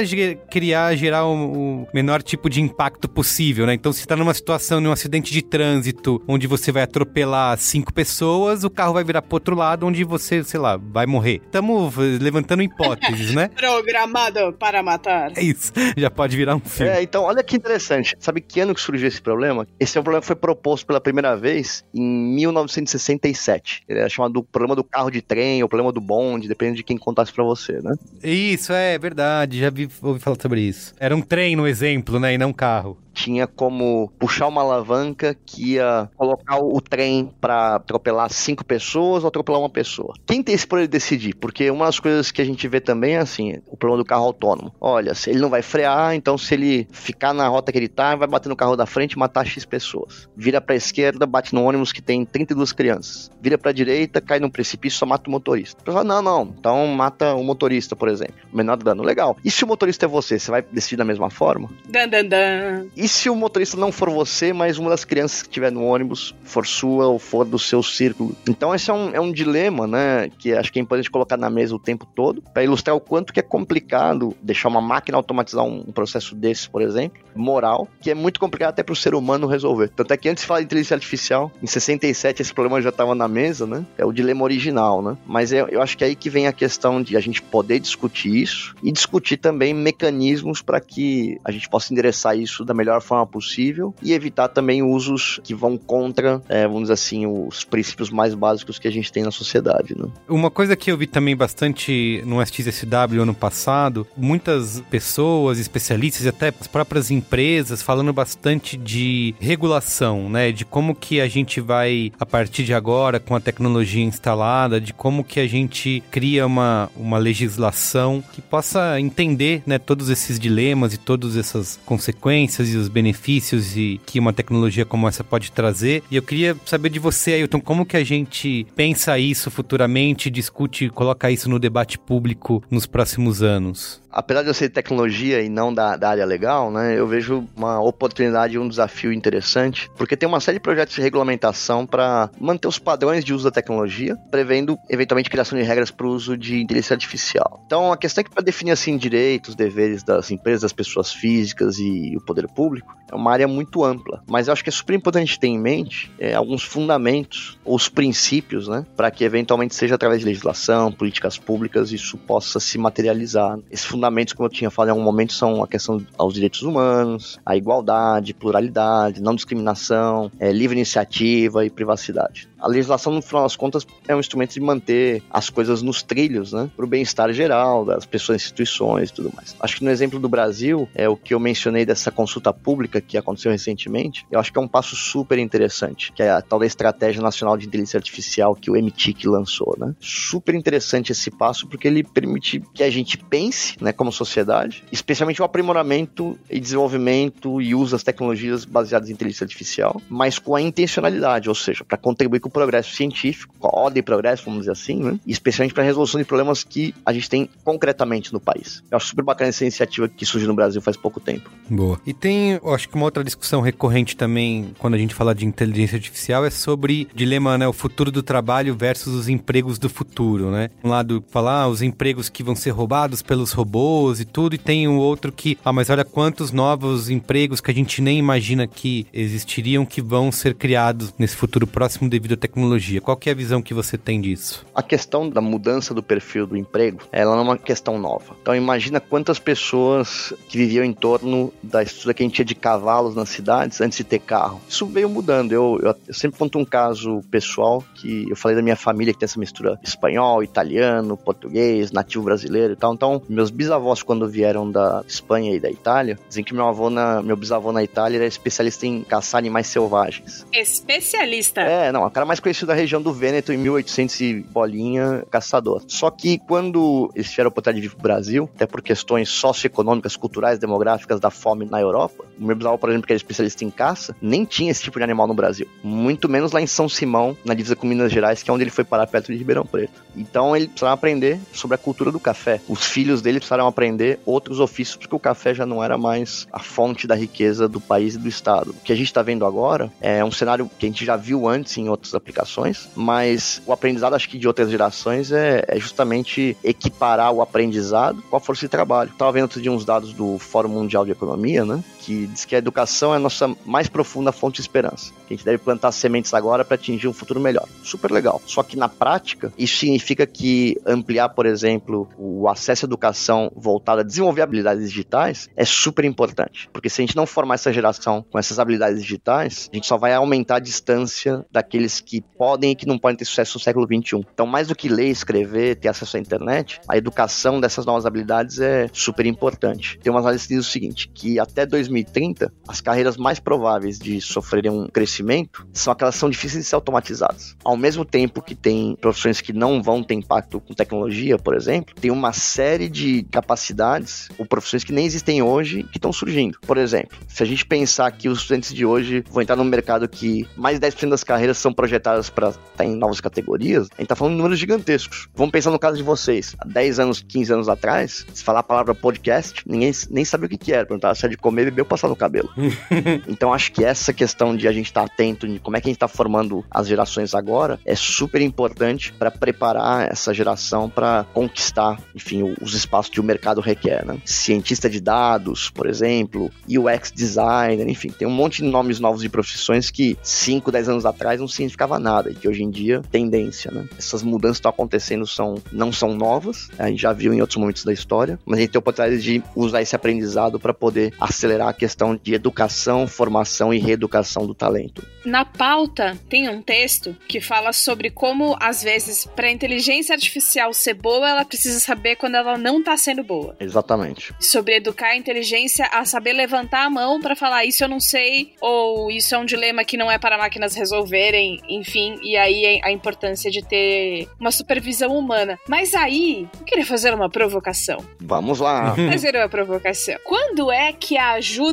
criar, 0.50 0.94
gerar 0.94 1.26
o, 1.26 1.82
o, 1.82 1.88
menor 1.92 2.22
tipo 2.22 2.48
de 2.48 2.60
impacto 2.60 3.08
possível, 3.08 3.66
né? 3.66 3.74
Então, 3.74 3.92
se 3.92 4.00
está 4.00 4.16
numa 4.16 4.34
situação, 4.34 4.80
num 4.80 4.92
acidente 4.92 5.32
de 5.32 5.42
trânsito, 5.42 6.22
onde 6.26 6.46
você 6.46 6.70
vai 6.70 6.82
atropelar 6.82 7.56
cinco 7.58 7.92
pessoas, 7.92 8.64
o 8.64 8.70
carro 8.70 8.94
vai 8.94 9.04
virar 9.04 9.22
pro 9.22 9.36
outro 9.36 9.56
lado, 9.56 9.86
onde 9.86 10.04
você, 10.04 10.42
sei 10.44 10.60
lá, 10.60 10.76
vai 10.76 11.06
morrer. 11.06 11.40
Estamos 11.44 11.94
levantando 11.96 12.62
hipóteses, 12.62 13.34
né? 13.34 13.48
Programado 13.56 14.52
para 14.58 14.82
matar. 14.82 15.32
É 15.36 15.42
isso. 15.56 15.72
Já 15.96 16.10
pode 16.10 16.36
virar 16.36 16.54
um 16.54 16.60
filme. 16.60 16.92
É, 16.92 17.02
então, 17.02 17.24
olha 17.24 17.42
que 17.42 17.56
interessante. 17.56 18.14
Sabe 18.18 18.40
que 18.40 18.60
ano 18.60 18.74
que 18.74 18.80
surgiu 18.80 19.08
esse 19.08 19.20
problema? 19.20 19.66
Esse 19.80 19.96
é 19.96 20.00
um 20.00 20.04
problema 20.04 20.20
que 20.20 20.26
foi 20.26 20.36
proposto 20.36 20.86
pela 20.86 21.00
primeira 21.00 21.36
vez 21.36 21.84
em 21.94 22.02
1967. 22.02 23.82
Ele 23.88 24.00
é 24.00 24.08
chamado 24.08 24.42
problema 24.42 24.76
do 24.76 24.84
carro 24.84 25.10
de 25.10 25.22
trem, 25.22 25.62
ou 25.62 25.68
problema 25.68 25.92
do 25.92 26.00
bonde, 26.00 26.48
depende 26.48 26.76
de 26.76 26.82
quem 26.82 26.96
contasse 26.96 27.32
para 27.32 27.44
você, 27.44 27.80
né? 27.80 27.94
Isso, 28.22 28.72
é 28.72 28.98
verdade. 28.98 29.60
Já 29.60 29.70
vi, 29.70 29.88
ouvi 30.02 30.20
falar 30.20 30.36
sobre 30.40 30.60
isso. 30.60 30.94
Era 30.98 31.16
um 31.16 31.22
trem 31.22 31.56
no 31.56 31.66
exemplo, 31.66 32.20
né? 32.20 32.34
E 32.34 32.38
não 32.38 32.46
um 32.46 32.52
carro 32.52 32.96
tinha 33.16 33.46
como 33.46 34.12
puxar 34.18 34.46
uma 34.46 34.60
alavanca 34.60 35.34
que 35.46 35.72
ia 35.72 36.08
colocar 36.16 36.58
o 36.58 36.78
trem 36.82 37.32
para 37.40 37.76
atropelar 37.76 38.30
cinco 38.30 38.62
pessoas 38.62 39.24
ou 39.24 39.28
atropelar 39.28 39.60
uma 39.60 39.70
pessoa. 39.70 40.12
Quem 40.26 40.42
tem 40.42 40.54
esse 40.54 40.66
poder 40.66 40.82
de 40.82 40.88
decidir? 40.88 41.34
Porque 41.34 41.70
uma 41.70 41.86
das 41.86 41.98
coisas 41.98 42.30
que 42.30 42.42
a 42.42 42.44
gente 42.44 42.68
vê 42.68 42.78
também 42.78 43.14
é 43.14 43.18
assim, 43.18 43.58
o 43.66 43.76
problema 43.76 44.02
do 44.02 44.06
carro 44.06 44.26
autônomo. 44.26 44.72
Olha, 44.78 45.14
se 45.14 45.30
ele 45.30 45.38
não 45.46 45.50
vai 45.50 45.62
frear, 45.62 46.14
então 46.14 46.36
se 46.36 46.52
ele 46.54 46.86
ficar 46.90 47.32
na 47.32 47.46
rota 47.48 47.72
que 47.72 47.78
ele 47.78 47.88
tá, 47.88 48.14
vai 48.16 48.28
bater 48.28 48.48
no 48.48 48.56
carro 48.56 48.76
da 48.76 48.84
frente 48.84 49.12
e 49.12 49.18
matar 49.18 49.46
X 49.46 49.64
pessoas. 49.64 50.28
Vira 50.36 50.60
pra 50.60 50.74
esquerda, 50.74 51.24
bate 51.24 51.54
no 51.54 51.62
ônibus 51.62 51.92
que 51.92 52.02
tem 52.02 52.24
32 52.24 52.72
crianças. 52.72 53.30
Vira 53.40 53.56
pra 53.56 53.72
direita, 53.72 54.20
cai 54.20 54.40
num 54.40 54.50
precipício, 54.50 54.98
só 54.98 55.06
mata 55.06 55.28
o 55.28 55.32
motorista. 55.32 55.82
Pessoal, 55.82 56.04
não, 56.04 56.20
não, 56.20 56.54
então 56.58 56.86
mata 56.88 57.34
o 57.34 57.44
motorista, 57.44 57.94
por 57.94 58.08
exemplo. 58.08 58.34
Menor 58.52 58.76
dano, 58.76 59.02
legal. 59.02 59.36
E 59.44 59.50
se 59.50 59.64
o 59.64 59.66
motorista 59.66 60.06
é 60.06 60.08
você, 60.08 60.38
você 60.38 60.50
vai 60.50 60.62
decidir 60.62 60.96
da 60.96 61.04
mesma 61.04 61.30
forma? 61.30 61.70
Dan, 61.88 62.08
dan, 62.08 62.24
dan. 62.24 62.86
E 62.96 63.06
se 63.06 63.30
o 63.30 63.36
motorista 63.36 63.76
não 63.76 63.92
for 63.92 64.10
você, 64.10 64.52
mas 64.52 64.78
uma 64.78 64.90
das 64.90 65.04
crianças 65.04 65.42
que 65.42 65.48
estiver 65.48 65.70
no 65.70 65.84
ônibus 65.84 66.34
for 66.42 66.66
sua 66.66 67.06
ou 67.06 67.18
for 67.18 67.44
do 67.44 67.58
seu 67.58 67.82
círculo? 67.82 68.34
Então 68.48 68.74
esse 68.74 68.90
é 68.90 68.94
um, 68.94 69.10
é 69.14 69.20
um 69.20 69.30
dilema, 69.30 69.86
né, 69.86 70.28
que 70.38 70.52
acho 70.52 70.72
que 70.72 70.78
é 70.78 70.82
importante 70.82 71.10
colocar 71.10 71.36
na 71.36 71.48
mesa 71.48 71.74
o 71.74 71.78
tempo 71.78 72.06
todo, 72.06 72.42
para 72.52 72.64
ilustrar 72.64 72.96
o 72.96 73.00
quanto 73.00 73.32
que 73.32 73.38
é 73.38 73.42
complicado 73.42 74.34
deixar 74.42 74.68
uma 74.68 74.80
máquina 74.80 75.18
automatizar 75.40 75.64
um, 75.64 75.92
processo 75.92 76.34
desse, 76.34 76.68
por 76.68 76.82
exemplo, 76.82 77.20
moral, 77.34 77.88
que 78.00 78.10
é 78.10 78.14
muito 78.14 78.40
complicado 78.40 78.70
até 78.70 78.82
para 78.82 78.92
o 78.92 78.96
ser 78.96 79.14
humano 79.14 79.46
resolver. 79.46 79.88
Tanto 79.88 80.12
é 80.12 80.16
que 80.16 80.28
antes 80.28 80.42
de 80.42 80.46
falar 80.46 80.60
de 80.60 80.66
inteligência 80.66 80.94
artificial, 80.94 81.50
em 81.62 81.66
67 81.66 82.42
esse 82.42 82.52
problema 82.52 82.80
já 82.80 82.90
estava 82.90 83.14
na 83.14 83.28
mesa, 83.28 83.66
né? 83.66 83.84
É 83.96 84.04
o 84.04 84.12
dilema 84.12 84.42
original, 84.42 85.02
né? 85.02 85.16
Mas 85.26 85.52
é, 85.52 85.66
eu 85.70 85.82
acho 85.82 85.96
que 85.96 86.04
é 86.04 86.08
aí 86.08 86.14
que 86.14 86.30
vem 86.30 86.46
a 86.46 86.52
questão 86.52 87.02
de 87.02 87.16
a 87.16 87.20
gente 87.20 87.42
poder 87.42 87.78
discutir 87.80 88.34
isso 88.34 88.74
e 88.82 88.90
discutir 88.92 89.36
também 89.36 89.74
mecanismos 89.74 90.62
para 90.62 90.80
que 90.80 91.38
a 91.44 91.50
gente 91.50 91.68
possa 91.68 91.92
endereçar 91.92 92.38
isso 92.38 92.64
da 92.64 92.74
melhor 92.74 93.00
forma 93.00 93.26
possível 93.26 93.94
e 94.02 94.12
evitar 94.12 94.48
também 94.48 94.82
usos 94.82 95.40
que 95.42 95.54
vão 95.54 95.76
contra, 95.76 96.42
é, 96.48 96.66
vamos 96.66 96.82
dizer 96.82 96.94
assim, 96.94 97.26
os 97.26 97.64
princípios 97.64 98.10
mais 98.10 98.34
básicos 98.34 98.78
que 98.78 98.88
a 98.88 98.92
gente 98.92 99.12
tem 99.12 99.22
na 99.22 99.30
sociedade. 99.30 99.96
Né? 99.96 100.08
Uma 100.28 100.50
coisa 100.50 100.76
que 100.76 100.90
eu 100.90 100.96
vi 100.96 101.06
também 101.06 101.36
bastante 101.36 102.22
no 102.24 102.42
SXSW 102.42 103.22
ano 103.22 103.34
passado, 103.34 104.06
muitas 104.16 104.80
pessoas, 104.90 105.25
especialistas 105.58 106.24
e 106.24 106.28
até 106.28 106.52
as 106.60 106.66
próprias 106.66 107.10
empresas 107.10 107.82
falando 107.82 108.12
bastante 108.12 108.76
de 108.76 109.34
regulação, 109.40 110.28
né? 110.28 110.52
De 110.52 110.64
como 110.64 110.94
que 110.94 111.20
a 111.20 111.28
gente 111.28 111.60
vai, 111.60 112.12
a 112.18 112.26
partir 112.26 112.64
de 112.64 112.74
agora, 112.74 113.20
com 113.20 113.34
a 113.34 113.40
tecnologia 113.40 114.02
instalada, 114.02 114.80
de 114.80 114.92
como 114.92 115.24
que 115.24 115.40
a 115.40 115.46
gente 115.46 116.02
cria 116.10 116.46
uma, 116.46 116.90
uma 116.96 117.18
legislação 117.18 118.22
que 118.32 118.40
possa 118.40 119.00
entender 119.00 119.62
né, 119.66 119.78
todos 119.78 120.08
esses 120.08 120.38
dilemas 120.38 120.94
e 120.94 120.98
todas 120.98 121.36
essas 121.36 121.78
consequências 121.84 122.72
e 122.72 122.76
os 122.76 122.88
benefícios 122.88 123.76
e 123.76 124.00
que 124.06 124.18
uma 124.18 124.32
tecnologia 124.32 124.84
como 124.84 125.08
essa 125.08 125.24
pode 125.24 125.52
trazer. 125.52 126.02
E 126.10 126.16
eu 126.16 126.22
queria 126.22 126.56
saber 126.64 126.90
de 126.90 126.98
você, 126.98 127.32
Ailton, 127.32 127.60
como 127.60 127.86
que 127.86 127.96
a 127.96 128.04
gente 128.04 128.66
pensa 128.74 129.18
isso 129.18 129.50
futuramente, 129.50 130.30
discute, 130.30 130.88
coloca 130.88 131.30
isso 131.30 131.48
no 131.48 131.58
debate 131.58 131.98
público 131.98 132.62
nos 132.70 132.86
próximos 132.86 133.42
anos? 133.42 134.05
Apesar 134.16 134.42
de 134.42 134.48
eu 134.48 134.54
ser 134.54 134.70
tecnologia 134.70 135.42
e 135.42 135.48
não 135.50 135.72
da, 135.72 135.94
da 135.94 136.08
área 136.08 136.24
legal, 136.24 136.70
né, 136.70 136.98
eu 136.98 137.06
vejo 137.06 137.46
uma 137.54 137.78
oportunidade 137.82 138.54
e 138.54 138.58
um 138.58 138.66
desafio 138.66 139.12
interessante, 139.12 139.90
porque 139.94 140.16
tem 140.16 140.26
uma 140.26 140.40
série 140.40 140.56
de 140.56 140.62
projetos 140.62 140.94
de 140.94 141.02
regulamentação 141.02 141.86
para 141.86 142.30
manter 142.40 142.66
os 142.66 142.78
padrões 142.78 143.22
de 143.22 143.34
uso 143.34 143.44
da 143.44 143.50
tecnologia, 143.50 144.16
prevendo 144.30 144.78
eventualmente 144.88 145.28
criação 145.28 145.58
de 145.58 145.64
regras 145.64 145.90
para 145.90 146.06
o 146.06 146.10
uso 146.10 146.34
de 146.34 146.62
inteligência 146.62 146.94
artificial. 146.94 147.62
Então, 147.66 147.92
a 147.92 147.96
questão 147.96 148.22
é 148.22 148.24
que 148.24 148.30
para 148.30 148.42
definir 148.42 148.70
assim 148.70 148.96
direitos, 148.96 149.54
deveres 149.54 150.02
das 150.02 150.30
empresas, 150.30 150.62
das 150.62 150.72
pessoas 150.72 151.12
físicas 151.12 151.78
e 151.78 152.16
o 152.16 152.24
poder 152.24 152.48
público, 152.48 152.96
é 153.10 153.14
uma 153.14 153.30
área 153.30 153.46
muito 153.46 153.84
ampla. 153.84 154.22
Mas 154.26 154.46
eu 154.46 154.52
acho 154.52 154.64
que 154.64 154.70
é 154.70 154.72
super 154.72 154.94
importante 154.94 155.38
ter 155.38 155.48
em 155.48 155.58
mente 155.58 156.10
é, 156.18 156.34
alguns 156.34 156.62
fundamentos, 156.62 157.58
ou 157.64 157.76
os 157.76 157.88
princípios, 157.88 158.66
né, 158.66 158.86
para 158.96 159.10
que 159.10 159.24
eventualmente 159.24 159.74
seja 159.74 159.94
através 159.94 160.20
de 160.20 160.26
legislação, 160.26 160.90
políticas 160.90 161.36
públicas, 161.36 161.92
isso 161.92 162.16
possa 162.16 162.58
se 162.58 162.78
materializar. 162.78 163.58
Esses 163.70 163.86
fundamentos, 164.06 164.34
como 164.34 164.46
eu 164.46 164.52
tinha 164.52 164.70
falado 164.70 164.88
em 164.88 164.92
algum 164.92 165.02
momento, 165.02 165.32
são 165.32 165.62
a 165.62 165.68
questão 165.68 166.04
aos 166.16 166.34
direitos 166.34 166.62
humanos, 166.62 167.38
a 167.44 167.56
igualdade, 167.56 168.32
pluralidade, 168.32 169.20
não 169.20 169.34
discriminação, 169.34 170.30
é, 170.38 170.52
livre 170.52 170.76
iniciativa 170.76 171.64
e 171.64 171.70
privacidade. 171.70 172.48
A 172.58 172.68
legislação, 172.68 173.12
no 173.12 173.22
final 173.22 173.42
das 173.42 173.54
contas, 173.54 173.86
é 174.08 174.16
um 174.16 174.20
instrumento 174.20 174.54
de 174.54 174.60
manter 174.60 175.22
as 175.30 175.50
coisas 175.50 175.82
nos 175.82 176.02
trilhos, 176.02 176.52
né? 176.52 176.70
Para 176.74 176.84
o 176.84 176.88
bem-estar 176.88 177.32
geral 177.32 177.84
das 177.84 178.06
pessoas, 178.06 178.42
instituições 178.42 179.10
e 179.10 179.12
tudo 179.12 179.30
mais. 179.34 179.54
Acho 179.60 179.76
que 179.76 179.84
no 179.84 179.90
exemplo 179.90 180.18
do 180.18 180.28
Brasil, 180.28 180.88
é 180.94 181.08
o 181.08 181.16
que 181.16 181.34
eu 181.34 181.40
mencionei 181.40 181.84
dessa 181.84 182.10
consulta 182.10 182.52
pública 182.52 183.00
que 183.00 183.18
aconteceu 183.18 183.52
recentemente, 183.52 184.26
eu 184.30 184.40
acho 184.40 184.52
que 184.52 184.58
é 184.58 184.62
um 184.62 184.68
passo 184.68 184.96
super 184.96 185.38
interessante, 185.38 186.12
que 186.12 186.22
é 186.22 186.30
a 186.30 186.40
tal 186.40 186.58
da 186.58 186.66
Estratégia 186.66 187.20
Nacional 187.20 187.56
de 187.56 187.66
Inteligência 187.66 187.98
Artificial 187.98 188.54
que 188.54 188.70
o 188.70 188.74
MTIC 188.74 189.28
lançou, 189.28 189.76
né? 189.78 189.94
Super 190.00 190.54
interessante 190.54 191.12
esse 191.12 191.30
passo 191.30 191.68
porque 191.68 191.86
ele 191.86 192.02
permite 192.02 192.62
que 192.74 192.82
a 192.82 192.90
gente 192.90 193.18
pense, 193.18 193.76
né, 193.80 193.92
como 193.96 194.12
sociedade, 194.12 194.84
especialmente 194.92 195.42
o 195.42 195.44
aprimoramento 195.44 196.38
e 196.50 196.60
desenvolvimento 196.60 197.60
e 197.60 197.74
uso 197.74 197.92
das 197.92 198.02
tecnologias 198.02 198.64
baseadas 198.64 199.10
em 199.10 199.12
inteligência 199.12 199.44
artificial, 199.44 200.00
mas 200.08 200.38
com 200.38 200.54
a 200.54 200.60
intencionalidade, 200.60 201.48
ou 201.48 201.54
seja, 201.54 201.84
para 201.84 201.98
contribuir 201.98 202.40
com 202.40 202.48
o 202.48 202.52
progresso 202.52 202.94
científico, 202.94 203.54
com 203.58 203.68
a 203.68 203.80
ordem 203.80 204.00
e 204.00 204.02
progresso, 204.02 204.44
vamos 204.44 204.60
dizer 204.60 204.72
assim, 204.72 205.02
né? 205.02 205.18
Especialmente 205.26 205.74
para 205.74 205.82
a 205.82 205.86
resolução 205.86 206.20
de 206.20 206.24
problemas 206.24 206.62
que 206.62 206.94
a 207.04 207.12
gente 207.12 207.28
tem 207.28 207.48
concretamente 207.64 208.32
no 208.32 208.40
país. 208.40 208.82
Eu 208.90 208.96
acho 208.96 209.08
super 209.08 209.24
bacana 209.24 209.48
essa 209.48 209.64
iniciativa 209.64 210.08
que 210.08 210.24
surgiu 210.24 210.48
no 210.48 210.54
Brasil 210.54 210.80
faz 210.80 210.96
pouco 210.96 211.18
tempo. 211.18 211.50
Boa. 211.68 212.00
E 212.06 212.12
tem, 212.12 212.60
acho 212.64 212.88
que 212.88 212.94
uma 212.94 213.04
outra 213.04 213.24
discussão 213.24 213.60
recorrente 213.60 214.16
também, 214.16 214.72
quando 214.78 214.94
a 214.94 214.98
gente 214.98 215.14
fala 215.14 215.34
de 215.34 215.44
inteligência 215.44 215.96
artificial, 215.96 216.44
é 216.44 216.50
sobre 216.50 217.08
dilema, 217.14 217.58
né? 217.58 217.66
O 217.66 217.72
futuro 217.72 218.10
do 218.10 218.22
trabalho 218.22 218.76
versus 218.76 219.14
os 219.14 219.28
empregos 219.28 219.78
do 219.78 219.88
futuro, 219.88 220.50
né? 220.50 220.70
Um 220.84 220.90
lado 220.90 221.24
falar 221.28 221.62
ah, 221.62 221.68
os 221.68 221.80
empregos 221.80 222.28
que 222.28 222.42
vão 222.42 222.54
ser 222.54 222.70
roubados 222.70 223.22
pelos 223.22 223.52
robôs 223.52 223.75
e 224.20 224.24
tudo, 224.24 224.54
e 224.54 224.58
tem 224.58 224.88
um 224.88 224.98
outro 224.98 225.30
que, 225.30 225.58
ah, 225.64 225.72
mas 225.72 225.90
olha 225.90 226.04
quantos 226.04 226.50
novos 226.50 227.10
empregos 227.10 227.60
que 227.60 227.70
a 227.70 227.74
gente 227.74 228.00
nem 228.00 228.18
imagina 228.18 228.66
que 228.66 229.06
existiriam 229.12 229.84
que 229.84 230.00
vão 230.00 230.32
ser 230.32 230.54
criados 230.54 231.12
nesse 231.18 231.36
futuro 231.36 231.66
próximo 231.66 232.08
devido 232.08 232.36
tecnologia. 232.36 233.00
Qual 233.00 233.18
é 233.26 233.30
a 233.30 233.34
visão 233.34 233.60
que 233.60 233.74
você 233.74 233.98
tem 233.98 234.20
disso? 234.20 234.64
A 234.74 234.82
questão 234.82 235.28
da 235.28 235.40
mudança 235.40 235.92
do 235.92 236.02
perfil 236.02 236.46
do 236.46 236.56
emprego, 236.56 237.02
ela 237.12 237.32
não 237.34 237.40
é 237.40 237.44
uma 237.44 237.58
questão 237.58 237.98
nova. 237.98 238.34
Então 238.40 238.54
imagina 238.54 239.00
quantas 239.00 239.38
pessoas 239.38 240.32
que 240.48 240.56
viviam 240.56 240.84
em 240.84 240.92
torno 240.92 241.52
da 241.62 241.82
estrutura 241.82 242.14
que 242.14 242.22
a 242.22 242.26
gente 242.26 242.34
tinha 242.34 242.44
de 242.44 242.54
cavalos 242.54 243.14
nas 243.14 243.28
cidades 243.28 243.80
antes 243.80 243.98
de 243.98 244.04
ter 244.04 244.20
carro. 244.20 244.60
Isso 244.68 244.86
veio 244.86 245.08
mudando. 245.08 245.52
Eu, 245.52 245.78
eu, 245.82 245.94
eu 246.06 246.14
sempre 246.14 246.38
conto 246.38 246.58
um 246.58 246.64
caso 246.64 247.20
pessoal 247.30 247.84
que 247.94 248.28
eu 248.30 248.36
falei 248.36 248.56
da 248.56 248.62
minha 248.62 248.76
família 248.76 249.12
que 249.12 249.20
tem 249.20 249.26
essa 249.26 249.40
mistura 249.40 249.78
espanhol, 249.82 250.42
italiano, 250.42 251.16
português, 251.16 251.92
nativo 251.92 252.24
brasileiro 252.24 252.72
e 252.72 252.76
tal. 252.76 252.94
Então 252.94 253.20
meus 253.28 253.50
bisavós, 253.66 254.02
quando 254.02 254.28
vieram 254.28 254.70
da 254.70 255.04
Espanha 255.06 255.54
e 255.54 255.60
da 255.60 255.68
Itália, 255.68 256.18
dizem 256.28 256.44
que 256.44 256.54
meu 256.54 256.66
avô, 256.66 256.88
na, 256.88 257.20
meu 257.20 257.36
bisavô 257.36 257.72
na 257.72 257.82
Itália 257.82 258.18
era 258.18 258.26
especialista 258.26 258.86
em 258.86 259.02
caçar 259.02 259.38
animais 259.38 259.66
selvagens. 259.66 260.46
Especialista? 260.52 261.60
É, 261.60 261.90
não, 261.90 262.06
o 262.06 262.10
cara 262.10 262.24
mais 262.24 262.38
conhecido 262.38 262.68
da 262.68 262.74
região 262.74 263.02
do 263.02 263.12
Vêneto 263.12 263.52
em 263.52 263.56
1800 263.56 264.20
e 264.20 264.34
bolinha, 264.34 265.24
caçador. 265.30 265.82
Só 265.88 266.10
que 266.10 266.38
quando 266.38 267.10
eles 267.14 267.30
tiveram 267.30 267.48
a 267.48 267.50
oportunidade 267.50 267.82
de 267.82 267.88
vir 267.88 267.94
pro 267.94 268.02
Brasil, 268.02 268.48
até 268.54 268.66
por 268.66 268.80
questões 268.80 269.28
socioeconômicas, 269.28 270.16
culturais, 270.16 270.58
demográficas 270.58 271.18
da 271.18 271.30
fome 271.30 271.64
na 271.64 271.80
Europa, 271.80 272.24
o 272.38 272.44
meu 272.44 272.54
bisavô, 272.54 272.78
por 272.78 272.88
exemplo, 272.88 273.06
que 273.06 273.12
era 273.12 273.18
especialista 273.18 273.64
em 273.64 273.70
caça, 273.70 274.14
nem 274.22 274.44
tinha 274.44 274.70
esse 274.70 274.82
tipo 274.82 274.98
de 274.98 275.04
animal 275.04 275.26
no 275.26 275.34
Brasil. 275.34 275.66
Muito 275.82 276.28
menos 276.28 276.52
lá 276.52 276.60
em 276.60 276.66
São 276.66 276.88
Simão, 276.88 277.36
na 277.44 277.54
divisa 277.54 277.74
com 277.74 277.86
Minas 277.86 278.12
Gerais, 278.12 278.42
que 278.42 278.50
é 278.50 278.54
onde 278.54 278.62
ele 278.62 278.70
foi 278.70 278.84
parar 278.84 279.06
perto 279.08 279.32
de 279.32 279.38
Ribeirão 279.38 279.66
Preto. 279.66 280.04
Então 280.14 280.56
ele 280.56 280.68
precisava 280.68 280.94
aprender 280.94 281.40
sobre 281.52 281.74
a 281.74 281.78
cultura 281.78 282.12
do 282.12 282.20
café. 282.20 282.60
Os 282.68 282.86
filhos 282.86 283.20
dele 283.20 283.40
precisaram 283.56 283.66
aprender 283.66 284.20
outros 284.26 284.60
ofícios, 284.60 284.96
porque 284.96 285.14
o 285.14 285.18
café 285.18 285.54
já 285.54 285.64
não 285.64 285.82
era 285.82 285.96
mais 285.96 286.46
a 286.52 286.58
fonte 286.58 287.06
da 287.06 287.14
riqueza 287.14 287.66
do 287.66 287.80
país 287.80 288.14
e 288.14 288.18
do 288.18 288.28
estado. 288.28 288.70
O 288.70 288.74
que 288.84 288.92
a 288.92 288.96
gente 288.96 289.06
está 289.06 289.22
vendo 289.22 289.46
agora 289.46 289.90
é 290.00 290.24
um 290.24 290.30
cenário 290.30 290.70
que 290.78 290.86
a 290.86 290.88
gente 290.88 291.04
já 291.04 291.16
viu 291.16 291.48
antes 291.48 291.76
em 291.78 291.88
outras 291.88 292.14
aplicações, 292.14 292.88
mas 292.94 293.62
o 293.66 293.72
aprendizado, 293.72 294.14
acho 294.14 294.28
que 294.28 294.38
de 294.38 294.46
outras 294.46 294.70
gerações, 294.70 295.32
é, 295.32 295.64
é 295.66 295.78
justamente 295.78 296.56
equiparar 296.62 297.32
o 297.32 297.40
aprendizado 297.40 298.22
com 298.28 298.36
a 298.36 298.40
força 298.40 298.60
de 298.62 298.68
trabalho. 298.68 299.10
Estava 299.10 299.32
vendo 299.32 299.42
outro 299.42 299.60
dia 299.60 299.72
uns 299.72 299.84
dados 299.84 300.12
do 300.12 300.38
Fórum 300.38 300.68
Mundial 300.68 301.04
de 301.04 301.12
Economia, 301.12 301.64
né? 301.64 301.82
Que 302.06 302.28
diz 302.28 302.44
que 302.44 302.54
a 302.54 302.58
educação 302.58 303.12
é 303.12 303.16
a 303.16 303.18
nossa 303.18 303.52
mais 303.64 303.88
profunda 303.88 304.30
fonte 304.30 304.56
de 304.56 304.60
esperança. 304.60 305.12
Que 305.26 305.34
a 305.34 305.36
gente 305.36 305.44
deve 305.44 305.58
plantar 305.58 305.90
sementes 305.90 306.32
agora 306.32 306.64
para 306.64 306.76
atingir 306.76 307.08
um 307.08 307.12
futuro 307.12 307.40
melhor. 307.40 307.66
Super 307.82 308.12
legal. 308.12 308.40
Só 308.46 308.62
que 308.62 308.76
na 308.76 308.88
prática, 308.88 309.52
isso 309.58 309.78
significa 309.78 310.24
que 310.24 310.80
ampliar, 310.86 311.30
por 311.30 311.46
exemplo, 311.46 312.08
o 312.16 312.48
acesso 312.48 312.84
à 312.84 312.86
educação 312.86 313.50
voltada 313.56 314.02
a 314.02 314.04
desenvolver 314.04 314.42
habilidades 314.42 314.88
digitais 314.88 315.50
é 315.56 315.64
super 315.64 316.04
importante. 316.04 316.70
Porque 316.72 316.88
se 316.88 317.00
a 317.00 317.04
gente 317.04 317.16
não 317.16 317.26
formar 317.26 317.56
essa 317.56 317.72
geração 317.72 318.24
com 318.30 318.38
essas 318.38 318.60
habilidades 318.60 319.02
digitais, 319.02 319.68
a 319.72 319.74
gente 319.74 319.88
só 319.88 319.96
vai 319.96 320.14
aumentar 320.14 320.56
a 320.56 320.60
distância 320.60 321.44
daqueles 321.50 322.00
que 322.00 322.20
podem 322.20 322.70
e 322.70 322.76
que 322.76 322.86
não 322.86 322.98
podem 322.98 323.16
ter 323.16 323.24
sucesso 323.24 323.58
no 323.58 323.64
século 323.64 323.84
XXI. 323.84 324.24
Então, 324.32 324.46
mais 324.46 324.68
do 324.68 324.76
que 324.76 324.88
ler, 324.88 325.08
escrever, 325.08 325.74
ter 325.74 325.88
acesso 325.88 326.16
à 326.16 326.20
internet, 326.20 326.80
a 326.88 326.96
educação 326.96 327.60
dessas 327.60 327.84
novas 327.84 328.06
habilidades 328.06 328.60
é 328.60 328.86
super 328.92 329.26
importante. 329.26 329.98
Tem 329.98 330.12
umas 330.12 330.22
análises 330.22 330.46
que 330.46 330.54
diz 330.54 330.64
o 330.64 330.70
seguinte, 330.70 331.10
que 331.12 331.40
até 331.40 331.66
2030, 332.02 332.52
as 332.68 332.80
carreiras 332.80 333.16
mais 333.16 333.38
prováveis 333.38 333.98
de 333.98 334.20
sofrerem 334.20 334.70
um 334.70 334.86
crescimento 334.86 335.66
são 335.72 335.92
aquelas 335.92 336.14
que 336.14 336.20
são 336.20 336.30
difíceis 336.30 336.64
de 336.64 336.68
ser 336.68 336.74
automatizadas. 336.74 337.56
Ao 337.64 337.76
mesmo 337.76 338.04
tempo 338.04 338.42
que 338.42 338.54
tem 338.54 338.96
profissões 339.00 339.40
que 339.40 339.52
não 339.52 339.82
vão 339.82 340.02
ter 340.02 340.14
impacto 340.14 340.60
com 340.60 340.74
tecnologia, 340.74 341.38
por 341.38 341.54
exemplo, 341.54 341.94
tem 341.94 342.10
uma 342.10 342.32
série 342.32 342.88
de 342.88 343.24
capacidades 343.30 344.28
ou 344.38 344.44
profissões 344.44 344.84
que 344.84 344.92
nem 344.92 345.06
existem 345.06 345.42
hoje 345.42 345.82
que 345.84 345.98
estão 345.98 346.12
surgindo. 346.12 346.58
Por 346.66 346.76
exemplo, 346.76 347.16
se 347.28 347.42
a 347.42 347.46
gente 347.46 347.64
pensar 347.64 348.10
que 348.12 348.28
os 348.28 348.40
estudantes 348.40 348.72
de 348.72 348.84
hoje 348.84 349.24
vão 349.30 349.42
entrar 349.42 349.56
num 349.56 349.64
mercado 349.64 350.08
que 350.08 350.46
mais 350.56 350.78
de 350.78 350.86
10% 350.86 351.08
das 351.08 351.24
carreiras 351.24 351.58
são 351.58 351.72
projetadas 351.72 352.28
para 352.28 352.50
estar 352.50 352.84
em 352.84 352.94
novas 352.96 353.20
categorias, 353.20 353.88
a 353.92 353.96
gente 353.96 354.02
está 354.02 354.16
falando 354.16 354.32
de 354.32 354.38
números 354.38 354.58
gigantescos. 354.58 355.28
Vamos 355.34 355.52
pensar 355.52 355.70
no 355.70 355.78
caso 355.78 355.96
de 355.96 356.02
vocês. 356.02 356.54
Há 356.58 356.66
10 356.66 356.98
anos, 356.98 357.24
15 357.26 357.52
anos 357.52 357.68
atrás, 357.68 358.26
se 358.32 358.42
falar 358.42 358.60
a 358.60 358.62
palavra 358.62 358.94
podcast, 358.94 359.62
ninguém 359.66 359.92
nem 360.10 360.24
sabia 360.24 360.46
o 360.46 360.48
que, 360.48 360.58
que 360.58 360.72
era. 360.72 360.86
Perguntava 360.86 361.14
se 361.14 361.24
era 361.24 361.30
de 361.30 361.36
comer, 361.36 361.64
beber 361.66 361.84
passar 361.86 362.08
no 362.08 362.16
cabelo. 362.16 362.50
então 363.28 363.52
acho 363.52 363.72
que 363.72 363.84
essa 363.84 364.12
questão 364.12 364.56
de 364.56 364.68
a 364.68 364.72
gente 364.72 364.86
estar 364.86 365.00
tá 365.00 365.06
atento 365.06 365.46
de 365.46 365.58
como 365.58 365.76
é 365.76 365.80
que 365.80 365.88
a 365.88 365.90
gente 365.90 365.96
está 365.96 366.08
formando 366.08 366.64
as 366.70 366.86
gerações 366.86 367.34
agora 367.34 367.78
é 367.84 367.94
super 367.94 368.40
importante 368.40 369.12
para 369.12 369.30
preparar 369.30 370.10
essa 370.10 370.32
geração 370.32 370.88
para 370.88 371.24
conquistar, 371.32 372.00
enfim, 372.14 372.54
os 372.60 372.74
espaços 372.74 373.10
que 373.10 373.20
o 373.20 373.24
mercado 373.24 373.60
requer. 373.60 374.04
Né? 374.04 374.18
Cientista 374.24 374.88
de 374.88 375.00
dados, 375.00 375.70
por 375.70 375.86
exemplo, 375.86 376.50
UX 376.68 377.12
designer, 377.12 377.88
enfim, 377.88 378.08
tem 378.08 378.26
um 378.26 378.30
monte 378.30 378.62
de 378.62 378.68
nomes 378.68 379.00
novos 379.00 379.22
de 379.22 379.28
profissões 379.28 379.90
que 379.90 380.16
5, 380.22 380.70
10 380.70 380.88
anos 380.88 381.06
atrás 381.06 381.40
não 381.40 381.48
significava 381.48 381.98
nada 381.98 382.30
e 382.30 382.34
que 382.34 382.48
hoje 382.48 382.62
em 382.62 382.70
dia 382.70 383.02
tendência. 383.10 383.70
Né? 383.70 383.88
Essas 383.98 384.22
mudanças 384.22 384.56
que 384.56 384.60
estão 384.60 384.70
acontecendo 384.70 385.26
são, 385.26 385.56
não 385.72 385.92
são 385.92 386.14
novas, 386.14 386.68
a 386.78 386.88
gente 386.88 387.00
já 387.00 387.12
viu 387.12 387.32
em 387.32 387.40
outros 387.40 387.56
momentos 387.56 387.84
da 387.84 387.92
história, 387.92 388.38
mas 388.44 388.58
a 388.58 388.60
gente 388.62 388.70
tem 388.70 388.78
a 388.78 388.80
oportunidade 388.80 389.22
de 389.22 389.42
usar 389.54 389.82
esse 389.82 389.94
aprendizado 389.94 390.58
para 390.58 390.74
poder 390.74 391.12
acelerar 391.20 391.68
a 391.68 391.72
questão 391.76 392.18
de 392.20 392.34
educação, 392.34 393.06
formação 393.06 393.72
e 393.72 393.78
reeducação 393.78 394.46
do 394.46 394.54
talento. 394.54 395.06
Na 395.24 395.44
pauta 395.44 396.16
tem 396.28 396.48
um 396.48 396.62
texto 396.62 397.16
que 397.28 397.40
fala 397.40 397.72
sobre 397.72 398.10
como, 398.10 398.56
às 398.60 398.82
vezes, 398.82 399.26
para 399.34 399.48
a 399.48 399.50
inteligência 399.50 400.14
artificial 400.14 400.72
ser 400.72 400.94
boa, 400.94 401.28
ela 401.28 401.44
precisa 401.44 401.80
saber 401.80 402.16
quando 402.16 402.36
ela 402.36 402.56
não 402.56 402.78
está 402.78 402.96
sendo 402.96 403.24
boa. 403.24 403.56
Exatamente. 403.58 404.32
Sobre 404.38 404.76
educar 404.76 405.08
a 405.08 405.16
inteligência 405.16 405.86
a 405.92 406.04
saber 406.04 406.32
levantar 406.32 406.84
a 406.84 406.90
mão 406.90 407.20
para 407.20 407.34
falar 407.34 407.64
isso 407.64 407.82
eu 407.82 407.88
não 407.88 408.00
sei, 408.00 408.54
ou 408.60 409.10
isso 409.10 409.34
é 409.34 409.38
um 409.38 409.44
dilema 409.44 409.84
que 409.84 409.96
não 409.96 410.10
é 410.10 410.18
para 410.18 410.38
máquinas 410.38 410.74
resolverem, 410.74 411.60
enfim, 411.68 412.18
e 412.22 412.36
aí 412.36 412.80
a 412.82 412.90
importância 412.90 413.50
de 413.50 413.62
ter 413.62 414.28
uma 414.38 414.50
supervisão 414.50 415.16
humana. 415.16 415.58
Mas 415.68 415.94
aí, 415.94 416.48
eu 416.58 416.64
queria 416.64 416.86
fazer 416.86 417.12
uma 417.12 417.28
provocação. 417.28 417.98
Vamos 418.20 418.60
lá. 418.60 418.94
Fazer 419.10 419.34
uma 419.36 419.48
provocação. 419.48 420.16
Quando 420.24 420.70
é 420.70 420.92
que 420.92 421.16
a 421.18 421.32
ajuda 421.32 421.65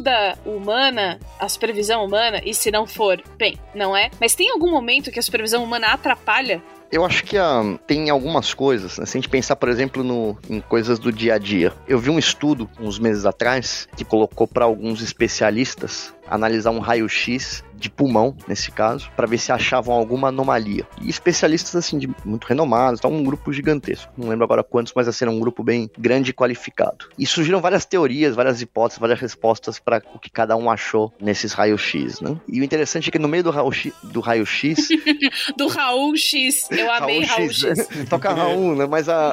humana, 0.45 1.19
a 1.39 1.49
supervisão 1.49 2.05
humana, 2.05 2.41
e 2.43 2.53
se 2.53 2.71
não 2.71 2.87
for, 2.87 3.21
bem, 3.37 3.57
não 3.75 3.95
é? 3.95 4.09
Mas 4.19 4.35
tem 4.35 4.49
algum 4.49 4.71
momento 4.71 5.11
que 5.11 5.19
a 5.19 5.23
supervisão 5.23 5.63
humana 5.63 5.87
atrapalha 5.87 6.61
eu 6.93 7.03
acho 7.03 7.23
que 7.23 7.35
uh, 7.39 7.75
tem 7.87 8.11
algumas 8.11 8.53
coisas, 8.53 8.99
né? 8.99 9.05
se 9.07 9.17
a 9.17 9.19
gente 9.19 9.27
pensar, 9.27 9.55
por 9.55 9.67
exemplo, 9.67 10.03
no, 10.03 10.37
em 10.47 10.61
coisas 10.61 10.99
do 10.99 11.11
dia 11.11 11.33
a 11.33 11.37
dia. 11.39 11.73
Eu 11.87 11.97
vi 11.97 12.11
um 12.11 12.19
estudo 12.19 12.69
uns 12.79 12.99
meses 12.99 13.25
atrás 13.25 13.87
que 13.97 14.05
colocou 14.05 14.47
para 14.47 14.65
alguns 14.65 15.01
especialistas 15.01 16.13
analisar 16.27 16.69
um 16.69 16.77
raio-x 16.77 17.63
de 17.83 17.89
pulmão, 17.89 18.35
nesse 18.47 18.71
caso, 18.71 19.11
para 19.15 19.27
ver 19.27 19.37
se 19.37 19.51
achavam 19.51 19.93
alguma 19.93 20.29
anomalia. 20.29 20.87
E 21.01 21.09
especialistas, 21.09 21.75
assim, 21.75 21.97
de 21.97 22.09
muito 22.23 22.45
renomados, 22.45 23.01
tá 23.01 23.09
um 23.09 23.23
grupo 23.23 23.51
gigantesco. 23.51 24.11
Não 24.17 24.29
lembro 24.29 24.45
agora 24.45 24.63
quantos, 24.63 24.93
mas 24.95 25.07
assim, 25.07 25.25
era 25.25 25.31
um 25.31 25.39
grupo 25.39 25.63
bem 25.63 25.89
grande 25.97 26.31
e 26.31 26.33
qualificado. 26.33 27.09
E 27.19 27.25
surgiram 27.25 27.59
várias 27.59 27.85
teorias, 27.85 28.35
várias 28.35 28.61
hipóteses, 28.61 28.99
várias 28.99 29.19
respostas 29.19 29.79
para 29.79 30.01
o 30.15 30.19
que 30.19 30.29
cada 30.29 30.55
um 30.55 30.71
achou 30.71 31.13
nesses 31.19 31.51
raios-x, 31.51 32.21
né? 32.21 32.37
E 32.47 32.61
o 32.61 32.63
interessante 32.63 33.09
é 33.09 33.11
que 33.11 33.19
no 33.19 33.27
meio 33.27 33.43
do 33.43 33.51
raio-x... 33.51 33.93
Do 34.03 34.21
raio-x... 34.21 34.87
do 35.57 35.67
Raul-x. 35.67 36.69
Eu 36.71 36.91
amei 36.91 37.25
Raul-x. 37.25 37.63
Raul 37.63 38.05
Toca 38.09 38.33
Raul, 38.33 38.75
né? 38.75 38.87
Mas 38.89 39.09
a... 39.09 39.31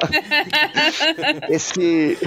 Esse... 1.49 2.19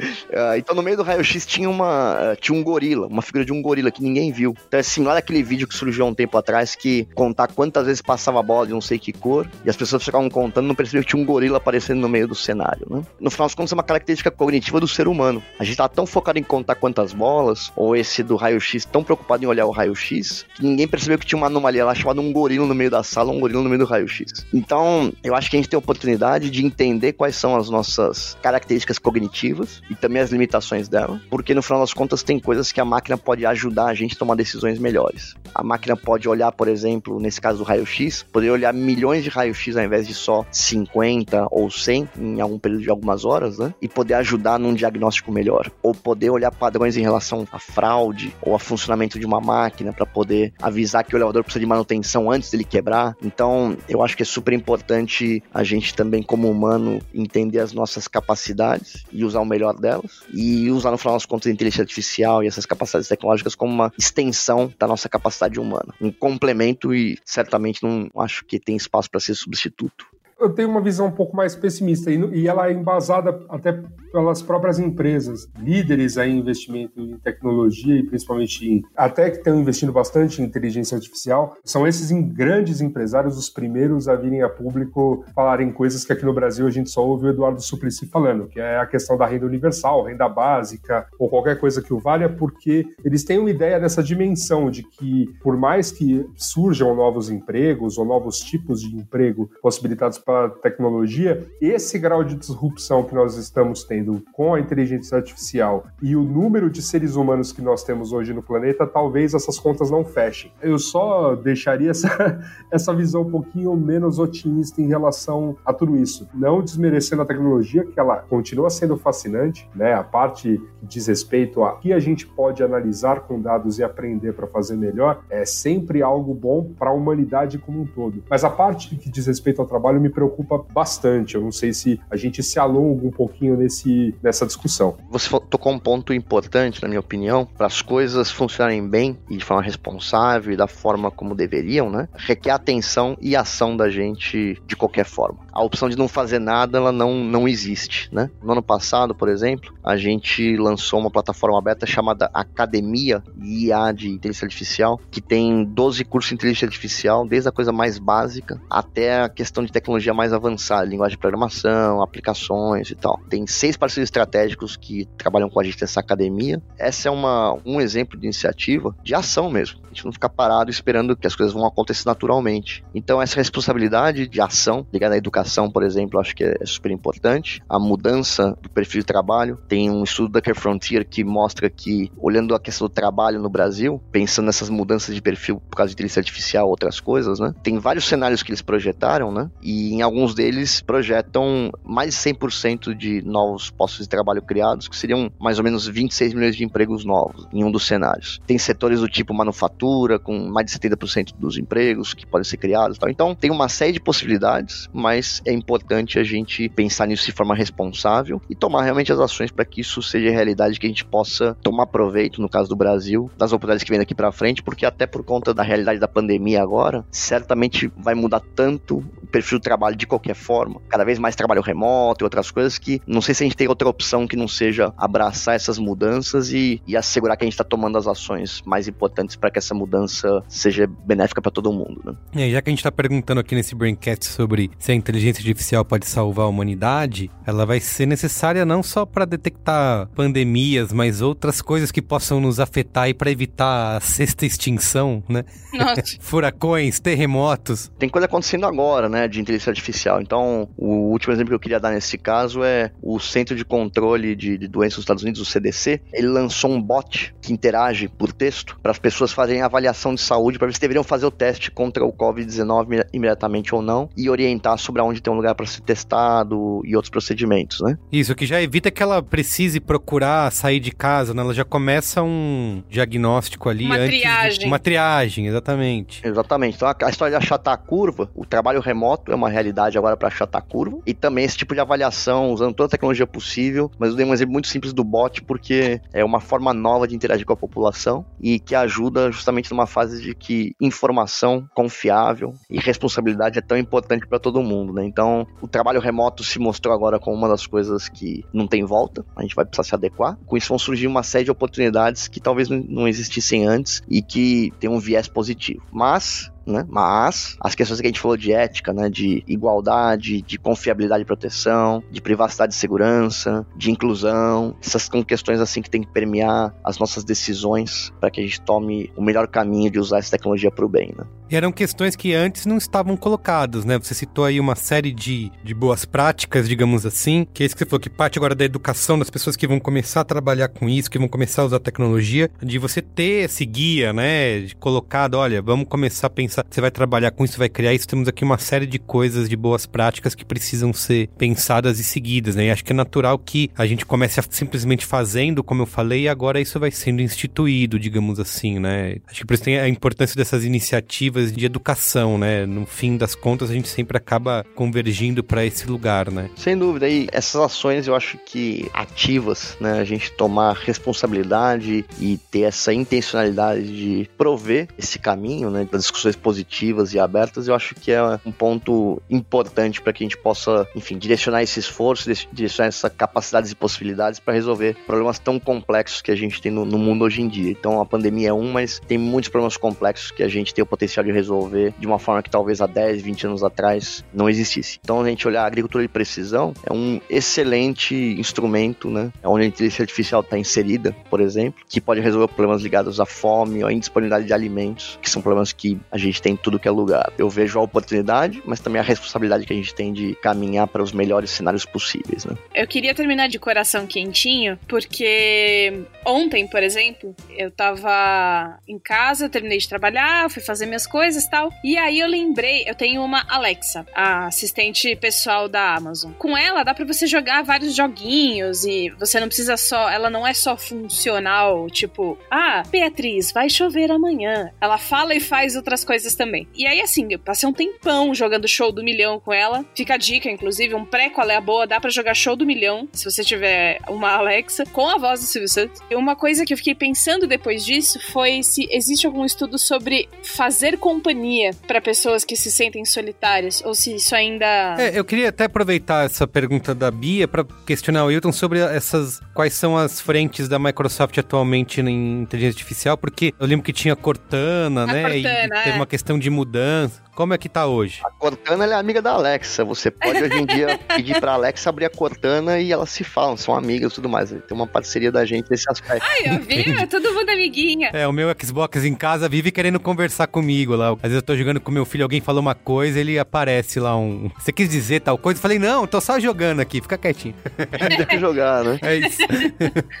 Uh, 0.00 0.56
então 0.58 0.74
no 0.74 0.82
meio 0.82 0.96
do 0.96 1.02
raio-x 1.02 1.46
tinha 1.46 1.68
uma 1.68 2.32
uh, 2.32 2.36
tinha 2.40 2.56
um 2.56 2.62
gorila, 2.62 3.06
uma 3.06 3.22
figura 3.22 3.44
de 3.44 3.52
um 3.52 3.62
gorila 3.62 3.90
que 3.90 4.02
ninguém 4.02 4.32
viu. 4.32 4.54
Então 4.66 4.80
é 4.80 4.82
similar 4.82 5.16
àquele 5.16 5.42
vídeo 5.42 5.66
que 5.66 5.74
surgiu 5.74 6.04
há 6.04 6.08
um 6.08 6.14
tempo 6.14 6.36
atrás 6.36 6.74
que 6.74 7.06
contar 7.14 7.48
quantas 7.48 7.86
vezes 7.86 8.02
passava 8.02 8.40
a 8.40 8.42
bola 8.42 8.66
de 8.66 8.72
não 8.72 8.80
sei 8.80 8.98
que 8.98 9.12
cor 9.12 9.48
e 9.64 9.70
as 9.70 9.76
pessoas 9.76 10.02
ficavam 10.02 10.28
contando 10.28 10.66
não 10.66 10.74
percebiam 10.74 11.02
que 11.02 11.08
tinha 11.08 11.22
um 11.22 11.26
gorila 11.26 11.58
aparecendo 11.58 12.00
no 12.00 12.08
meio 12.08 12.28
do 12.28 12.34
cenário, 12.34 12.86
né? 12.90 13.02
No 13.20 13.30
final 13.30 13.46
das 13.46 13.54
contas 13.54 13.72
é 13.72 13.74
uma 13.74 13.82
característica 13.82 14.30
cognitiva 14.30 14.80
do 14.80 14.88
ser 14.88 15.08
humano. 15.08 15.42
A 15.58 15.64
gente 15.64 15.76
tá 15.76 15.88
tão 15.88 16.06
focado 16.06 16.38
em 16.38 16.42
contar 16.42 16.74
quantas 16.76 17.12
bolas 17.12 17.72
ou 17.76 17.96
esse 17.96 18.22
do 18.22 18.36
raio-x 18.36 18.84
tão 18.84 19.02
preocupado 19.02 19.44
em 19.44 19.46
olhar 19.46 19.66
o 19.66 19.70
raio-x 19.70 20.44
que 20.54 20.64
ninguém 20.64 20.88
percebeu 20.88 21.18
que 21.18 21.26
tinha 21.26 21.36
uma 21.36 21.46
anomalia 21.46 21.84
lá 21.84 21.94
chamada 21.94 22.20
um 22.20 22.32
gorila 22.32 22.66
no 22.66 22.74
meio 22.74 22.90
da 22.90 23.02
sala, 23.02 23.32
um 23.32 23.40
gorila 23.40 23.62
no 23.62 23.68
meio 23.68 23.80
do 23.80 23.84
raio-x. 23.84 24.46
Então, 24.52 25.12
eu 25.22 25.34
acho 25.34 25.50
que 25.50 25.56
a 25.56 25.58
gente 25.58 25.68
tem 25.68 25.76
a 25.76 25.78
oportunidade 25.78 26.50
de 26.50 26.64
entender 26.64 27.12
quais 27.12 27.36
são 27.36 27.56
as 27.56 27.68
nossas 27.68 28.36
características 28.42 28.98
cognitivas 28.98 29.82
e 29.90 29.94
também 29.94 30.22
as 30.22 30.30
limitações 30.30 30.88
dela, 30.88 31.20
porque 31.30 31.54
no 31.54 31.62
final 31.62 31.80
das 31.80 31.92
contas 31.92 32.22
tem 32.22 32.38
coisas 32.38 32.72
que 32.72 32.80
a 32.80 32.84
máquina 32.84 33.16
pode 33.16 33.44
ajudar 33.46 33.86
a 33.86 33.94
gente 33.94 34.14
a 34.14 34.18
tomar 34.18 34.34
decisões 34.34 34.78
melhores. 34.78 35.34
A 35.54 35.62
máquina 35.62 35.96
pode 35.96 36.28
olhar, 36.28 36.52
por 36.52 36.68
exemplo, 36.68 37.20
nesse 37.20 37.40
caso 37.40 37.58
do 37.58 37.64
raio-x, 37.64 38.24
poder 38.32 38.50
olhar 38.50 38.72
milhões 38.72 39.24
de 39.24 39.30
raio-x 39.30 39.76
ao 39.76 39.84
invés 39.84 40.06
de 40.06 40.14
só 40.14 40.44
50 40.50 41.48
ou 41.50 41.70
100 41.70 42.08
em 42.18 42.40
algum 42.40 42.58
período 42.58 42.82
de 42.82 42.90
algumas 42.90 43.24
horas, 43.24 43.58
né? 43.58 43.74
E 43.80 43.88
poder 43.88 44.14
ajudar 44.14 44.58
num 44.58 44.74
diagnóstico 44.74 45.32
melhor. 45.32 45.70
Ou 45.82 45.94
poder 45.94 46.30
olhar 46.30 46.50
padrões 46.50 46.96
em 46.96 47.02
relação 47.02 47.46
a 47.52 47.58
fraude 47.58 48.34
ou 48.42 48.54
a 48.54 48.58
funcionamento 48.58 49.18
de 49.18 49.26
uma 49.26 49.40
máquina 49.40 49.92
para 49.92 50.06
poder 50.06 50.52
avisar 50.60 51.04
que 51.04 51.14
o 51.14 51.18
elevador 51.18 51.42
precisa 51.42 51.60
de 51.60 51.66
manutenção 51.66 52.30
antes 52.30 52.50
dele 52.50 52.64
quebrar. 52.64 53.16
Então, 53.22 53.76
eu 53.88 54.02
acho 54.02 54.16
que 54.16 54.22
é 54.22 54.26
super 54.26 54.52
importante 54.52 55.42
a 55.52 55.62
gente 55.62 55.94
também, 55.94 56.22
como 56.22 56.50
humano, 56.50 57.00
entender 57.14 57.60
as 57.60 57.72
nossas 57.72 58.08
capacidades 58.08 59.04
e 59.12 59.24
usar 59.24 59.40
o 59.40 59.46
melhor 59.46 59.75
delas 59.76 60.22
e 60.32 60.70
usar 60.70 60.90
no 60.90 60.98
final 60.98 61.14
das 61.14 61.26
contas 61.26 61.48
a 61.48 61.54
inteligência 61.54 61.82
artificial 61.82 62.42
e 62.42 62.46
essas 62.46 62.66
capacidades 62.66 63.08
tecnológicas 63.08 63.54
como 63.54 63.72
uma 63.72 63.92
extensão 63.98 64.72
da 64.78 64.86
nossa 64.86 65.08
capacidade 65.08 65.58
humana, 65.60 65.94
um 66.00 66.10
complemento 66.10 66.94
e 66.94 67.18
certamente 67.24 67.82
não 67.82 68.10
acho 68.18 68.44
que 68.44 68.58
tem 68.58 68.76
espaço 68.76 69.10
para 69.10 69.20
ser 69.20 69.34
substituto. 69.34 70.06
Eu 70.38 70.50
tenho 70.50 70.68
uma 70.68 70.82
visão 70.82 71.06
um 71.06 71.10
pouco 71.10 71.34
mais 71.34 71.56
pessimista 71.56 72.10
e, 72.10 72.46
ela 72.46 72.68
é 72.68 72.72
embasada 72.72 73.40
até 73.48 73.82
pelas 74.12 74.42
próprias 74.42 74.78
empresas, 74.78 75.48
líderes 75.58 76.16
em 76.18 76.38
investimento 76.38 77.00
em 77.00 77.18
tecnologia 77.18 77.96
e 77.96 78.02
principalmente 78.02 78.66
em, 78.66 78.82
até 78.94 79.30
que 79.30 79.38
estão 79.38 79.58
investindo 79.58 79.92
bastante 79.92 80.40
em 80.40 80.44
inteligência 80.44 80.94
artificial, 80.96 81.54
são 81.64 81.86
esses 81.86 82.10
grandes 82.32 82.80
empresários 82.80 83.38
os 83.38 83.48
primeiros 83.48 84.08
a 84.08 84.14
virem 84.14 84.42
a 84.42 84.48
público 84.48 85.24
falarem 85.34 85.72
coisas 85.72 86.04
que 86.04 86.12
aqui 86.12 86.24
no 86.24 86.34
Brasil 86.34 86.66
a 86.66 86.70
gente 86.70 86.90
só 86.90 87.04
ouve 87.04 87.26
o 87.26 87.30
Eduardo 87.30 87.60
Suplicy 87.60 88.06
falando, 88.06 88.46
que 88.46 88.60
é 88.60 88.78
a 88.78 88.86
questão 88.86 89.16
da 89.16 89.26
renda 89.26 89.46
universal, 89.46 90.04
renda 90.04 90.28
básica 90.28 91.06
ou 91.18 91.28
qualquer 91.30 91.58
coisa 91.58 91.82
que 91.82 91.94
o 91.94 91.98
valha, 91.98 92.28
porque 92.28 92.86
eles 93.02 93.24
têm 93.24 93.38
uma 93.38 93.50
ideia 93.50 93.80
dessa 93.80 94.02
dimensão 94.02 94.70
de 94.70 94.82
que 94.82 95.26
por 95.42 95.56
mais 95.56 95.90
que 95.90 96.26
surjam 96.36 96.94
novos 96.94 97.30
empregos 97.30 97.96
ou 97.96 98.04
novos 98.04 98.38
tipos 98.40 98.82
de 98.82 98.94
emprego 98.94 99.50
possibilitados 99.62 100.18
pela 100.26 100.48
tecnologia, 100.48 101.46
esse 101.60 101.96
grau 102.00 102.24
de 102.24 102.34
disrupção 102.34 103.04
que 103.04 103.14
nós 103.14 103.36
estamos 103.36 103.84
tendo 103.84 104.20
com 104.32 104.54
a 104.54 104.60
inteligência 104.60 105.16
artificial 105.16 105.86
e 106.02 106.16
o 106.16 106.22
número 106.24 106.68
de 106.68 106.82
seres 106.82 107.14
humanos 107.14 107.52
que 107.52 107.62
nós 107.62 107.84
temos 107.84 108.12
hoje 108.12 108.34
no 108.34 108.42
planeta, 108.42 108.84
talvez 108.86 109.34
essas 109.34 109.56
contas 109.56 109.88
não 109.88 110.04
fechem. 110.04 110.50
Eu 110.60 110.80
só 110.80 111.36
deixaria 111.36 111.92
essa, 111.92 112.40
essa 112.72 112.92
visão 112.92 113.22
um 113.22 113.30
pouquinho 113.30 113.76
menos 113.76 114.18
otimista 114.18 114.82
em 114.82 114.88
relação 114.88 115.56
a 115.64 115.72
tudo 115.72 115.96
isso. 115.96 116.28
Não 116.34 116.60
desmerecendo 116.60 117.22
a 117.22 117.26
tecnologia, 117.26 117.84
que 117.86 118.00
ela 118.00 118.16
continua 118.16 118.68
sendo 118.68 118.96
fascinante, 118.96 119.70
né? 119.74 119.94
A 119.94 120.02
parte 120.02 120.60
que 120.80 120.86
diz 120.86 121.06
respeito 121.06 121.62
a 121.62 121.76
que 121.76 121.92
a 121.92 122.00
gente 122.00 122.26
pode 122.26 122.64
analisar 122.64 123.20
com 123.20 123.40
dados 123.40 123.78
e 123.78 123.84
aprender 123.84 124.32
para 124.32 124.48
fazer 124.48 124.76
melhor 124.76 125.22
é 125.30 125.44
sempre 125.44 126.02
algo 126.02 126.34
bom 126.34 126.72
para 126.76 126.90
a 126.90 126.92
humanidade 126.92 127.58
como 127.58 127.82
um 127.82 127.86
todo. 127.86 128.24
Mas 128.28 128.42
a 128.42 128.50
parte 128.50 128.96
que 128.96 129.08
diz 129.08 129.26
respeito 129.26 129.60
ao 129.60 129.68
trabalho 129.68 130.00
me 130.00 130.15
preocupa 130.16 130.64
bastante. 130.72 131.34
Eu 131.34 131.42
não 131.42 131.52
sei 131.52 131.74
se 131.74 132.00
a 132.10 132.16
gente 132.16 132.42
se 132.42 132.58
alonga 132.58 133.06
um 133.06 133.10
pouquinho 133.10 133.54
nesse, 133.54 134.14
nessa 134.22 134.46
discussão. 134.46 134.96
Você 135.10 135.28
tocou 135.50 135.70
um 135.70 135.78
ponto 135.78 136.14
importante, 136.14 136.80
na 136.80 136.88
minha 136.88 137.00
opinião, 137.00 137.44
para 137.44 137.66
as 137.66 137.82
coisas 137.82 138.30
funcionarem 138.30 138.88
bem 138.88 139.18
e 139.28 139.36
de 139.36 139.44
forma 139.44 139.62
responsável 139.62 140.54
e 140.54 140.56
da 140.56 140.66
forma 140.66 141.10
como 141.10 141.34
deveriam, 141.34 141.90
né? 141.90 142.08
Requer 142.14 142.52
atenção 142.52 143.14
e 143.20 143.36
ação 143.36 143.76
da 143.76 143.90
gente 143.90 144.58
de 144.66 144.74
qualquer 144.74 145.04
forma. 145.04 145.40
A 145.52 145.62
opção 145.62 145.88
de 145.88 145.98
não 145.98 146.08
fazer 146.08 146.38
nada, 146.38 146.78
ela 146.78 146.92
não, 146.92 147.22
não 147.22 147.46
existe, 147.46 148.08
né? 148.10 148.30
No 148.42 148.52
ano 148.52 148.62
passado, 148.62 149.14
por 149.14 149.28
exemplo, 149.28 149.74
a 149.84 149.98
gente 149.98 150.56
lançou 150.56 150.98
uma 150.98 151.10
plataforma 151.10 151.58
aberta 151.58 151.84
chamada 151.84 152.30
Academia 152.32 153.22
IA 153.42 153.92
de 153.92 154.08
Inteligência 154.08 154.46
Artificial, 154.46 154.98
que 155.10 155.20
tem 155.20 155.62
12 155.64 156.04
cursos 156.04 156.30
de 156.30 156.36
inteligência 156.36 156.66
artificial, 156.66 157.26
desde 157.26 157.48
a 157.50 157.52
coisa 157.52 157.70
mais 157.70 157.98
básica 157.98 158.60
até 158.70 159.22
a 159.22 159.28
questão 159.28 159.62
de 159.62 159.70
tecnologia 159.70 160.05
mais 160.14 160.32
avançada, 160.32 160.84
linguagem 160.84 161.16
de 161.16 161.20
programação, 161.20 162.02
aplicações 162.02 162.90
e 162.90 162.94
tal. 162.94 163.20
Tem 163.28 163.46
seis 163.46 163.76
parceiros 163.76 164.08
estratégicos 164.08 164.76
que 164.76 165.06
trabalham 165.16 165.48
com 165.48 165.60
a 165.60 165.64
gente 165.64 165.80
nessa 165.80 166.00
academia. 166.00 166.60
Essa 166.78 167.08
é 167.08 167.10
uma, 167.10 167.58
um 167.64 167.80
exemplo 167.80 168.18
de 168.18 168.26
iniciativa 168.26 168.94
de 169.02 169.14
ação 169.14 169.50
mesmo. 169.50 169.80
A 169.84 169.88
gente 169.88 170.04
não 170.04 170.12
ficar 170.12 170.28
parado 170.28 170.70
esperando 170.70 171.16
que 171.16 171.26
as 171.26 171.34
coisas 171.34 171.54
vão 171.54 171.66
acontecer 171.66 172.06
naturalmente. 172.06 172.84
Então, 172.94 173.20
essa 173.20 173.36
responsabilidade 173.36 174.28
de 174.28 174.40
ação 174.40 174.86
ligada 174.92 175.14
à 175.14 175.18
educação, 175.18 175.70
por 175.70 175.82
exemplo, 175.82 176.20
acho 176.20 176.34
que 176.34 176.44
é 176.44 176.66
super 176.66 176.90
importante. 176.90 177.62
A 177.68 177.78
mudança 177.78 178.56
do 178.62 178.70
perfil 178.70 179.00
de 179.00 179.06
trabalho. 179.06 179.58
Tem 179.68 179.90
um 179.90 180.02
estudo 180.02 180.32
da 180.32 180.40
Care 180.40 180.58
Frontier 180.58 181.06
que 181.06 181.24
mostra 181.24 181.70
que, 181.70 182.10
olhando 182.18 182.54
a 182.54 182.60
questão 182.60 182.88
do 182.88 182.92
trabalho 182.92 183.40
no 183.40 183.48
Brasil, 183.48 184.00
pensando 184.10 184.46
nessas 184.46 184.68
mudanças 184.68 185.14
de 185.14 185.22
perfil 185.22 185.60
por 185.70 185.76
causa 185.76 185.90
de 185.90 185.94
inteligência 185.94 186.20
artificial, 186.20 186.68
outras 186.68 187.00
coisas, 187.00 187.38
né? 187.38 187.54
Tem 187.62 187.78
vários 187.78 188.06
cenários 188.06 188.42
que 188.42 188.50
eles 188.50 188.62
projetaram, 188.62 189.32
né? 189.32 189.50
E 189.62 189.95
em 189.96 190.02
alguns 190.02 190.34
deles 190.34 190.82
projetam 190.82 191.70
mais 191.84 192.14
de 192.14 192.32
100% 192.32 192.94
de 192.94 193.22
novos 193.22 193.70
postos 193.70 194.04
de 194.04 194.08
trabalho 194.08 194.42
criados, 194.42 194.88
que 194.88 194.96
seriam 194.96 195.30
mais 195.40 195.58
ou 195.58 195.64
menos 195.64 195.86
26 195.86 196.34
milhões 196.34 196.56
de 196.56 196.64
empregos 196.64 197.04
novos 197.04 197.46
em 197.52 197.64
um 197.64 197.70
dos 197.70 197.86
cenários. 197.86 198.40
Tem 198.46 198.58
setores 198.58 199.00
do 199.00 199.08
tipo 199.08 199.32
manufatura, 199.32 200.18
com 200.18 200.38
mais 200.48 200.66
de 200.66 200.78
70% 200.78 201.34
dos 201.38 201.56
empregos 201.56 202.12
que 202.12 202.26
podem 202.26 202.44
ser 202.44 202.58
criados. 202.58 202.98
Tal. 202.98 203.08
Então, 203.08 203.34
tem 203.34 203.50
uma 203.50 203.68
série 203.68 203.92
de 203.92 204.00
possibilidades, 204.00 204.88
mas 204.92 205.40
é 205.46 205.52
importante 205.52 206.18
a 206.18 206.24
gente 206.24 206.68
pensar 206.68 207.06
nisso 207.06 207.24
de 207.24 207.32
forma 207.32 207.54
responsável 207.54 208.40
e 208.50 208.54
tomar 208.54 208.82
realmente 208.82 209.12
as 209.12 209.18
ações 209.18 209.50
para 209.50 209.64
que 209.64 209.80
isso 209.80 210.02
seja 210.02 210.30
realidade, 210.30 210.78
que 210.78 210.86
a 210.86 210.88
gente 210.88 211.04
possa 211.04 211.56
tomar 211.62 211.86
proveito, 211.86 212.40
no 212.42 212.48
caso 212.48 212.68
do 212.68 212.76
Brasil, 212.76 213.30
das 213.38 213.52
oportunidades 213.52 213.84
que 213.84 213.90
vem 213.90 213.98
daqui 213.98 214.14
para 214.14 214.30
frente, 214.32 214.62
porque 214.62 214.84
até 214.84 215.06
por 215.06 215.24
conta 215.24 215.54
da 215.54 215.62
realidade 215.62 215.98
da 215.98 216.08
pandemia 216.08 216.62
agora, 216.62 217.04
certamente 217.10 217.90
vai 217.96 218.14
mudar 218.14 218.40
tanto 218.54 218.98
o 219.22 219.26
perfil 219.26 219.58
do 219.58 219.62
trabalho 219.62 219.85
de 219.94 220.06
qualquer 220.06 220.34
forma, 220.34 220.80
cada 220.88 221.04
vez 221.04 221.18
mais 221.18 221.36
trabalho 221.36 221.62
remoto 221.62 222.22
e 222.22 222.24
outras 222.24 222.50
coisas 222.50 222.78
que 222.78 223.00
não 223.06 223.20
sei 223.20 223.34
se 223.34 223.42
a 223.42 223.46
gente 223.46 223.56
tem 223.56 223.68
outra 223.68 223.88
opção 223.88 224.26
que 224.26 224.36
não 224.36 224.48
seja 224.48 224.92
abraçar 224.96 225.54
essas 225.54 225.78
mudanças 225.78 226.50
e, 226.50 226.80
e 226.86 226.96
assegurar 226.96 227.36
que 227.36 227.44
a 227.44 227.46
gente 227.46 227.54
está 227.54 227.64
tomando 227.64 227.98
as 227.98 228.06
ações 228.06 228.62
mais 228.64 228.88
importantes 228.88 229.36
para 229.36 229.50
que 229.50 229.58
essa 229.58 229.74
mudança 229.74 230.42
seja 230.48 230.86
benéfica 230.86 231.40
para 231.40 231.50
todo 231.50 231.72
mundo. 231.72 232.16
Né? 232.32 232.48
E 232.48 232.52
já 232.52 232.62
que 232.62 232.70
a 232.70 232.72
gente 232.72 232.80
está 232.80 232.92
perguntando 232.92 233.40
aqui 233.40 233.54
nesse 233.54 233.74
Braincast 233.74 234.26
sobre 234.26 234.70
se 234.78 234.92
a 234.92 234.94
inteligência 234.94 235.40
artificial 235.40 235.84
pode 235.84 236.06
salvar 236.06 236.46
a 236.46 236.48
humanidade, 236.48 237.30
ela 237.46 237.66
vai 237.66 237.80
ser 237.80 238.06
necessária 238.06 238.64
não 238.64 238.82
só 238.82 239.04
para 239.04 239.24
detectar 239.24 240.08
pandemias, 240.14 240.92
mas 240.92 241.20
outras 241.20 241.60
coisas 241.60 241.90
que 241.90 242.00
possam 242.00 242.40
nos 242.40 242.58
afetar 242.60 243.08
e 243.08 243.14
para 243.14 243.30
evitar 243.30 243.96
a 243.96 244.00
sexta 244.00 244.46
extinção, 244.46 245.22
né? 245.28 245.44
Nossa. 245.72 246.02
Furacões, 246.20 247.00
terremotos. 247.00 247.90
Tem 247.98 248.08
coisa 248.08 248.26
acontecendo 248.26 248.66
agora, 248.66 249.08
né, 249.08 249.28
de 249.28 249.40
inteligência 249.40 249.72
artificial. 249.76 250.20
Então, 250.20 250.68
o 250.76 251.10
último 251.10 251.32
exemplo 251.32 251.50
que 251.50 251.54
eu 251.54 251.60
queria 251.60 251.80
dar 251.80 251.90
nesse 251.90 252.16
caso 252.18 252.64
é 252.64 252.90
o 253.02 253.18
Centro 253.20 253.54
de 253.54 253.64
Controle 253.64 254.34
de, 254.34 254.58
de 254.58 254.68
Doenças 254.68 254.96
dos 254.96 255.02
Estados 255.04 255.22
Unidos, 255.22 255.40
o 255.40 255.44
CDC. 255.44 256.00
Ele 256.12 256.28
lançou 256.28 256.70
um 256.70 256.80
bot 256.80 257.34
que 257.40 257.52
interage 257.52 258.08
por 258.08 258.32
texto 258.32 258.78
para 258.82 258.92
as 258.92 258.98
pessoas 258.98 259.32
fazerem 259.32 259.62
avaliação 259.62 260.14
de 260.14 260.20
saúde 260.20 260.58
para 260.58 260.66
ver 260.66 260.74
se 260.74 260.80
deveriam 260.80 261.04
fazer 261.04 261.26
o 261.26 261.30
teste 261.30 261.70
contra 261.70 262.04
o 262.04 262.12
COVID-19 262.12 263.06
imediatamente 263.12 263.74
ou 263.74 263.82
não 263.82 264.08
e 264.16 264.30
orientar 264.30 264.78
sobre 264.78 265.02
onde 265.02 265.20
tem 265.20 265.32
um 265.32 265.36
lugar 265.36 265.54
para 265.54 265.66
ser 265.66 265.82
testado 265.82 266.80
e 266.84 266.96
outros 266.96 267.10
procedimentos, 267.10 267.80
né? 267.80 267.98
Isso, 268.10 268.34
que 268.34 268.46
já 268.46 268.60
evita 268.60 268.90
que 268.90 269.02
ela 269.02 269.22
precise 269.22 269.80
procurar 269.80 270.50
sair 270.50 270.80
de 270.80 270.90
casa, 270.90 271.34
né? 271.34 271.42
Ela 271.42 271.54
já 271.54 271.64
começa 271.64 272.22
um 272.22 272.82
diagnóstico 272.88 273.68
ali 273.68 273.84
uma 273.84 273.96
antes. 273.96 274.20
Triagem. 274.20 274.58
De... 274.60 274.66
Uma 274.66 274.78
triagem, 274.78 275.46
exatamente. 275.46 276.26
Exatamente. 276.26 276.76
Então 276.76 276.88
a, 276.88 277.10
história 277.10 277.38
de 277.38 277.44
achatar 277.44 277.74
a 277.74 277.76
curva, 277.76 278.30
o 278.34 278.44
trabalho 278.44 278.80
remoto 278.80 279.30
é 279.30 279.34
uma 279.34 279.48
realidade 279.48 279.65
agora 279.98 280.16
para 280.16 280.28
achatar 280.28 280.60
a 280.60 280.64
curva 280.64 280.98
e 281.06 281.14
também 281.14 281.44
esse 281.44 281.56
tipo 281.56 281.74
de 281.74 281.80
avaliação 281.80 282.50
usando 282.50 282.74
toda 282.74 282.86
a 282.86 282.90
tecnologia 282.90 283.26
possível, 283.26 283.90
mas 283.98 284.10
eu 284.10 284.16
dei 284.16 284.26
um 284.26 284.34
exemplo 284.34 284.52
muito 284.52 284.68
simples 284.68 284.92
do 284.92 285.04
bot 285.04 285.42
porque 285.42 286.00
é 286.12 286.24
uma 286.24 286.40
forma 286.40 286.72
nova 286.72 287.06
de 287.06 287.14
interagir 287.14 287.46
com 287.46 287.52
a 287.52 287.56
população 287.56 288.24
e 288.40 288.58
que 288.58 288.74
ajuda 288.74 289.30
justamente 289.30 289.70
numa 289.70 289.86
fase 289.86 290.22
de 290.22 290.34
que 290.34 290.74
informação 290.80 291.68
confiável 291.74 292.54
e 292.70 292.78
responsabilidade 292.78 293.58
é 293.58 293.62
tão 293.62 293.76
importante 293.76 294.26
para 294.26 294.38
todo 294.38 294.62
mundo, 294.62 294.92
né? 294.92 295.04
Então, 295.04 295.46
o 295.60 295.68
trabalho 295.68 296.00
remoto 296.00 296.42
se 296.44 296.58
mostrou 296.58 296.94
agora 296.94 297.18
como 297.18 297.36
uma 297.36 297.48
das 297.48 297.66
coisas 297.66 298.08
que 298.08 298.44
não 298.52 298.66
tem 298.66 298.84
volta, 298.84 299.24
a 299.36 299.42
gente 299.42 299.54
vai 299.54 299.64
precisar 299.64 299.88
se 299.88 299.94
adequar. 299.94 300.38
Com 300.46 300.56
isso 300.56 300.68
vão 300.68 300.78
surgir 300.78 301.06
uma 301.06 301.22
série 301.22 301.44
de 301.44 301.50
oportunidades 301.50 302.28
que 302.28 302.40
talvez 302.40 302.68
não 302.68 303.06
existissem 303.08 303.66
antes 303.66 304.02
e 304.08 304.22
que 304.22 304.72
tem 304.78 304.90
um 304.90 304.98
viés 304.98 305.28
positivo. 305.28 305.82
Mas 305.92 306.50
né? 306.66 306.84
Mas 306.88 307.56
as 307.60 307.74
questões 307.74 308.00
que 308.00 308.06
a 308.06 308.10
gente 308.10 308.20
falou 308.20 308.36
de 308.36 308.52
ética, 308.52 308.92
né? 308.92 309.08
De 309.08 309.44
igualdade, 309.46 310.42
de 310.42 310.58
confiabilidade 310.58 311.22
e 311.22 311.26
proteção, 311.26 312.02
de 312.10 312.20
privacidade 312.20 312.74
e 312.74 312.76
segurança, 312.76 313.66
de 313.76 313.90
inclusão, 313.90 314.74
essas 314.82 315.02
são 315.02 315.22
questões 315.22 315.60
assim 315.60 315.80
que 315.80 315.90
tem 315.90 316.02
que 316.02 316.12
permear 316.12 316.74
as 316.84 316.98
nossas 316.98 317.24
decisões 317.24 318.12
para 318.20 318.30
que 318.30 318.40
a 318.40 318.44
gente 318.44 318.60
tome 318.60 319.10
o 319.16 319.22
melhor 319.22 319.46
caminho 319.46 319.90
de 319.90 319.98
usar 319.98 320.18
essa 320.18 320.32
tecnologia 320.32 320.70
para 320.70 320.84
o 320.84 320.88
bem, 320.88 321.14
né? 321.16 321.24
Eram 321.50 321.70
questões 321.70 322.16
que 322.16 322.34
antes 322.34 322.66
não 322.66 322.76
estavam 322.76 323.16
colocadas, 323.16 323.84
né? 323.84 323.98
Você 323.98 324.14
citou 324.14 324.44
aí 324.44 324.58
uma 324.58 324.74
série 324.74 325.12
de, 325.12 325.50
de 325.62 325.74
boas 325.74 326.04
práticas, 326.04 326.68
digamos 326.68 327.06
assim, 327.06 327.46
que 327.54 327.62
é 327.62 327.66
isso 327.66 327.74
que 327.76 327.80
você 327.80 327.88
falou, 327.88 328.00
que 328.00 328.10
parte 328.10 328.38
agora 328.38 328.54
da 328.54 328.64
educação 328.64 329.18
das 329.18 329.30
pessoas 329.30 329.54
que 329.54 329.66
vão 329.66 329.78
começar 329.78 330.22
a 330.22 330.24
trabalhar 330.24 330.68
com 330.68 330.88
isso, 330.88 331.10
que 331.10 331.18
vão 331.18 331.28
começar 331.28 331.62
a 331.62 331.66
usar 331.66 331.78
tecnologia, 331.78 332.50
de 332.60 332.78
você 332.78 333.00
ter 333.00 333.44
esse 333.44 333.64
guia, 333.64 334.12
né? 334.12 334.60
De 334.60 334.74
colocado, 334.74 335.34
olha, 335.34 335.62
vamos 335.62 335.86
começar 335.88 336.26
a 336.26 336.30
pensar, 336.30 336.64
você 336.68 336.80
vai 336.80 336.90
trabalhar 336.90 337.30
com 337.30 337.44
isso, 337.44 337.58
vai 337.58 337.68
criar 337.68 337.94
isso, 337.94 338.08
temos 338.08 338.26
aqui 338.26 338.42
uma 338.42 338.58
série 338.58 338.86
de 338.86 338.98
coisas, 338.98 339.48
de 339.48 339.56
boas 339.56 339.86
práticas 339.86 340.34
que 340.34 340.44
precisam 340.44 340.92
ser 340.92 341.28
pensadas 341.38 342.00
e 342.00 342.04
seguidas, 342.04 342.56
né? 342.56 342.66
E 342.66 342.70
acho 342.70 342.84
que 342.84 342.92
é 342.92 342.96
natural 342.96 343.38
que 343.38 343.70
a 343.76 343.86
gente 343.86 344.04
comece 344.04 344.40
a 344.40 344.44
simplesmente 344.50 345.06
fazendo, 345.06 345.62
como 345.62 345.82
eu 345.82 345.86
falei, 345.86 346.22
e 346.22 346.28
agora 346.28 346.60
isso 346.60 346.80
vai 346.80 346.90
sendo 346.90 347.22
instituído, 347.22 348.00
digamos 348.00 348.40
assim, 348.40 348.80
né? 348.80 349.16
Acho 349.28 349.40
que 349.40 349.46
por 349.46 349.54
isso 349.54 349.62
tem 349.62 349.78
a 349.78 349.88
importância 349.88 350.36
dessas 350.36 350.64
iniciativas 350.64 351.35
positivas 351.36 351.52
de 351.52 351.66
educação, 351.66 352.38
né? 352.38 352.64
No 352.64 352.86
fim 352.86 353.16
das 353.16 353.34
contas, 353.34 353.70
a 353.70 353.74
gente 353.74 353.88
sempre 353.88 354.16
acaba 354.16 354.64
convergindo 354.74 355.44
para 355.44 355.64
esse 355.64 355.86
lugar, 355.86 356.30
né? 356.30 356.50
Sem 356.56 356.76
dúvida. 356.76 357.08
E 357.08 357.28
essas 357.30 357.60
ações 357.60 358.06
eu 358.06 358.14
acho 358.14 358.38
que 358.38 358.88
ativas, 358.92 359.76
né? 359.80 360.00
A 360.00 360.04
gente 360.04 360.32
tomar 360.32 360.74
responsabilidade 360.74 362.04
e 362.18 362.38
ter 362.50 362.62
essa 362.62 362.92
intencionalidade 362.92 363.84
de 363.84 364.30
prover 364.36 364.88
esse 364.98 365.18
caminho, 365.18 365.70
né? 365.70 365.86
Das 365.90 366.02
discussões 366.02 366.36
positivas 366.36 367.12
e 367.12 367.18
abertas, 367.18 367.68
eu 367.68 367.74
acho 367.74 367.94
que 367.94 368.10
é 368.10 368.22
um 368.44 368.52
ponto 368.52 369.20
importante 369.28 370.00
para 370.00 370.12
que 370.12 370.24
a 370.24 370.26
gente 370.26 370.38
possa, 370.38 370.86
enfim, 370.94 371.18
direcionar 371.18 371.62
esse 371.62 371.78
esforço, 371.78 372.30
direcionar 372.52 372.88
essas 372.88 373.12
capacidades 373.12 373.70
e 373.70 373.74
possibilidades 373.74 374.40
para 374.40 374.54
resolver 374.54 374.96
problemas 375.06 375.38
tão 375.38 375.58
complexos 375.58 376.22
que 376.22 376.30
a 376.30 376.36
gente 376.36 376.60
tem 376.60 376.72
no, 376.72 376.84
no 376.84 376.98
mundo 376.98 377.24
hoje 377.24 377.42
em 377.42 377.48
dia. 377.48 377.70
Então 377.70 378.00
a 378.00 378.06
pandemia 378.06 378.48
é 378.48 378.52
um, 378.52 378.72
mas 378.72 379.00
tem 379.06 379.18
muitos 379.18 379.50
problemas 379.50 379.76
complexos 379.76 380.30
que 380.30 380.42
a 380.42 380.48
gente 380.48 380.72
tem 380.72 380.82
o 380.82 380.86
potencial 380.86 381.25
resolver 381.32 381.94
de 381.98 382.06
uma 382.06 382.18
forma 382.18 382.42
que 382.42 382.50
talvez 382.50 382.80
há 382.80 382.86
10, 382.86 383.22
20 383.22 383.46
anos 383.46 383.64
atrás 383.64 384.24
não 384.32 384.48
existisse. 384.48 384.98
Então 385.02 385.20
a 385.20 385.28
gente 385.28 385.46
olhar 385.46 385.62
a 385.62 385.66
agricultura 385.66 386.02
de 386.02 386.08
precisão 386.08 386.72
é 386.84 386.92
um 386.92 387.20
excelente 387.28 388.14
instrumento, 388.38 389.10
né? 389.10 389.32
É 389.42 389.48
onde 389.48 389.64
a 389.64 389.66
inteligência 389.66 390.02
artificial 390.02 390.40
está 390.40 390.58
inserida, 390.58 391.14
por 391.28 391.40
exemplo, 391.40 391.84
que 391.88 392.00
pode 392.00 392.20
resolver 392.20 392.48
problemas 392.48 392.82
ligados 392.82 393.20
à 393.20 393.26
fome 393.26 393.82
ou 393.82 393.88
à 393.88 393.92
indisponibilidade 393.92 394.46
de 394.46 394.52
alimentos, 394.52 395.18
que 395.20 395.28
são 395.28 395.42
problemas 395.42 395.72
que 395.72 395.98
a 396.10 396.18
gente 396.18 396.40
tem 396.40 396.52
em 396.54 396.56
tudo 396.56 396.78
que 396.78 396.88
é 396.88 396.90
lugar. 396.90 397.32
Eu 397.38 397.50
vejo 397.50 397.78
a 397.78 397.82
oportunidade, 397.82 398.62
mas 398.64 398.80
também 398.80 399.00
a 399.00 399.04
responsabilidade 399.04 399.66
que 399.66 399.72
a 399.72 399.76
gente 399.76 399.94
tem 399.94 400.12
de 400.12 400.34
caminhar 400.36 400.86
para 400.86 401.02
os 401.02 401.12
melhores 401.12 401.50
cenários 401.50 401.84
possíveis, 401.84 402.44
né? 402.44 402.56
Eu 402.74 402.86
queria 402.86 403.14
terminar 403.14 403.48
de 403.48 403.58
coração 403.58 404.06
quentinho, 404.06 404.78
porque 404.88 406.02
ontem, 406.24 406.66
por 406.66 406.82
exemplo, 406.82 407.34
eu 407.50 407.70
tava 407.70 408.78
em 408.86 408.98
casa, 408.98 409.48
terminei 409.48 409.78
de 409.78 409.88
trabalhar, 409.88 410.50
fui 410.50 410.62
fazer 410.62 410.86
minhas 410.86 411.06
coisas 411.06 411.15
e 411.22 411.50
tal. 411.50 411.72
E 411.82 411.96
aí 411.96 412.20
eu 412.20 412.28
lembrei, 412.28 412.84
eu 412.86 412.94
tenho 412.94 413.22
uma 413.22 413.44
Alexa, 413.48 414.06
a 414.14 414.46
assistente 414.46 415.14
pessoal 415.16 415.68
da 415.68 415.94
Amazon. 415.94 416.32
Com 416.32 416.56
ela 416.56 416.82
dá 416.82 416.94
para 416.94 417.04
você 417.04 417.26
jogar 417.26 417.62
vários 417.62 417.94
joguinhos 417.94 418.84
e 418.84 419.10
você 419.18 419.40
não 419.40 419.48
precisa 419.48 419.76
só, 419.76 420.08
ela 420.10 420.30
não 420.30 420.46
é 420.46 420.54
só 420.54 420.76
funcional, 420.76 421.88
tipo, 421.88 422.38
ah, 422.50 422.82
Beatriz, 422.90 423.52
vai 423.52 423.68
chover 423.68 424.10
amanhã. 424.10 424.70
Ela 424.80 424.98
fala 424.98 425.34
e 425.34 425.40
faz 425.40 425.76
outras 425.76 426.04
coisas 426.04 426.34
também. 426.34 426.68
E 426.74 426.86
aí 426.86 427.00
assim, 427.00 427.26
eu 427.30 427.38
passei 427.38 427.68
um 427.68 427.72
tempão 427.72 428.34
jogando 428.34 428.68
show 428.68 428.92
do 428.92 429.02
milhão 429.02 429.40
com 429.40 429.52
ela. 429.52 429.84
Fica 429.94 430.14
a 430.14 430.18
dica, 430.18 430.50
inclusive, 430.50 430.94
um 430.94 431.04
pré 431.04 431.30
qual 431.30 431.48
é 431.48 431.56
a 431.56 431.60
boa, 431.60 431.86
dá 431.86 432.00
para 432.00 432.10
jogar 432.10 432.34
show 432.34 432.56
do 432.56 432.66
milhão, 432.66 433.08
se 433.12 433.24
você 433.24 433.42
tiver 433.42 433.98
uma 434.08 434.32
Alexa, 434.32 434.84
com 434.86 435.08
a 435.08 435.18
voz 435.18 435.40
do 435.40 435.46
Silvio 435.46 435.68
Santos. 435.68 436.00
E 436.10 436.14
uma 436.14 436.36
coisa 436.36 436.64
que 436.64 436.72
eu 436.72 436.76
fiquei 436.76 436.94
pensando 436.94 437.46
depois 437.46 437.84
disso 437.84 438.20
foi 438.32 438.62
se 438.62 438.88
existe 438.90 439.26
algum 439.26 439.44
estudo 439.44 439.78
sobre 439.78 440.28
fazer 440.42 440.98
companhia 441.06 441.70
para 441.86 442.00
pessoas 442.00 442.44
que 442.44 442.56
se 442.56 442.68
sentem 442.68 443.04
solitárias, 443.04 443.80
ou 443.84 443.94
se 443.94 444.16
isso 444.16 444.34
ainda. 444.34 444.96
É, 444.98 445.16
eu 445.16 445.24
queria 445.24 445.50
até 445.50 445.66
aproveitar 445.66 446.26
essa 446.26 446.48
pergunta 446.48 446.92
da 446.92 447.12
Bia 447.12 447.46
para 447.46 447.64
questionar 447.86 448.24
o 448.24 448.32
Hilton 448.32 448.50
sobre 448.50 448.80
essas. 448.80 449.40
Quais 449.54 449.72
são 449.72 449.96
as 449.96 450.20
frentes 450.20 450.68
da 450.68 450.80
Microsoft 450.80 451.38
atualmente 451.38 452.00
em 452.00 452.42
inteligência 452.42 452.74
artificial, 452.74 453.16
porque 453.16 453.54
eu 453.58 453.66
lembro 453.68 453.84
que 453.84 453.92
tinha 453.92 454.16
Cortana, 454.16 455.04
a 455.04 455.06
né? 455.06 455.22
Cortana, 455.22 455.36
e 455.36 455.82
teve 455.84 455.90
é. 455.90 455.94
uma 455.94 456.06
questão 456.06 456.36
de 456.40 456.50
mudança. 456.50 457.22
Como 457.36 457.52
é 457.52 457.58
que 457.58 457.68
tá 457.68 457.86
hoje? 457.86 458.22
A 458.24 458.30
Cortana 458.30 458.86
é 458.86 458.94
amiga 458.94 459.20
da 459.20 459.32
Alexa. 459.32 459.84
Você 459.84 460.10
pode 460.10 460.42
hoje 460.42 460.58
em 460.58 460.64
dia 460.64 460.98
pedir 461.14 461.38
pra 461.38 461.52
Alexa 461.52 461.90
abrir 461.90 462.06
a 462.06 462.10
Cortana 462.10 462.80
e 462.80 462.90
elas 462.90 463.10
se 463.10 463.22
falam, 463.22 463.58
são 463.58 463.74
amigas 463.74 464.12
e 464.12 464.14
tudo 464.14 464.26
mais. 464.26 464.48
Tem 464.48 464.60
uma 464.70 464.86
parceria 464.86 465.30
da 465.30 465.44
gente 465.44 465.70
nesse 465.70 465.84
aspecto. 465.90 466.26
Ai, 466.26 466.54
eu 466.54 466.60
vi, 466.60 466.90
é 466.98 467.04
todo 467.04 467.30
mundo 467.34 467.50
amiguinha. 467.50 468.08
É, 468.14 468.26
o 468.26 468.32
meu 468.32 468.48
Xbox 468.58 469.04
em 469.04 469.14
casa 469.14 469.50
vive 469.50 469.70
querendo 469.70 470.00
conversar 470.00 470.46
comigo 470.46 470.96
lá. 470.96 471.10
Às 471.12 471.20
vezes 471.20 471.36
eu 471.36 471.42
tô 471.42 471.54
jogando 471.54 471.78
com 471.78 471.90
meu 471.90 472.06
filho, 472.06 472.24
alguém 472.24 472.40
falou 472.40 472.62
uma 472.62 472.74
coisa, 472.74 473.20
ele 473.20 473.38
aparece 473.38 474.00
lá 474.00 474.16
um. 474.16 474.50
Você 474.58 474.72
quis 474.72 474.88
dizer 474.88 475.20
tal 475.20 475.36
coisa? 475.36 475.58
Eu 475.58 475.62
falei, 475.62 475.78
não, 475.78 476.06
tô 476.06 476.22
só 476.22 476.40
jogando 476.40 476.80
aqui, 476.80 477.02
fica 477.02 477.18
quietinho. 477.18 477.54
Deixa 478.16 478.40
jogar, 478.40 478.82
né? 478.82 478.98
É 479.02 479.14
isso. 479.16 479.42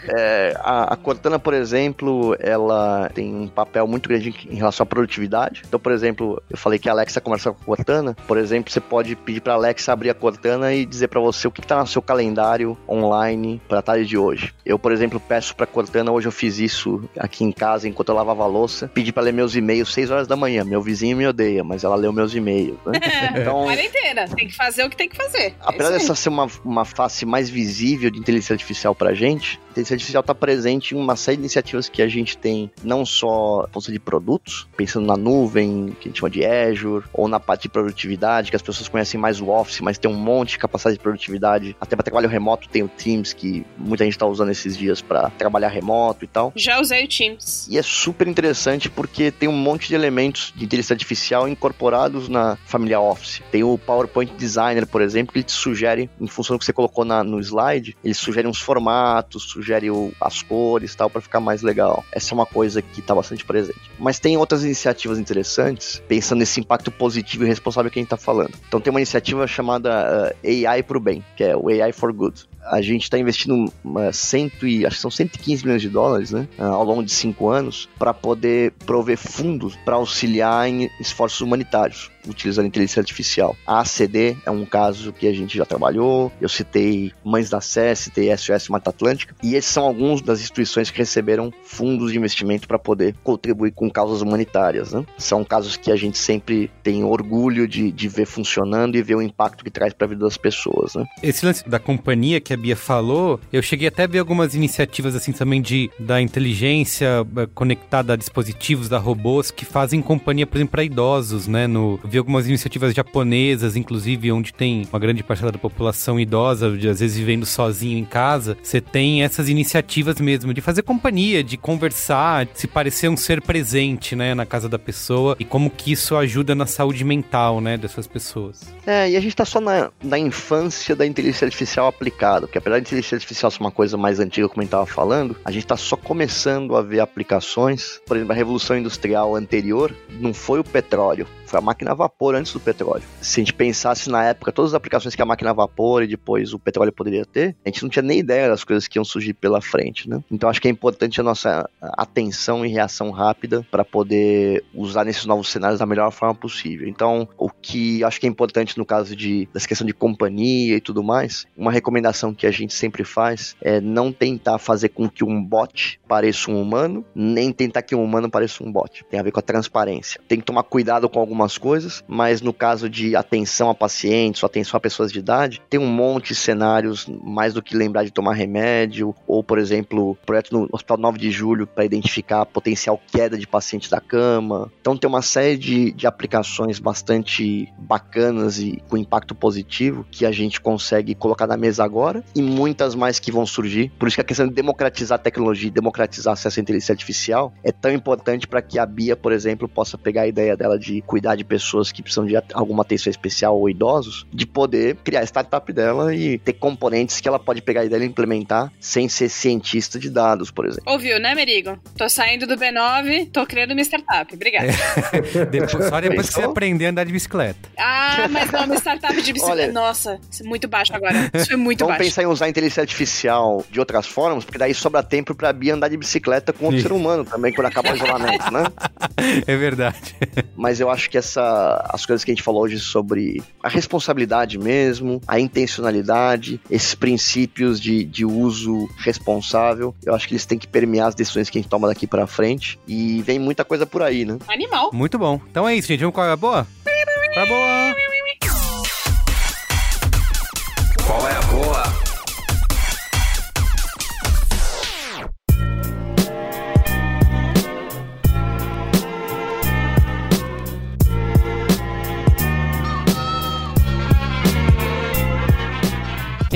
É, 0.08 0.56
a, 0.60 0.94
a 0.94 0.96
Cortana, 0.96 1.38
por 1.38 1.54
exemplo, 1.54 2.36
ela 2.38 3.10
tem 3.14 3.34
um 3.34 3.48
papel 3.48 3.86
muito 3.86 4.08
grande 4.08 4.34
em 4.48 4.56
relação 4.56 4.84
à 4.84 4.86
produtividade. 4.86 5.62
Então, 5.66 5.80
por 5.80 5.92
exemplo, 5.92 6.42
eu 6.50 6.56
falei 6.56 6.78
que 6.78 6.88
a 6.88 6.92
Alexa 6.92 7.05
Alexa 7.06 7.20
conversar 7.20 7.52
com 7.52 7.62
a 7.62 7.76
Cortana, 7.76 8.16
por 8.26 8.36
exemplo, 8.36 8.72
você 8.72 8.80
pode 8.80 9.14
pedir 9.14 9.40
para 9.40 9.54
Alexa 9.54 9.92
abrir 9.92 10.10
a 10.10 10.14
Cortana 10.14 10.74
e 10.74 10.84
dizer 10.84 11.06
para 11.06 11.20
você 11.20 11.46
o 11.46 11.52
que 11.52 11.60
está 11.60 11.78
no 11.78 11.86
seu 11.86 12.02
calendário 12.02 12.76
online 12.88 13.60
para 13.68 13.78
a 13.78 13.82
tarde 13.82 14.04
de 14.04 14.18
hoje. 14.18 14.52
Eu, 14.64 14.76
por 14.76 14.90
exemplo, 14.90 15.20
peço 15.20 15.54
para 15.54 15.66
Cortana, 15.66 16.10
hoje 16.10 16.26
eu 16.26 16.32
fiz 16.32 16.58
isso 16.58 17.08
aqui 17.16 17.44
em 17.44 17.52
casa 17.52 17.88
enquanto 17.88 18.08
eu 18.08 18.14
lavava 18.14 18.42
a 18.42 18.46
louça, 18.46 18.90
pedi 18.92 19.12
para 19.12 19.22
ler 19.22 19.32
meus 19.32 19.54
e-mails 19.54 19.92
6 19.92 20.10
horas 20.10 20.26
da 20.26 20.34
manhã. 20.34 20.64
Meu 20.64 20.82
vizinho 20.82 21.16
me 21.16 21.26
odeia, 21.26 21.62
mas 21.62 21.84
ela 21.84 21.94
leu 21.94 22.12
meus 22.12 22.34
e-mails. 22.34 22.76
Né? 22.84 23.00
Então, 23.36 23.64
Quarentena, 23.64 24.26
tem 24.28 24.46
que 24.46 24.54
fazer 24.54 24.84
o 24.84 24.90
que 24.90 24.96
tem 24.96 25.08
que 25.08 25.16
fazer. 25.16 25.54
Apesar 25.60 25.90
é 25.90 25.92
dessa 25.92 26.14
ser 26.14 26.28
uma, 26.28 26.48
uma 26.64 26.84
face 26.84 27.26
mais 27.26 27.50
visível 27.50 28.10
de 28.10 28.18
inteligência 28.18 28.54
artificial 28.54 28.94
pra 28.94 29.14
gente, 29.14 29.60
a 29.68 29.70
inteligência 29.72 29.94
artificial 29.94 30.20
está 30.22 30.34
presente 30.34 30.94
em 30.94 30.98
uma 30.98 31.16
série 31.16 31.36
de 31.36 31.42
iniciativas 31.42 31.88
que 31.88 32.00
a 32.02 32.08
gente 32.08 32.36
tem, 32.36 32.70
não 32.82 33.04
só 33.04 33.68
força 33.72 33.92
de 33.92 33.98
produtos, 33.98 34.66
pensando 34.76 35.06
na 35.06 35.16
nuvem, 35.16 35.94
que 36.00 36.08
a 36.08 36.10
gente 36.10 36.18
chama 36.18 36.30
de 36.30 36.44
Azure, 36.44 36.95
Ou 37.12 37.28
na 37.28 37.40
parte 37.40 37.62
de 37.62 37.68
produtividade, 37.68 38.50
que 38.50 38.56
as 38.56 38.62
pessoas 38.62 38.88
conhecem 38.88 39.18
mais 39.18 39.40
o 39.40 39.48
Office, 39.48 39.80
mas 39.80 39.98
tem 39.98 40.10
um 40.10 40.14
monte 40.14 40.50
de 40.50 40.58
capacidade 40.58 40.96
de 40.96 41.02
produtividade. 41.02 41.76
Até 41.80 41.96
para 41.96 42.04
trabalho 42.04 42.28
remoto 42.28 42.68
tem 42.68 42.82
o 42.82 42.88
Teams, 42.88 43.32
que 43.32 43.64
muita 43.76 44.04
gente 44.04 44.14
está 44.14 44.26
usando 44.26 44.50
esses 44.50 44.76
dias 44.76 45.00
para 45.00 45.30
trabalhar 45.30 45.68
remoto 45.68 46.24
e 46.24 46.28
tal. 46.28 46.52
Já 46.54 46.80
usei 46.80 47.04
o 47.04 47.08
Teams. 47.08 47.66
E 47.70 47.78
é 47.78 47.82
super 47.82 48.26
interessante 48.28 48.88
porque 48.88 49.30
tem 49.30 49.48
um 49.48 49.56
monte 49.56 49.88
de 49.88 49.94
elementos 49.94 50.52
de 50.54 50.64
inteligência 50.64 50.94
artificial 50.94 51.48
incorporados 51.48 52.28
na 52.28 52.56
família 52.66 53.00
Office. 53.00 53.42
Tem 53.50 53.62
o 53.62 53.76
PowerPoint 53.78 54.32
Designer, 54.36 54.86
por 54.86 55.00
exemplo, 55.02 55.32
que 55.32 55.38
ele 55.38 55.44
te 55.44 55.52
sugere, 55.52 56.10
em 56.20 56.26
função 56.26 56.56
do 56.56 56.58
que 56.58 56.64
você 56.64 56.72
colocou 56.72 57.04
na, 57.04 57.22
no 57.22 57.40
slide, 57.40 57.96
ele 58.04 58.14
sugere 58.14 58.46
uns 58.46 58.60
formatos, 58.60 59.44
sugere 59.44 59.90
o, 59.90 60.12
as 60.20 60.42
cores 60.42 60.94
tal, 60.94 61.10
para 61.10 61.20
ficar 61.20 61.40
mais 61.40 61.62
legal. 61.62 62.04
Essa 62.12 62.32
é 62.32 62.34
uma 62.34 62.46
coisa 62.46 62.80
que 62.82 63.00
está 63.00 63.14
bastante 63.14 63.44
presente. 63.44 63.90
Mas 63.98 64.18
tem 64.18 64.36
outras 64.36 64.64
iniciativas 64.64 65.18
interessantes, 65.18 66.02
pensando 66.08 66.40
nesse 66.40 66.60
impacto 66.60 66.85
impacto 66.86 66.90
positivo 66.90 67.44
e 67.44 67.46
responsável 67.46 67.90
que 67.90 67.98
a 67.98 68.02
gente 68.02 68.12
está 68.12 68.16
falando. 68.16 68.54
Então 68.68 68.80
tem 68.80 68.90
uma 68.90 69.00
iniciativa 69.00 69.46
chamada 69.46 70.32
uh, 70.32 70.66
AI 70.66 70.82
para 70.82 70.96
o 70.96 71.00
bem, 71.00 71.24
que 71.36 71.44
é 71.44 71.56
o 71.56 71.68
AI 71.68 71.92
for 71.92 72.12
Good 72.12 72.46
a 72.70 72.80
gente 72.80 73.04
está 73.04 73.18
investindo 73.18 73.72
uma 73.84 74.12
cento 74.12 74.66
e, 74.66 74.86
acho 74.86 74.96
que 74.96 75.02
são 75.02 75.10
115 75.10 75.64
milhões 75.64 75.82
de 75.82 75.88
dólares, 75.88 76.30
né, 76.30 76.48
ah, 76.58 76.66
ao 76.66 76.84
longo 76.84 77.04
de 77.04 77.12
cinco 77.12 77.48
anos, 77.48 77.88
para 77.98 78.12
poder 78.12 78.72
prover 78.84 79.16
fundos 79.16 79.76
para 79.84 79.96
auxiliar 79.96 80.68
em 80.68 80.90
esforços 81.00 81.40
humanitários 81.40 82.10
utilizando 82.28 82.66
inteligência 82.66 83.00
artificial. 83.00 83.56
A 83.66 83.80
ACD 83.80 84.36
é 84.44 84.50
um 84.50 84.64
caso 84.64 85.12
que 85.12 85.26
a 85.26 85.32
gente 85.32 85.56
já 85.56 85.64
trabalhou, 85.64 86.32
eu 86.40 86.48
citei 86.48 87.12
Mães 87.24 87.48
da 87.48 87.60
Sé, 87.60 87.94
citei 87.94 88.36
SOS 88.36 88.68
Mata 88.68 88.90
Atlântica, 88.90 89.34
e 89.42 89.54
esses 89.54 89.70
são 89.70 89.84
alguns 89.84 90.20
das 90.20 90.40
instituições 90.40 90.90
que 90.90 90.98
receberam 90.98 91.52
fundos 91.64 92.12
de 92.12 92.18
investimento 92.18 92.66
para 92.66 92.78
poder 92.78 93.14
contribuir 93.22 93.72
com 93.72 93.90
causas 93.90 94.20
humanitárias. 94.22 94.92
Né? 94.92 95.04
São 95.18 95.44
casos 95.44 95.76
que 95.76 95.90
a 95.90 95.96
gente 95.96 96.18
sempre 96.18 96.70
tem 96.82 97.04
orgulho 97.04 97.66
de, 97.66 97.90
de 97.90 98.08
ver 98.08 98.26
funcionando 98.26 98.96
e 98.96 99.02
ver 99.02 99.14
o 99.14 99.22
impacto 99.22 99.64
que 99.64 99.70
traz 99.70 99.92
para 99.92 100.06
a 100.06 100.10
vida 100.10 100.24
das 100.24 100.36
pessoas. 100.36 100.94
Né? 100.94 101.04
Esse 101.22 101.44
lance 101.44 101.68
da 101.68 101.78
companhia 101.78 102.40
que 102.40 102.52
a 102.56 102.58
Bia 102.58 102.76
falou, 102.76 103.38
eu 103.52 103.62
cheguei 103.62 103.88
até 103.88 104.04
a 104.04 104.06
ver 104.06 104.18
algumas 104.18 104.54
iniciativas 104.54 105.14
assim 105.14 105.32
também 105.32 105.60
de 105.60 105.90
da 105.98 106.20
inteligência 106.20 107.26
eh, 107.36 107.48
conectada 107.54 108.14
a 108.14 108.16
dispositivos, 108.16 108.88
da 108.88 108.98
robôs 108.98 109.50
que 109.50 109.64
fazem 109.64 110.02
companhia, 110.02 110.46
por 110.46 110.56
exemplo, 110.56 110.72
para 110.72 110.84
idosos, 110.84 111.46
né? 111.46 111.66
No, 111.66 112.00
vi 112.04 112.18
algumas 112.18 112.48
iniciativas 112.48 112.94
japonesas, 112.94 113.76
inclusive, 113.76 114.32
onde 114.32 114.52
tem 114.52 114.86
uma 114.90 114.98
grande 114.98 115.22
parcela 115.22 115.52
da 115.52 115.58
população 115.58 116.18
idosa, 116.18 116.68
às 116.68 117.00
vezes 117.00 117.16
vivendo 117.16 117.46
sozinho 117.46 117.98
em 117.98 118.04
casa. 118.04 118.56
Você 118.62 118.80
tem 118.80 119.22
essas 119.22 119.48
iniciativas 119.48 120.20
mesmo 120.20 120.54
de 120.54 120.60
fazer 120.60 120.82
companhia, 120.82 121.44
de 121.44 121.56
conversar, 121.56 122.46
de 122.46 122.60
se 122.60 122.66
parecer 122.66 123.08
um 123.08 123.16
ser 123.16 123.42
presente, 123.42 124.16
né, 124.16 124.34
na 124.34 124.46
casa 124.46 124.68
da 124.68 124.78
pessoa 124.78 125.36
e 125.38 125.44
como 125.44 125.70
que 125.70 125.92
isso 125.92 126.16
ajuda 126.16 126.54
na 126.54 126.66
saúde 126.66 127.04
mental, 127.04 127.60
né, 127.60 127.76
dessas 127.76 128.06
pessoas. 128.06 128.62
É, 128.86 129.10
e 129.10 129.16
a 129.16 129.20
gente 129.20 129.36
tá 129.36 129.44
só 129.44 129.60
na, 129.60 129.90
na 130.02 130.18
infância 130.18 130.94
da 130.96 131.04
inteligência 131.04 131.44
artificial 131.44 131.86
aplicada 131.86 132.45
porque 132.46 132.58
apesar 132.58 132.78
de 132.78 132.86
inteligência 132.86 133.16
artificial 133.16 133.50
ser 133.50 133.60
uma 133.60 133.70
coisa 133.70 133.96
mais 133.96 134.20
antiga, 134.20 134.48
como 134.48 134.60
a 134.60 134.64
gente 134.64 134.68
estava 134.68 134.86
falando, 134.86 135.36
a 135.44 135.50
gente 135.50 135.64
está 135.64 135.76
só 135.76 135.96
começando 135.96 136.76
a 136.76 136.82
ver 136.82 137.00
aplicações. 137.00 138.00
Por 138.06 138.16
exemplo, 138.16 138.32
a 138.32 138.36
revolução 138.36 138.78
industrial 138.78 139.34
anterior 139.34 139.94
não 140.20 140.32
foi 140.32 140.60
o 140.60 140.64
petróleo, 140.64 141.26
foi 141.46 141.58
a 141.58 141.62
máquina 141.62 141.92
a 141.92 141.94
vapor 141.94 142.34
antes 142.34 142.52
do 142.52 142.60
petróleo. 142.60 143.02
Se 143.20 143.40
a 143.40 143.42
gente 143.42 143.52
pensasse 143.52 144.10
na 144.10 144.24
época, 144.24 144.52
todas 144.52 144.72
as 144.72 144.74
aplicações 144.74 145.14
que 145.14 145.22
a 145.22 145.26
máquina 145.26 145.50
a 145.50 145.54
vapor 145.54 146.02
e 146.02 146.06
depois 146.06 146.52
o 146.52 146.58
petróleo 146.58 146.92
poderia 146.92 147.24
ter, 147.24 147.56
a 147.64 147.68
gente 147.68 147.82
não 147.82 147.88
tinha 147.88 148.02
nem 148.02 148.18
ideia 148.18 148.48
das 148.48 148.64
coisas 148.64 148.86
que 148.86 148.98
iam 148.98 149.04
surgir 149.04 149.34
pela 149.34 149.60
frente, 149.60 150.08
né? 150.08 150.22
Então 150.30 150.48
acho 150.48 150.60
que 150.60 150.68
é 150.68 150.70
importante 150.70 151.20
a 151.20 151.24
nossa 151.24 151.68
atenção 151.80 152.64
e 152.64 152.68
reação 152.68 153.10
rápida 153.10 153.66
para 153.70 153.84
poder 153.84 154.64
usar 154.74 155.04
nesses 155.04 155.24
novos 155.24 155.48
cenários 155.48 155.78
da 155.78 155.86
melhor 155.86 156.10
forma 156.10 156.34
possível. 156.34 156.88
Então, 156.88 157.28
o 157.36 157.48
que 157.48 158.02
acho 158.04 158.20
que 158.20 158.26
é 158.26 158.28
importante 158.28 158.76
no 158.76 158.84
caso 158.84 159.14
de 159.14 159.48
dessa 159.52 159.68
questão 159.68 159.86
de 159.86 159.92
companhia 159.92 160.76
e 160.76 160.80
tudo 160.80 161.02
mais, 161.02 161.46
uma 161.56 161.72
recomendação 161.72 162.34
que 162.36 162.46
a 162.46 162.50
gente 162.50 162.74
sempre 162.74 163.04
faz 163.04 163.56
é 163.60 163.80
não 163.80 164.12
tentar 164.12 164.58
fazer 164.58 164.90
com 164.90 165.08
que 165.08 165.24
um 165.24 165.42
bot 165.42 166.00
pareça 166.06 166.50
um 166.50 166.60
humano, 166.60 167.04
nem 167.14 167.52
tentar 167.52 167.82
que 167.82 167.94
um 167.94 168.02
humano 168.02 168.30
pareça 168.30 168.62
um 168.62 168.70
bot. 168.70 169.04
Tem 169.10 169.18
a 169.18 169.22
ver 169.22 169.32
com 169.32 169.40
a 169.40 169.42
transparência. 169.42 170.20
Tem 170.28 170.38
que 170.38 170.44
tomar 170.44 170.62
cuidado 170.62 171.08
com 171.08 171.18
algumas 171.18 171.58
coisas, 171.58 172.04
mas 172.06 172.40
no 172.40 172.52
caso 172.52 172.88
de 172.88 173.16
atenção 173.16 173.70
a 173.70 173.74
pacientes 173.74 174.42
ou 174.42 174.46
atenção 174.46 174.78
a 174.78 174.80
pessoas 174.80 175.12
de 175.12 175.18
idade, 175.18 175.62
tem 175.68 175.80
um 175.80 175.86
monte 175.86 176.28
de 176.28 176.34
cenários, 176.34 177.06
mais 177.22 177.54
do 177.54 177.62
que 177.62 177.76
lembrar 177.76 178.04
de 178.04 178.10
tomar 178.10 178.34
remédio, 178.34 179.14
ou, 179.26 179.42
por 179.42 179.58
exemplo, 179.58 180.16
projeto 180.26 180.52
no 180.52 180.68
Hospital 180.72 180.98
9 180.98 181.18
de 181.18 181.30
Julho 181.30 181.66
para 181.66 181.84
identificar 181.84 182.42
a 182.42 182.46
potencial 182.46 183.00
queda 183.10 183.38
de 183.38 183.46
pacientes 183.46 183.88
da 183.88 184.00
cama. 184.00 184.70
Então 184.80 184.96
tem 184.96 185.08
uma 185.08 185.22
série 185.22 185.56
de, 185.56 185.92
de 185.92 186.06
aplicações 186.06 186.78
bastante 186.78 187.72
bacanas 187.78 188.58
e 188.58 188.82
com 188.88 188.96
impacto 188.96 189.34
positivo 189.34 190.06
que 190.10 190.26
a 190.26 190.32
gente 190.32 190.60
consegue 190.60 191.14
colocar 191.14 191.46
na 191.46 191.56
mesa 191.56 191.84
agora 191.84 192.24
e 192.34 192.42
muitas 192.42 192.94
mais 192.94 193.18
que 193.18 193.32
vão 193.32 193.46
surgir. 193.46 193.90
Por 193.98 194.08
isso 194.08 194.16
que 194.16 194.20
a 194.20 194.24
questão 194.24 194.46
de 194.46 194.54
democratizar 194.54 195.16
a 195.16 195.22
tecnologia, 195.22 195.70
democratizar 195.70 196.32
acesso 196.34 196.60
à 196.60 196.62
inteligência 196.62 196.92
artificial 196.92 197.52
é 197.62 197.72
tão 197.72 197.90
importante 197.92 198.46
para 198.46 198.60
que 198.62 198.78
a 198.78 198.86
Bia, 198.86 199.16
por 199.16 199.32
exemplo, 199.32 199.68
possa 199.68 199.96
pegar 199.96 200.22
a 200.22 200.26
ideia 200.26 200.56
dela 200.56 200.78
de 200.78 201.02
cuidar 201.02 201.36
de 201.36 201.44
pessoas 201.44 201.90
que 201.92 202.02
precisam 202.02 202.26
de 202.26 202.36
alguma 202.52 202.82
atenção 202.82 203.10
especial 203.10 203.58
ou 203.58 203.68
idosos, 203.68 204.26
de 204.32 204.46
poder 204.46 204.96
criar 204.96 205.20
a 205.20 205.24
startup 205.24 205.72
dela 205.72 206.14
e 206.14 206.38
ter 206.38 206.54
componentes 206.54 207.20
que 207.20 207.28
ela 207.28 207.38
pode 207.38 207.62
pegar 207.62 207.82
a 207.82 207.84
ideia 207.84 208.02
e 208.02 208.06
implementar 208.06 208.72
sem 208.80 209.08
ser 209.08 209.28
cientista 209.28 209.98
de 209.98 210.10
dados, 210.10 210.50
por 210.50 210.66
exemplo. 210.66 210.92
Ouviu, 210.92 211.18
né, 211.20 211.34
Merigo? 211.34 211.78
Tô 211.96 212.08
saindo 212.08 212.46
do 212.46 212.56
B9, 212.56 213.30
tô 213.30 213.46
criando 213.46 213.72
uma 213.72 213.82
startup. 213.82 214.34
Obrigada. 214.34 214.66
É. 214.66 215.44
depois, 215.46 215.88
só 215.88 216.00
depois 216.00 216.28
que 216.28 216.34
você 216.34 216.42
aprender 216.42 216.86
a 216.86 216.90
andar 216.90 217.04
de 217.04 217.12
bicicleta. 217.12 217.68
Ah, 217.78 218.26
mas 218.30 218.50
não, 218.50 218.64
uma 218.64 218.76
startup 218.76 219.20
de 219.20 219.32
bicicleta. 219.32 219.62
Olha, 219.62 219.72
Nossa, 219.72 220.18
isso 220.30 220.42
é 220.42 220.46
muito 220.46 220.68
baixo 220.68 220.94
agora. 220.94 221.30
Isso 221.34 221.46
foi 221.46 221.56
muito 221.56 221.80
vamos 221.80 221.98
baixo. 221.98 222.05
Pensar 222.06 222.22
em 222.22 222.26
usar 222.26 222.46
a 222.46 222.48
inteligência 222.48 222.80
artificial 222.82 223.64
de 223.70 223.80
outras 223.80 224.06
formas, 224.06 224.44
porque 224.44 224.58
daí 224.58 224.72
sobra 224.72 225.02
tempo 225.02 225.34
pra 225.34 225.52
Bia 225.52 225.74
andar 225.74 225.88
de 225.88 225.96
bicicleta 225.96 226.52
com 226.52 226.66
outro 226.66 226.78
Isso. 226.78 226.88
ser 226.88 226.94
humano 226.94 227.24
também, 227.24 227.52
quando 227.52 227.66
acabar 227.66 227.92
o 227.92 227.96
isolamento, 227.96 228.52
né? 228.52 228.64
É 229.46 229.56
verdade. 229.56 230.14
Mas 230.54 230.78
eu 230.78 230.90
acho 230.90 231.10
que 231.10 231.18
essa, 231.18 231.84
as 231.92 232.06
coisas 232.06 232.24
que 232.24 232.30
a 232.30 232.34
gente 232.34 232.42
falou 232.42 232.62
hoje 232.62 232.78
sobre 232.78 233.42
a 233.62 233.68
responsabilidade 233.68 234.58
mesmo, 234.58 235.20
a 235.26 235.40
intencionalidade, 235.40 236.60
esses 236.70 236.94
princípios 236.94 237.80
de, 237.80 238.04
de 238.04 238.24
uso 238.24 238.88
responsável, 238.98 239.94
eu 240.04 240.14
acho 240.14 240.28
que 240.28 240.34
eles 240.34 240.46
têm 240.46 240.58
que 240.58 240.68
permear 240.68 241.08
as 241.08 241.14
decisões 241.14 241.50
que 241.50 241.58
a 241.58 241.60
gente 241.60 241.70
toma 241.70 241.88
daqui 241.88 242.06
para 242.06 242.26
frente. 242.26 242.78
E 242.86 243.22
vem 243.22 243.38
muita 243.38 243.64
coisa 243.64 243.86
por 243.86 244.02
aí, 244.02 244.24
né? 244.24 244.38
Animal. 244.48 244.90
Muito 244.92 245.18
bom. 245.18 245.40
Então 245.50 245.68
é 245.68 245.74
isso, 245.74 245.88
gente. 245.88 246.00
Vamos 246.00 246.14
com 246.14 246.20
a 246.20 246.36
boa? 246.36 246.66
Qual 246.84 246.94
é 246.94 247.42
a 247.42 247.46
boa? 247.46 248.05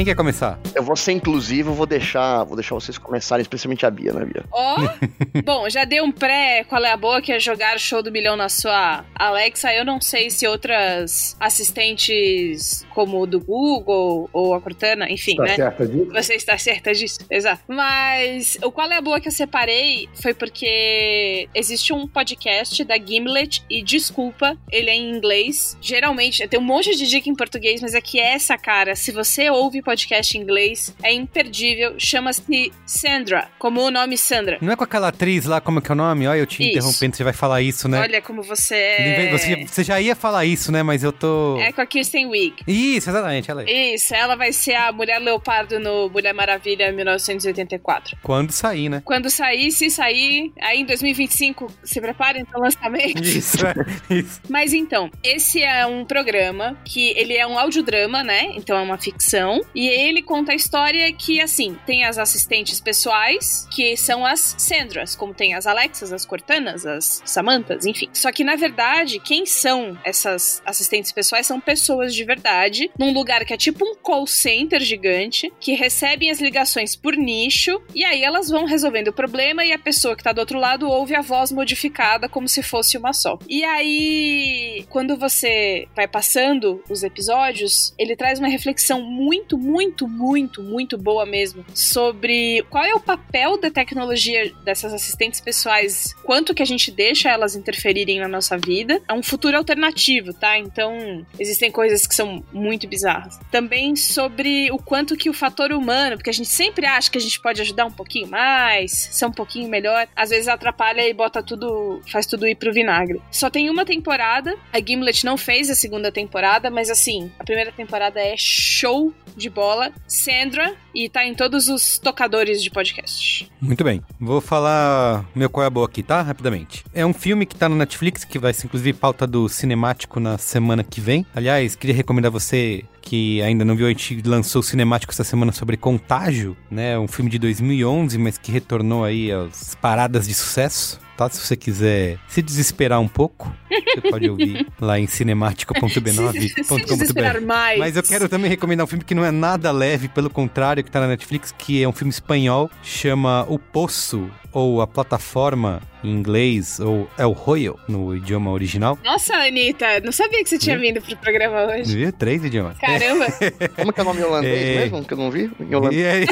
Quem 0.01 0.05
quer 0.07 0.17
começar? 0.17 0.59
Eu 0.75 0.83
vou 0.83 0.97
ser 0.97 1.13
inclusivo, 1.13 1.75
vou 1.75 1.85
deixar, 1.85 2.43
vou 2.45 2.57
deixar 2.57 2.75
vocês 2.75 2.97
começarem, 2.97 3.43
especialmente 3.43 3.85
a 3.85 3.91
Bia, 3.91 4.15
né, 4.15 4.25
Bia? 4.25 4.47
Ó, 4.51 4.77
oh, 4.77 5.43
bom, 5.45 5.69
já 5.69 5.85
dei 5.85 6.01
um 6.01 6.11
pré, 6.11 6.65
qual 6.65 6.83
é 6.83 6.91
a 6.91 6.97
boa, 6.97 7.21
que 7.21 7.31
é 7.31 7.39
jogar 7.39 7.79
show 7.79 8.03
do 8.03 8.11
milhão 8.11 8.35
na 8.35 8.49
sua 8.49 9.05
Alexa. 9.15 9.71
Eu 9.75 9.85
não 9.85 10.01
sei 10.01 10.31
se 10.31 10.49
outras 10.49 11.37
assistentes 11.39 12.87
como 12.95 13.21
o 13.21 13.27
do 13.27 13.41
Google 13.41 14.31
ou 14.33 14.55
a 14.55 14.61
Cortana, 14.63 15.07
enfim, 15.11 15.33
está 15.33 15.43
né? 15.43 15.57
certa 15.57 15.87
disso? 15.87 16.11
Você 16.15 16.35
está 16.35 16.57
certa 16.57 16.95
disso, 16.95 17.19
exato. 17.31 17.63
Mas 17.69 18.57
o 18.63 18.73
qual 18.73 18.91
é 18.91 18.97
a 18.97 19.03
boa 19.03 19.21
que 19.21 19.29
eu 19.29 19.33
separei 19.33 20.09
foi 20.15 20.33
porque 20.33 21.47
existe 21.55 21.93
um 21.93 22.09
podcast 22.09 22.83
da 22.85 22.97
Gimlet 22.97 23.63
e 23.69 23.83
desculpa, 23.83 24.57
ele 24.73 24.89
é 24.89 24.95
em 24.95 25.15
inglês. 25.15 25.77
Geralmente, 25.79 26.49
tem 26.49 26.59
um 26.59 26.63
monte 26.63 26.97
de 26.97 27.07
dica 27.07 27.29
em 27.29 27.35
português, 27.35 27.83
mas 27.83 27.95
é 27.95 28.01
que 28.01 28.19
essa, 28.19 28.57
cara, 28.57 28.97
se 28.97 29.13
você 29.13 29.51
ouve 29.51 29.83
podcast 29.91 30.39
em 30.39 30.41
inglês, 30.41 30.95
é 31.03 31.13
imperdível. 31.13 31.95
Chama-se 31.99 32.73
Sandra, 32.87 33.49
como 33.59 33.81
o 33.81 33.91
nome 33.91 34.17
Sandra. 34.17 34.57
Não 34.61 34.73
é 34.73 34.77
com 34.77 34.85
aquela 34.85 35.09
atriz 35.09 35.47
lá, 35.47 35.61
como 35.61 35.81
é 35.81 35.83
que 35.83 35.91
é 35.91 35.95
o 35.95 35.97
nome? 35.97 36.29
Olha, 36.29 36.39
eu 36.39 36.47
te 36.47 36.63
isso. 36.63 36.71
interrompendo, 36.71 37.17
você 37.17 37.25
vai 37.25 37.33
falar 37.33 37.61
isso, 37.61 37.89
né? 37.89 38.01
Olha 38.01 38.23
como 38.23 38.41
você 38.41 38.77
é... 38.77 39.31
Você, 39.33 39.67
você, 39.67 39.83
já 39.83 40.01
ia 40.01 40.15
falar 40.15 40.45
isso, 40.45 40.71
né? 40.71 40.85
Mas 40.85 41.03
eu 41.03 41.11
tô... 41.11 41.59
É 41.59 41.73
com 41.73 41.81
a 41.81 41.87
Kirsten 41.87 42.29
Wiig. 42.29 42.63
Isso, 42.69 43.11
exatamente, 43.11 43.51
ela 43.51 43.65
é. 43.65 43.95
Isso, 43.95 44.15
ela 44.15 44.37
vai 44.37 44.53
ser 44.53 44.75
a 44.75 44.93
Mulher 44.93 45.19
Leopardo 45.19 45.81
no 45.81 46.09
Mulher 46.09 46.33
Maravilha 46.33 46.93
1984. 46.93 48.17
Quando 48.23 48.53
sair, 48.53 48.89
né? 48.89 49.03
Quando 49.05 49.29
sair, 49.29 49.73
se 49.73 49.91
sair, 49.91 50.53
aí 50.61 50.83
em 50.83 50.85
2025, 50.85 51.67
se 51.83 52.01
preparem 52.01 52.45
para 52.45 52.61
o 52.61 52.63
lançamento. 52.63 53.23
Isso, 53.41 53.67
é, 53.67 54.15
isso. 54.15 54.41
Mas 54.49 54.73
então, 54.73 55.11
esse 55.23 55.63
é 55.63 55.87
um 55.87 56.05
programa 56.05 56.77
que 56.85 57.11
ele 57.17 57.37
é 57.37 57.47
um 57.47 57.59
audiodrama, 57.59 58.23
né? 58.23 58.53
Então 58.55 58.77
é 58.77 58.83
uma 58.83 58.99
ficção. 58.99 59.61
E 59.75 59.80
ele 59.89 60.23
conta 60.23 60.53
a 60.53 60.55
história 60.55 61.13
que, 61.13 61.41
assim, 61.41 61.77
tem 61.87 62.05
as 62.05 62.19
assistentes 62.19 62.81
pessoais, 62.81 63.67
que 63.71 63.97
são 63.97 64.25
as 64.27 64.55
Sandras, 64.59 65.15
como 65.17 65.35
tem 65.35 65.55
as 65.55 65.67
Alexas, 65.67 66.13
as 66.13 66.27
Cortanas, 66.27 66.85
as 66.85 67.23
Samantas, 67.25 67.87
enfim. 67.87 68.09
Só 68.13 68.31
que, 68.33 68.45
na 68.45 68.57
verdade, 68.57 69.21
quem 69.21 69.47
são 69.47 69.97
essas 70.05 70.63
assistentes 70.65 71.13
pessoais 71.13 71.47
são 71.47 71.61
pessoas 71.61 72.15
de 72.15 72.25
verdade, 72.25 72.91
num 72.99 73.13
lugar 73.13 73.45
que 73.45 73.55
é 73.55 73.57
tipo 73.57 73.85
um 73.85 73.95
call 73.95 74.27
center 74.27 74.81
gigante, 74.81 75.53
que 75.61 75.75
recebem 75.75 76.31
as 76.31 76.41
ligações 76.41 76.97
por 76.97 77.17
nicho, 77.17 77.81
e 77.95 78.05
aí 78.05 78.23
elas 78.23 78.49
vão 78.49 78.65
resolvendo 78.65 79.09
o 79.09 79.13
problema 79.13 79.65
e 79.65 79.73
a 79.73 79.79
pessoa 79.79 80.17
que 80.17 80.23
tá 80.23 80.33
do 80.33 80.41
outro 80.41 80.59
lado 80.59 80.89
ouve 80.89 81.15
a 81.15 81.21
voz 81.21 81.53
modificada 81.53 82.29
como 82.29 82.49
se 82.49 82.63
fosse 82.63 82.99
uma 82.99 83.13
só. 83.13 83.39
E 83.49 83.65
aí, 83.65 84.85
quando 84.89 85.17
você 85.17 85.89
vai 85.95 86.07
passando 86.07 86.83
os 86.89 87.03
episódios, 87.03 87.95
ele 87.99 88.17
traz 88.17 88.39
uma 88.39 88.49
reflexão 88.49 89.03
muito, 89.03 89.57
muito, 89.57 89.70
muito, 89.71 90.63
muito 90.63 90.99
boa 90.99 91.25
mesmo 91.25 91.65
sobre 91.75 92.65
qual 92.69 92.85
é 92.85 92.95
o 92.95 93.01
papel 93.01 93.59
da 93.59 93.71
tecnologia 93.71 94.53
dessas 94.65 94.93
assistentes 94.93 95.41
pessoais, 95.41 96.15
quanto 96.25 96.55
que 96.55 96.63
a 96.63 96.67
gente 96.67 96.91
deixa 96.91 97.31
elas 97.31 97.55
interferirem 97.55 98.19
na 98.19 98.29
nossa 98.29 98.57
vida. 98.59 99.01
É 99.09 99.13
um 99.13 99.23
futuro 99.23 99.57
alternativo, 99.57 100.33
tá? 100.33 100.59
Então, 100.59 101.27
existem 101.39 101.71
coisas 101.71 102.07
que 102.07 102.15
são 102.15 102.43
muito 102.53 102.87
bizarras. 102.87 103.39
Também 103.51 103.97
sobre 103.97 104.71
o 104.73 104.79
quanto 104.79 105.17
que 105.17 105.31
o 105.31 105.35
fator 105.35 105.73
humano, 105.73 106.17
porque 106.17 106.31
a 106.31 106.35
gente 106.35 106.49
sempre 106.49 106.87
acha 106.87 107.11
que 107.11 107.19
a 107.19 107.21
gente 107.21 107.41
pode 107.41 107.61
ajudar 107.61 107.87
um 107.87 107.91
pouquinho 107.93 108.29
mais, 108.29 109.09
ser 109.11 109.27
um 109.27 109.33
pouquinho 109.33 109.69
melhor, 109.69 110.07
às 110.15 110.31
vezes 110.31 110.49
atrapalha 110.49 111.09
e 111.09 111.15
bota 111.15 111.43
tudo, 111.43 112.01
faz 112.11 112.27
tudo 112.27 112.47
ir 112.47 112.55
pro 112.55 112.73
vinagre. 112.73 113.21
Só 113.31 113.51
tem 113.51 113.71
uma 113.71 113.85
temporada, 113.85 114.57
a 114.73 114.81
Gimlet 114.81 115.25
não 115.25 115.37
fez 115.37 115.71
a 115.71 115.75
segunda 115.75 116.11
temporada, 116.11 116.71
mas 116.71 116.91
assim, 116.91 117.31
a 117.39 117.45
primeira 117.45 117.73
temporada 117.73 118.21
é 118.21 118.35
show 118.37 119.13
de 119.37 119.51
bola, 119.51 119.93
Sandra, 120.07 120.75
e 120.95 121.09
tá 121.09 121.25
em 121.25 121.35
todos 121.35 121.69
os 121.69 121.99
tocadores 121.99 122.63
de 122.63 122.71
podcast. 122.71 123.51
Muito 123.61 123.85
bem. 123.85 124.03
Vou 124.19 124.41
falar 124.41 125.25
meu 125.35 125.49
qual 125.49 125.65
é 125.65 125.67
a 125.67 125.71
boa 125.71 125.87
aqui, 125.87 126.03
tá? 126.03 126.23
Rapidamente. 126.23 126.85
É 126.93 127.05
um 127.05 127.13
filme 127.13 127.47
que 127.47 127.57
tá 127.57 127.69
no 127.69 127.77
Netflix, 127.77 128.25
que 128.25 128.39
vai 128.39 128.53
ser 128.53 128.67
inclusive 128.67 128.93
pauta 128.99 129.27
do 129.27 129.49
cinemático 129.49 130.21
na 130.21 130.39
semana 130.39 130.83
que 130.85 131.01
vem. 131.01 131.27
Aliás, 131.35 131.75
queria 131.75 131.95
recomendar 131.95 132.31
você 132.31 132.85
que 133.03 133.41
ainda 133.43 133.65
não 133.65 133.75
viu, 133.75 133.87
a 133.87 133.91
gente 133.91 134.21
lançou 134.25 134.61
o 134.61 134.63
cinemático 134.63 135.13
essa 135.13 135.25
semana 135.25 135.53
sobre 135.53 135.77
Contágio, 135.77 136.57
né? 136.71 136.99
Um 136.99 137.09
filme 137.09 137.31
de 137.31 137.39
2011, 137.39 138.19
mas 138.19 138.39
que 138.39 138.53
retornou 138.53 139.05
aí 139.05 139.33
às 139.33 139.75
paradas 139.75 140.29
de 140.29 140.35
sucesso. 140.35 141.01
Tá? 141.21 141.29
Se 141.29 141.39
você 141.39 141.55
quiser 141.55 142.19
se 142.27 142.41
desesperar 142.41 142.99
um 142.99 143.07
pouco, 143.07 143.55
você 143.69 144.01
pode 144.01 144.31
ouvir 144.31 144.67
lá 144.81 144.99
em 144.99 145.07
cinemático.b9.com.br. 145.07 147.47
mais. 147.47 147.79
Mas 147.79 147.95
eu 147.95 148.03
quero 148.03 148.27
também 148.27 148.49
recomendar 148.49 148.85
um 148.85 148.87
filme 148.87 149.05
que 149.05 149.15
não 149.15 149.23
é 149.23 149.31
nada 149.31 149.71
leve, 149.71 150.09
pelo 150.09 150.31
contrário, 150.31 150.83
que 150.83 150.91
tá 150.91 150.99
na 150.99 151.09
Netflix, 151.09 151.53
que 151.53 151.83
é 151.83 151.87
um 151.87 151.93
filme 151.93 152.11
espanhol, 152.11 152.71
chama 152.83 153.45
O 153.51 153.59
Poço, 153.59 154.31
ou 154.53 154.81
a 154.81 154.87
plataforma 154.87 155.81
em 156.03 156.11
inglês, 156.11 156.81
ou 156.81 157.09
El 157.19 157.33
Royal, 157.33 157.79
no 157.89 158.17
idioma 158.17 158.51
original. 158.51 158.99
Nossa, 159.05 159.35
Anitta, 159.35 160.01
não 160.01 160.13
sabia 160.13 160.43
que 160.43 160.49
você 160.49 160.59
tinha 160.59 160.79
vindo 160.79 161.01
pro 161.01 161.17
programa 161.17 161.67
hoje. 161.67 161.97
Viu? 161.97 162.13
Três 162.13 162.45
idiomas. 162.45 162.79
Caramba! 162.79 163.27
Como 163.77 163.93
que 163.93 164.01
é 164.01 164.03
o 164.03 164.07
nome 164.07 164.23
holandês 164.23 164.61
é... 164.61 164.75
mesmo? 164.81 165.05
Que 165.05 165.15
eu 165.15 165.19
não 165.19 165.31
vi? 165.31 165.51
Em 165.61 165.75
holandês. 165.75 166.27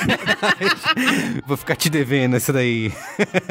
Vou 1.46 1.56
ficar 1.56 1.76
te 1.76 1.90
devendo 1.90 2.36
essa 2.36 2.52
daí. 2.52 2.92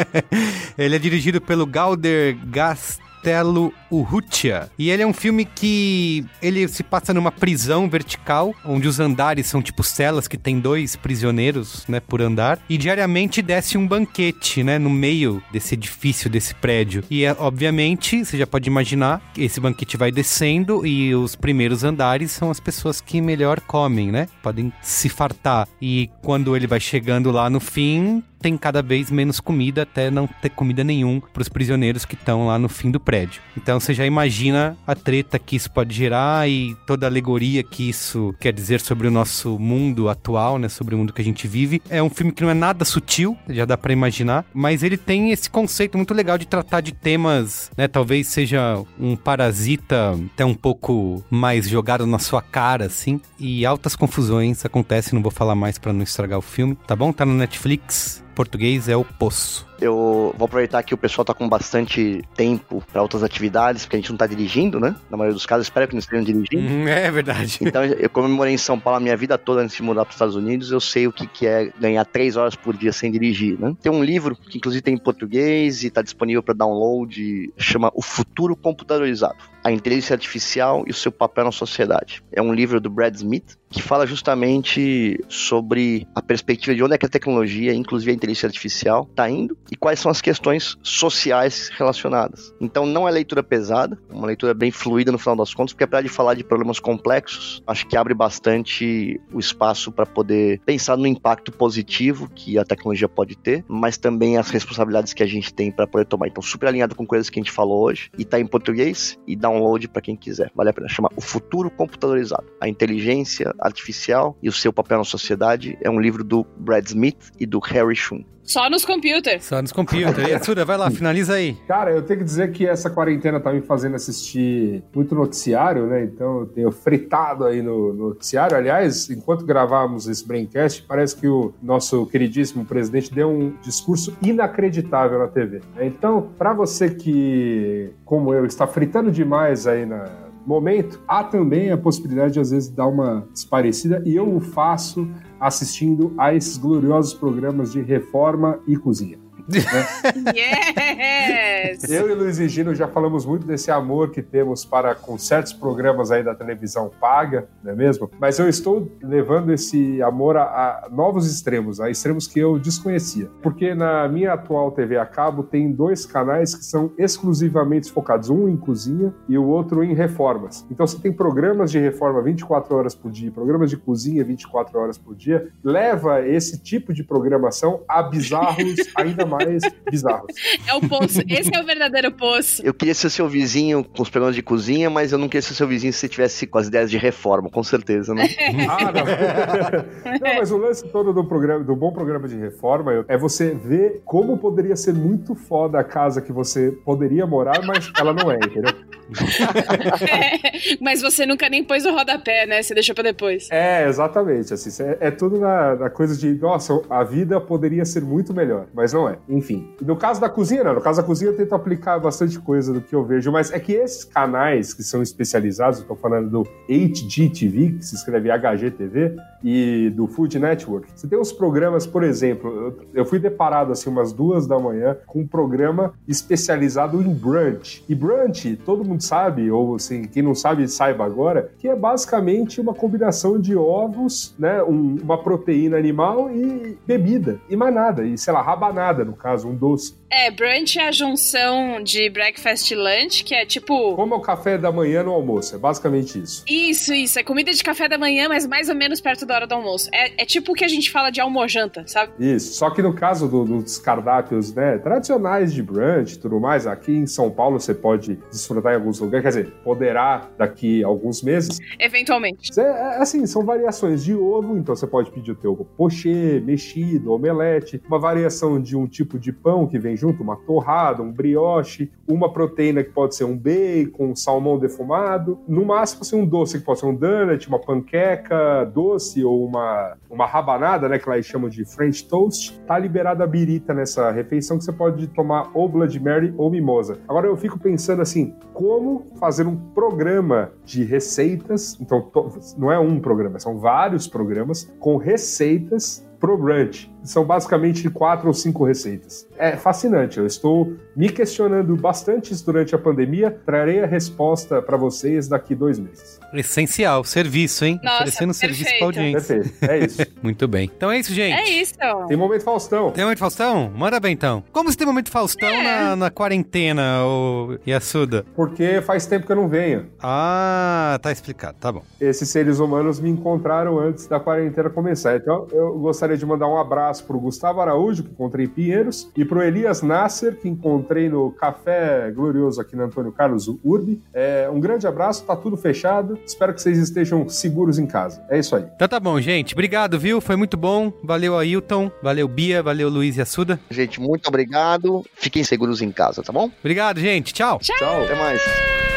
Ele 0.78 0.96
é 0.96 1.00
dirigido 1.00 1.40
pelo 1.40 1.66
Galder 1.66 2.38
Gast 2.46 3.07
Telo 3.22 3.74
Urrutia. 3.92 4.70
E 4.78 4.90
ele 4.90 5.04
é 5.04 5.08
um 5.08 5.14
filme 5.14 5.46
que 5.46 6.26
ele 6.42 6.68
se 6.68 6.84
passa 6.84 7.14
numa 7.14 7.32
prisão 7.32 7.90
vertical, 7.90 8.54
onde 8.66 8.88
os 8.88 9.00
andares 9.00 9.48
são 9.48 9.62
tipo 9.62 9.84
celas 9.84 10.28
que 10.28 10.38
tem 10.38 10.60
dois 10.60 10.96
prisioneiros, 10.96 11.86
né, 11.88 12.00
por 12.00 12.22
andar, 12.22 12.60
e 12.70 12.78
diariamente 12.78 13.42
desce 13.42 13.78
um 13.78 13.88
banquete, 13.88 14.64
né, 14.64 14.78
no 14.78 14.90
meio 14.90 15.42
desse 15.52 15.76
edifício, 15.76 16.30
desse 16.30 16.54
prédio. 16.56 17.04
E 17.10 17.24
é, 17.24 17.36
obviamente, 17.38 18.24
você 18.24 18.38
já 18.38 18.48
pode 18.48 18.70
imaginar, 18.70 19.22
esse 19.38 19.60
banquete 19.60 19.98
vai 19.98 20.12
descendo 20.12 20.86
e 20.86 21.14
os 21.16 21.36
primeiros 21.36 21.84
andares 21.84 22.32
são 22.32 22.52
as 22.52 22.60
pessoas 22.60 23.02
que 23.02 23.22
melhor 23.22 23.62
comem, 23.62 24.12
né? 24.12 24.28
Podem 24.42 24.72
se 24.82 25.10
fartar. 25.10 25.68
E 25.82 26.10
quando 26.22 26.56
ele 26.56 26.68
vai 26.68 26.80
chegando 26.80 27.32
lá 27.32 27.50
no 27.50 27.60
fim, 27.60 28.24
tem 28.48 28.56
cada 28.56 28.82
vez 28.82 29.12
menos 29.12 29.42
comida 29.42 29.82
até 29.82 30.10
não 30.10 30.26
ter 30.26 30.50
comida 30.50 30.82
nenhum 30.82 31.20
para 31.20 31.42
os 31.42 31.50
prisioneiros 31.50 32.06
que 32.06 32.16
estão 32.16 32.48
lá 32.48 32.58
no 32.58 32.70
fim 32.70 32.90
do 32.90 32.98
prédio. 32.98 33.42
Então 33.58 33.78
você 33.78 33.94
já 33.94 34.06
imagina 34.06 34.78
a 34.88 34.96
treta 34.96 35.38
que 35.38 35.58
isso 35.58 35.70
pode 35.70 35.94
gerar 35.94 36.50
e 36.50 36.74
toda 36.86 37.06
a 37.06 37.10
alegoria 37.10 37.62
que 37.62 37.90
isso 37.90 38.34
quer 38.40 38.54
dizer 38.54 38.80
sobre 38.80 39.06
o 39.06 39.12
nosso 39.12 39.60
mundo 39.60 40.08
atual, 40.08 40.58
né, 40.58 40.70
sobre 40.70 40.96
o 40.96 40.98
mundo 40.98 41.12
que 41.12 41.22
a 41.22 41.26
gente 41.26 41.46
vive. 41.46 41.82
É 41.90 42.02
um 42.02 42.10
filme 42.10 42.32
que 42.32 42.42
não 42.42 42.50
é 42.50 42.54
nada 42.54 42.86
sutil, 42.86 43.38
já 43.50 43.66
dá 43.66 43.78
para 43.78 43.92
imaginar, 43.92 44.46
mas 44.54 44.82
ele 44.82 44.96
tem 44.96 45.32
esse 45.32 45.50
conceito 45.50 45.98
muito 45.98 46.14
legal 46.14 46.38
de 46.38 46.48
tratar 46.48 46.80
de 46.80 46.94
temas, 46.94 47.70
né, 47.76 47.86
talvez 47.86 48.28
seja 48.28 48.82
um 48.98 49.18
parasita 49.18 50.18
até 50.34 50.46
um 50.46 50.56
pouco 50.56 51.22
mais 51.30 51.68
jogado 51.68 52.08
na 52.08 52.18
sua 52.18 52.42
cara 52.42 52.86
assim, 52.86 53.20
e 53.38 53.66
altas 53.66 53.94
confusões 53.94 54.64
acontecem, 54.64 55.16
não 55.16 55.22
vou 55.22 55.32
falar 55.34 55.56
mais 55.56 55.78
para 55.78 55.92
não 55.92 56.04
estragar 56.04 56.40
o 56.40 56.42
filme, 56.42 56.78
tá 56.88 56.96
bom? 56.96 57.12
Tá 57.12 57.26
no 57.26 57.34
Netflix 57.34 58.26
português 58.38 58.88
é 58.88 58.96
o 58.96 59.04
Poço. 59.04 59.67
Eu 59.80 60.34
vou 60.38 60.46
aproveitar 60.46 60.82
que 60.84 60.94
o 60.94 60.98
pessoal 60.98 61.26
tá 61.26 61.34
com 61.34 61.48
bastante 61.48 62.24
tempo 62.36 62.84
para 62.92 63.02
outras 63.02 63.24
atividades, 63.24 63.86
porque 63.86 63.96
a 63.96 64.00
gente 64.00 64.10
não 64.10 64.18
tá 64.18 64.28
dirigindo, 64.28 64.80
né? 64.80 64.96
Na 65.10 65.18
maioria 65.18 65.34
dos 65.34 65.46
casos, 65.46 65.68
espero 65.68 65.88
que 65.88 65.94
não 65.94 66.00
estejam 66.00 66.24
dirigindo. 66.24 66.68
Hum, 66.68 66.88
é 66.88 67.12
verdade. 67.12 67.60
Então, 67.68 67.84
eu 67.84 68.10
comemorei 68.10 68.54
em 68.54 68.58
São 68.58 68.80
Paulo 68.80 68.98
a 68.98 69.00
minha 69.00 69.18
vida 69.18 69.38
toda 69.38 69.62
antes 69.62 69.76
de 69.76 69.84
mudar 69.84 70.06
para 70.06 70.12
os 70.12 70.16
Estados 70.16 70.36
Unidos. 70.36 70.72
Eu 70.72 70.80
sei 70.80 71.06
o 71.06 71.12
que, 71.12 71.28
que 71.28 71.46
é 71.46 71.70
ganhar 71.78 72.06
três 72.06 72.38
horas 72.38 72.56
por 72.56 72.76
dia 72.76 72.94
sem 72.94 73.12
dirigir, 73.12 73.60
né? 73.60 73.76
Tem 73.82 73.92
um 73.92 74.02
livro 74.02 74.36
que, 74.36 74.58
inclusive, 74.58 74.82
tem 74.82 74.94
em 74.94 74.98
português 74.98 75.84
e 75.84 75.90
tá 75.90 76.02
disponível 76.02 76.42
para 76.42 76.54
download, 76.54 77.54
chama 77.58 77.92
O 77.94 78.02
Futuro 78.02 78.56
Computadorizado 78.56 79.38
a 79.68 79.72
inteligência 79.72 80.14
artificial 80.14 80.86
e 80.88 80.92
o 80.92 80.94
seu 80.94 81.12
papel 81.12 81.44
na 81.44 81.52
sociedade. 81.52 82.24
É 82.32 82.42
um 82.42 82.54
livro 82.54 82.80
do 82.80 82.90
Brad 82.90 83.14
Smith 83.16 83.58
que 83.70 83.82
fala 83.82 84.08
justamente 84.08 85.20
sobre 85.28 86.08
a 86.16 86.22
perspectiva 86.22 86.74
de 86.74 86.82
onde 86.82 86.94
é 86.94 86.98
que 86.98 87.06
a 87.06 87.10
tecnologia, 87.10 87.74
inclusive 87.74 88.10
a 88.10 88.14
inteligência 88.14 88.48
artificial, 88.48 89.06
está 89.10 89.30
indo 89.30 89.58
e 89.72 89.76
quais 89.76 90.00
são 90.00 90.12
as 90.12 90.22
questões 90.22 90.78
sociais 90.82 91.70
relacionadas. 91.78 92.54
Então 92.60 92.86
não 92.86 93.08
é 93.08 93.12
leitura 93.12 93.44
pesada, 93.44 93.98
é 94.10 94.14
uma 94.14 94.28
leitura 94.28 94.54
bem 94.54 94.72
fluida 94.72 95.12
no 95.12 95.18
final 95.18 95.36
das 95.36 95.54
contas, 95.54 95.74
porque 95.74 95.84
apesar 95.84 96.02
de 96.02 96.10
falar 96.10 96.34
de 96.34 96.44
problemas 96.44 96.80
complexos, 96.80 97.62
acho 97.68 97.86
que 97.88 97.98
abre 97.98 98.14
bastante 98.14 99.20
o 99.32 99.40
espaço 99.40 99.92
para 99.92 100.06
poder 100.06 100.60
pensar 100.66 100.98
no 100.98 101.08
impacto 101.08 101.52
positivo 101.52 102.30
que 102.34 102.58
a 102.58 102.66
tecnologia 102.66 103.10
pode 103.10 103.38
ter, 103.38 103.64
mas 103.68 103.98
também 103.98 104.38
as 104.38 104.50
responsabilidades 104.50 105.14
que 105.14 105.24
a 105.24 105.28
gente 105.28 105.54
tem 105.54 105.72
para 105.72 105.88
poder 105.88 106.06
tomar. 106.06 106.28
Então 106.28 106.42
super 106.42 106.68
alinhado 106.68 106.96
com 106.96 107.06
coisas 107.06 107.30
que 107.30 107.40
a 107.40 107.44
gente 107.44 107.52
falou 107.52 107.84
hoje 107.84 108.10
e 108.18 108.22
está 108.22 108.40
em 108.40 108.46
português 108.46 109.18
e 109.28 109.36
download 109.36 109.88
para 109.88 110.02
quem 110.02 110.16
quiser. 110.16 110.52
Vale 110.56 110.70
a 110.70 110.74
pena 110.74 110.88
chamar 110.88 111.10
O 111.16 111.22
Futuro 111.22 111.70
Computadorizado. 111.70 112.46
A 112.60 112.68
inteligência 112.68 113.54
artificial 113.60 114.38
e 114.42 114.50
o 114.50 114.52
seu 114.52 114.72
papel 114.72 115.00
na 115.00 115.04
sociedade 115.04 115.78
é 115.82 115.90
um 115.90 116.00
livro 116.00 116.24
do 116.24 116.46
Brad 116.58 116.86
Smith 116.86 117.32
e 117.40 117.46
do 117.46 117.60
Harry 117.60 117.96
Shum. 117.96 118.24
Só 118.48 118.70
nos 118.70 118.86
computers. 118.86 119.44
Só 119.44 119.62
nos 119.62 119.74
computers. 119.74 120.18
E 120.30 120.34
Atsuda, 120.34 120.64
vai 120.64 120.78
lá, 120.78 120.90
finaliza 120.90 121.34
aí. 121.34 121.58
Cara, 121.68 121.92
eu 121.92 122.02
tenho 122.02 122.20
que 122.20 122.26
dizer 122.26 122.52
que 122.54 122.66
essa 122.66 122.90
quarentena 122.90 123.42
tá 123.42 123.52
me 123.52 123.62
fazendo 123.62 123.96
assistir 123.96 124.82
muito 124.96 125.14
noticiário, 125.14 125.86
né? 125.86 126.04
Então 126.06 126.40
eu 126.40 126.46
tenho 126.46 126.72
fritado 126.72 127.44
aí 127.44 127.62
no 127.62 127.94
noticiário. 127.94 128.56
Aliás, 128.56 129.10
enquanto 129.10 129.46
gravávamos 129.46 130.08
esse 130.08 130.26
Braincast, 130.26 130.84
parece 130.88 131.18
que 131.18 131.28
o 131.28 131.54
nosso 131.62 132.06
queridíssimo 132.06 132.64
presidente 132.64 133.14
deu 133.14 133.30
um 133.30 133.54
discurso 133.62 134.16
inacreditável 134.22 135.20
na 135.20 135.28
TV. 135.28 135.62
Então, 135.82 136.30
para 136.38 136.54
você 136.54 136.90
que, 136.90 137.92
como 138.06 138.34
eu, 138.34 138.46
está 138.46 138.66
fritando 138.66 139.12
demais 139.12 139.68
aí 139.68 139.86
na, 139.86 140.06
momento, 140.48 141.02
há 141.08 141.24
também 141.24 141.72
a 141.72 141.78
possibilidade 141.78 142.34
de 142.34 142.40
às 142.40 142.52
vezes 142.52 142.70
dar 142.70 142.88
uma 142.88 143.28
desparecida 143.34 144.02
e 144.06 144.16
eu 144.16 144.34
o 144.34 144.40
faço 144.40 145.08
assistindo 145.40 146.14
a 146.18 146.34
esses 146.34 146.58
gloriosos 146.58 147.14
programas 147.14 147.72
de 147.72 147.82
reforma 147.82 148.60
e 148.66 148.78
cozinha. 148.78 149.27
Né? 149.48 150.34
yes! 150.36 151.90
Eu 151.90 152.10
e 152.10 152.14
Luiz 152.14 152.38
e 152.40 152.50
Gino 152.50 152.76
já 152.76 152.88
falamos 152.88 153.26
muito 153.26 153.48
desse 153.48 153.72
amor 153.72 154.12
que 154.12 154.22
temos 154.22 154.66
para 154.66 154.94
com 154.94 155.18
certos 155.18 155.54
programas 155.54 156.12
aí 156.12 156.24
da 156.24 156.36
televisão 156.36 156.92
paga, 157.00 157.48
não 157.64 157.72
é 157.72 157.76
mesmo? 157.76 158.10
Mas 158.20 158.40
eu 158.40 158.50
estou 158.50 158.92
levando 159.02 159.54
esse 159.54 160.02
amor 160.02 160.36
a, 160.36 160.44
a 160.44 160.90
novos 160.92 161.32
extremos, 161.32 161.80
a 161.80 161.90
extremos 161.90 162.28
que 162.28 162.40
eu 162.40 162.60
desconhecia. 162.60 163.30
Porque 163.42 163.74
na 163.74 164.08
minha 164.08 164.34
atual 164.34 164.72
TV 164.72 164.98
a 164.98 165.06
cabo 165.06 165.44
tem 165.44 165.72
dois 165.72 166.06
canais 166.06 166.54
que 166.54 166.66
são 166.66 166.92
exclusivamente 166.98 167.92
focados, 167.92 168.30
um 168.30 168.50
em 168.50 168.58
cozinha 168.58 169.14
e 169.30 169.38
o 169.38 169.46
outro 169.46 169.84
em 169.84 169.94
reformas. 169.94 170.66
Então 170.70 170.86
você 170.86 171.00
tem 171.00 171.12
programas 171.12 171.72
de 171.72 171.80
reforma 171.80 172.22
24 172.22 172.76
horas 172.76 172.94
por 172.94 173.12
dia, 173.12 173.32
programas 173.32 173.70
de 173.70 173.78
cozinha 173.78 174.24
24 174.24 174.78
horas 174.78 174.98
por 174.98 175.16
dia, 175.16 175.50
leva 175.64 176.28
esse 176.28 176.60
tipo 176.60 176.94
de 176.94 177.04
programação 177.04 177.82
a 177.88 178.04
bizarros 178.04 178.76
ainda 178.96 179.26
mais 179.26 179.37
mais 179.46 179.64
bizarros. 179.90 180.34
É 180.68 180.74
o 180.74 180.82
poço. 180.82 181.22
Esse 181.28 181.56
é 181.56 181.62
o 181.62 181.66
verdadeiro 181.66 182.12
poço. 182.12 182.62
Eu 182.64 182.74
queria 182.74 182.94
ser 182.94 183.10
seu 183.10 183.28
vizinho 183.28 183.84
com 183.84 184.04
os 184.04 184.10
problemas 184.10 184.36
de 184.36 184.42
cozinha, 184.42 184.90
mas 184.90 185.12
eu 185.12 185.18
não 185.18 185.28
queria 185.28 185.42
ser 185.42 185.54
seu 185.54 185.68
vizinho 185.68 185.94
se 185.94 186.00
você 186.00 186.10
tivesse 186.10 186.48
com 186.48 186.58
as 186.58 186.68
ideias 186.68 186.90
de 186.90 186.98
reforma, 186.98 187.50
com 187.50 187.64
certeza, 187.64 188.14
né? 188.14 188.28
ah, 188.70 188.92
não. 188.92 190.14
não, 190.20 190.36
mas 190.38 190.52
o 190.52 190.58
lance 190.58 190.88
todo 190.88 191.14
do, 191.14 191.26
programa, 191.26 191.64
do 191.64 191.76
bom 191.76 191.92
programa 191.92 192.28
de 192.28 192.36
reforma 192.36 193.06
é 193.08 193.18
você 193.18 193.54
ver 193.54 194.02
como 194.06 194.38
poderia 194.38 194.76
ser 194.76 194.94
muito 194.94 195.36
foda 195.36 195.80
a 195.80 195.84
casa 195.84 196.22
que 196.22 196.32
você 196.32 196.72
poderia 196.86 197.26
morar, 197.26 197.62
mas 197.66 197.92
ela 197.98 198.14
não 198.14 198.32
é, 198.32 198.38
entendeu? 198.38 198.74
é, 200.02 200.78
mas 200.82 201.02
você 201.02 201.26
nunca 201.26 201.48
nem 201.50 201.64
pôs 201.64 201.86
o 201.86 201.92
rodapé, 201.92 202.46
né? 202.46 202.62
Você 202.62 202.74
deixou 202.74 202.94
pra 202.94 203.04
depois. 203.04 203.48
É, 203.52 203.88
exatamente. 203.88 204.54
Assim, 204.54 204.84
é, 204.84 204.98
é 205.08 205.12
tudo 205.12 205.40
na, 205.40 205.76
na 205.76 205.90
coisa 205.90 206.18
de, 206.18 206.34
nossa, 206.36 206.82
a 206.90 207.04
vida 207.04 207.40
poderia 207.40 207.86
ser 207.86 208.02
muito 208.02 208.34
melhor, 208.34 208.68
mas 208.74 208.94
não 208.94 209.08
é. 209.08 209.18
Enfim. 209.30 209.68
No 209.82 209.96
caso 209.96 210.22
da 210.22 210.30
cozinha, 210.30 210.64
não. 210.64 210.74
No 210.74 210.82
caso 210.82 211.02
da 211.02 211.06
cozinha, 211.06 211.32
eu 211.32 211.38
tento 211.38 211.54
aplicar 211.54 212.00
bastante 212.00 212.40
coisa 212.40 212.74
do 212.74 212.82
que 212.82 212.96
eu 212.96 213.04
vejo, 213.04 213.32
mas 213.32 213.52
é 213.52 213.60
que 213.60 213.74
esses 213.74 214.04
canais 214.04 214.74
que 214.74 214.84
são 214.84 215.02
especializados, 215.02 215.80
eu 215.80 215.86
tô 215.86 215.96
falando 215.96 216.30
do 216.30 216.48
HGTV, 216.70 217.74
que 217.74 217.86
se 217.86 217.96
escreve 217.96 218.30
HGTV, 218.32 219.16
e 219.44 219.92
do 219.96 220.08
Food 220.08 220.40
Network. 220.40 220.88
Você 220.96 221.08
tem 221.08 221.20
uns 221.20 221.32
programas, 221.32 221.86
por 221.86 222.04
exemplo, 222.04 222.50
eu, 222.50 222.80
eu 222.94 223.06
fui 223.06 223.20
deparado 223.20 223.72
assim 223.72 223.90
umas 223.90 224.12
duas 224.12 224.48
da 224.48 224.58
manhã 224.60 224.98
com 225.06 225.20
um 225.20 225.28
programa 225.28 225.94
especializado 226.08 227.02
em 227.02 227.14
brunch. 227.14 227.84
E 227.88 227.96
brunch, 227.96 228.56
todo 228.66 228.84
mundo 228.84 229.02
sabe, 229.02 229.50
ou 229.52 229.76
assim, 229.76 230.04
quem 230.04 230.24
não 230.24 230.34
sabe, 230.34 230.68
saiba 230.68 231.06
agora, 231.06 231.52
que 231.58 231.68
é 231.68 231.76
basicamente 231.76 232.60
uma 232.60 232.74
combinação 232.74 233.40
de 233.40 233.56
ovos, 233.56 234.36
né, 234.38 234.64
um, 234.64 234.98
uma 235.02 235.22
proteína 235.22 235.78
animal 235.78 236.32
e 236.32 236.78
bebida. 236.86 237.40
E 237.50 237.56
mais 237.56 237.74
nada. 237.74 238.04
E, 238.04 238.18
sei 238.18 238.34
lá, 238.34 238.42
rabanada, 238.42 239.06
no 239.06 239.14
caso, 239.18 239.48
um 239.48 239.56
doce. 239.56 239.96
É, 240.10 240.32
brunch 240.32 240.80
é 240.80 240.88
a 240.88 240.92
junção 240.92 241.84
de 241.84 242.10
breakfast 242.10 242.72
e 242.72 242.76
lunch, 242.76 243.24
que 243.24 243.36
é 243.36 243.46
tipo. 243.46 243.96
Como 243.96 244.14
é 244.14 244.18
o 244.18 244.22
café 244.22 244.58
da 244.58 244.72
manhã 244.72 245.04
no 245.04 245.12
almoço, 245.12 245.56
é 245.56 245.58
basicamente 245.58 246.20
isso. 246.20 246.44
Isso, 246.48 246.94
isso. 246.94 247.20
É 247.20 247.24
comida 247.24 247.52
de 247.52 247.62
café 247.62 247.90
da 247.90 247.98
manhã, 247.98 248.30
mas 248.30 248.48
mais 248.48 248.70
ou 248.70 248.76
menos 248.76 249.02
perto 249.02 249.26
da 249.26 249.36
hora 249.36 249.48
do 249.48 249.54
almoço. 249.54 249.90
É, 249.94 250.24
é 250.24 250.26
tipo 250.26 250.54
o 250.54 250.56
que 250.56 250.64
a 250.64 250.68
gente 250.68 250.90
fala 250.90 251.10
de 251.10 251.20
almojanta, 251.20 251.84
sabe? 251.88 252.14
Isso. 252.20 252.54
Só 252.54 252.70
que 252.70 252.82
no 252.82 252.94
caso 252.94 253.28
do, 253.28 253.44
dos 253.44 253.78
cardápios, 253.78 254.54
né, 254.54 254.78
tradicionais 254.78 255.54
de 255.54 255.62
brunch 255.62 256.16
e 256.16 256.20
tudo 256.20 256.40
mais, 256.40 256.66
aqui 256.66 256.94
em 256.94 257.06
São 257.06 257.30
Paulo 257.30 257.60
você 257.60 257.74
pode 257.74 258.18
desfrutar 258.32 258.74
em 258.74 258.76
alguns 258.76 259.00
lugares, 259.00 259.24
quer 259.24 259.42
dizer, 259.42 259.54
poderá 259.64 260.30
daqui 260.38 260.84
a 260.84 260.88
alguns 260.88 261.22
meses. 261.22 261.60
Eventualmente. 261.78 262.58
É, 262.58 262.64
é, 262.64 262.98
assim, 263.02 263.26
são 263.26 263.44
variações 263.44 264.06
de 264.06 264.16
ovo, 264.16 264.58
então 264.58 264.74
você 264.74 264.88
pode 264.88 265.12
pedir 265.12 265.32
o 265.32 265.36
teu 265.36 265.56
pochê, 265.76 266.42
mexido, 266.46 267.12
omelete, 267.12 267.82
uma 267.88 268.00
variação 268.00 268.62
de 268.62 268.76
um 268.78 268.88
tipo 268.88 269.20
de 269.20 269.34
pão 269.34 269.68
que 269.68 269.78
vem 269.78 269.97
junto, 269.98 270.24
uma 270.24 270.38
torrada, 270.38 271.04
um 271.04 271.12
brioche, 271.12 271.92
uma 272.08 272.32
proteína 272.32 272.84
que 272.84 272.92
pode 272.92 273.16
ser 273.16 273.26
um 273.26 273.38
bacon, 273.38 274.12
um 274.12 274.16
salmão 274.16 274.58
defumado, 274.58 275.40
no 275.48 275.66
máximo 275.66 276.02
assim, 276.02 276.22
um 276.22 276.26
doce 276.26 276.60
que 276.60 276.66
pode 276.66 276.80
ser 276.80 276.86
um 276.86 276.96
donut, 276.96 277.48
uma 277.48 277.60
panqueca 277.60 278.64
doce 278.66 279.24
ou 279.24 279.46
uma, 279.46 279.98
uma 280.10 280.26
rabanada, 280.26 280.88
né, 280.88 280.98
que 281.00 281.10
lá 281.10 281.16
eles 281.16 281.26
chamam 281.26 281.50
de 281.50 281.66
French 281.66 282.08
toast. 282.08 282.58
Tá 282.66 282.78
liberada 282.78 283.24
a 283.24 283.28
birita 283.28 283.74
nessa 283.74 284.12
refeição 284.12 284.58
que 284.58 284.64
você 284.64 284.72
pode 284.72 285.08
tomar 285.08 285.52
ou 285.54 285.68
Blood 285.68 286.00
Mary 286.00 286.34
ou 286.38 286.50
mimosa. 286.50 287.00
Agora 287.08 287.28
eu 287.28 287.36
fico 287.36 287.60
pensando 287.60 288.02
assim, 288.02 288.34
como 288.54 289.06
fazer 289.20 289.46
um 289.46 289.56
programa 289.56 290.52
de 290.64 290.84
receitas, 290.84 291.78
então 291.82 292.12
não 292.58 292.72
é 292.72 292.80
um 292.80 293.00
programa, 293.00 293.40
são 293.40 293.58
vários 293.58 294.08
programas 294.08 294.72
com 294.80 294.98
receitas 294.98 296.08
pro 296.20 296.38
brunch. 296.38 296.92
São 297.10 297.24
basicamente 297.26 297.90
quatro 297.90 298.28
ou 298.28 298.34
cinco 298.34 298.64
receitas. 298.66 299.28
É 299.38 299.56
fascinante, 299.56 300.18
eu 300.20 300.26
estou 300.26 300.74
me 300.96 301.10
questionando 301.10 301.76
bastante 301.76 302.34
durante 302.44 302.74
a 302.76 302.78
pandemia. 302.78 303.32
Trarei 303.46 303.84
a 303.84 303.86
resposta 303.86 304.62
para 304.62 304.78
vocês 304.78 305.28
daqui 305.28 305.56
dois 305.56 305.80
meses. 305.80 306.20
Essencial, 306.34 307.04
serviço, 307.04 307.64
hein? 307.66 307.80
Nossa, 307.84 307.96
Oferecendo 307.98 308.34
serviço 308.34 308.72
pra 308.78 308.86
audiência. 308.88 309.36
Perfeito, 309.42 309.72
é 309.72 309.80
isso. 309.86 310.02
Muito 310.22 310.48
bem. 310.48 310.70
Então 310.76 310.92
é 310.92 311.00
isso, 311.00 311.14
gente. 311.14 311.34
É 311.34 311.50
isso. 311.50 311.74
Tem 312.08 312.18
momento 312.18 312.44
Faustão. 312.44 312.92
Tem 312.92 313.04
momento 313.04 313.20
Faustão? 313.20 313.72
Manda 313.76 314.00
bem 314.00 314.14
então. 314.14 314.44
Como 314.52 314.70
você 314.72 314.78
tem 314.78 314.86
momento 314.88 315.10
Faustão 315.10 315.48
É. 315.50 315.64
na, 315.64 315.96
na 315.96 316.10
quarentena, 316.12 317.04
ô 317.06 317.58
Yasuda? 317.66 318.26
Porque 318.36 318.82
faz 318.82 319.06
tempo 319.06 319.26
que 319.26 319.32
eu 319.32 319.36
não 319.36 319.48
venho. 319.48 319.86
Ah, 320.02 321.00
tá 321.02 321.12
explicado, 321.12 321.58
tá 321.60 321.72
bom. 321.72 321.84
Esses 322.02 322.28
seres 322.30 322.60
humanos 322.60 323.00
me 323.00 323.10
encontraram 323.10 323.80
antes 323.80 324.08
da 324.08 324.20
quarentena 324.20 324.70
começar. 324.70 325.16
Então, 325.16 325.48
eu 325.52 325.78
gostaria 325.80 326.18
de 326.18 326.26
mandar 326.26 326.48
um 326.48 326.58
abraço 326.58 326.97
pro 327.04 327.20
Gustavo 327.20 327.62
Araújo, 327.62 328.04
que 328.04 328.12
encontrei 328.12 328.46
em 328.46 328.50
Pinheiros, 328.50 329.10
e 329.16 329.26
pro 329.26 329.42
Elias 329.42 329.82
Nasser, 329.82 330.36
que 330.36 330.48
encontrei 330.48 331.10
no 331.10 331.32
Café 331.32 332.12
Glorioso 332.12 332.62
aqui 332.62 332.76
no 332.76 332.84
Antônio 332.84 333.12
Carlos 333.12 333.48
Urbi. 333.64 334.02
É, 334.14 334.50
um 334.52 334.60
grande 334.60 334.88
abraço, 334.88 335.26
tá 335.26 335.36
tudo 335.36 335.58
fechado. 335.58 336.18
Espero 336.26 336.54
que 336.54 336.62
vocês 336.62 336.78
estejam 336.78 337.28
seguros 337.30 337.80
em 337.80 337.86
casa. 337.86 338.24
É 338.30 338.40
isso 338.40 338.56
aí. 338.56 338.66
Então 338.76 338.88
tá 338.88 339.00
bom, 339.00 339.20
gente. 339.20 339.54
Obrigado, 339.54 340.00
viu? 340.00 340.22
Foi 340.22 340.36
muito 340.36 340.58
bom. 340.58 340.92
Valeu, 341.04 341.38
Ailton. 341.38 341.92
Valeu, 342.02 342.28
Bia. 342.28 342.62
Valeu, 342.62 342.90
Luiz 342.90 343.18
e 343.18 343.22
Assuda. 343.22 343.60
Gente, 343.70 344.00
muito 344.00 344.28
obrigado. 344.28 345.04
Fiquem 345.16 345.44
seguros 345.44 345.82
em 345.82 345.92
casa, 345.92 346.24
tá 346.24 346.32
bom? 346.32 346.50
Obrigado, 346.60 347.00
gente. 347.00 347.34
Tchau. 347.34 347.60
Tchau. 347.60 348.04
Até 348.04 348.16
mais. 348.16 348.97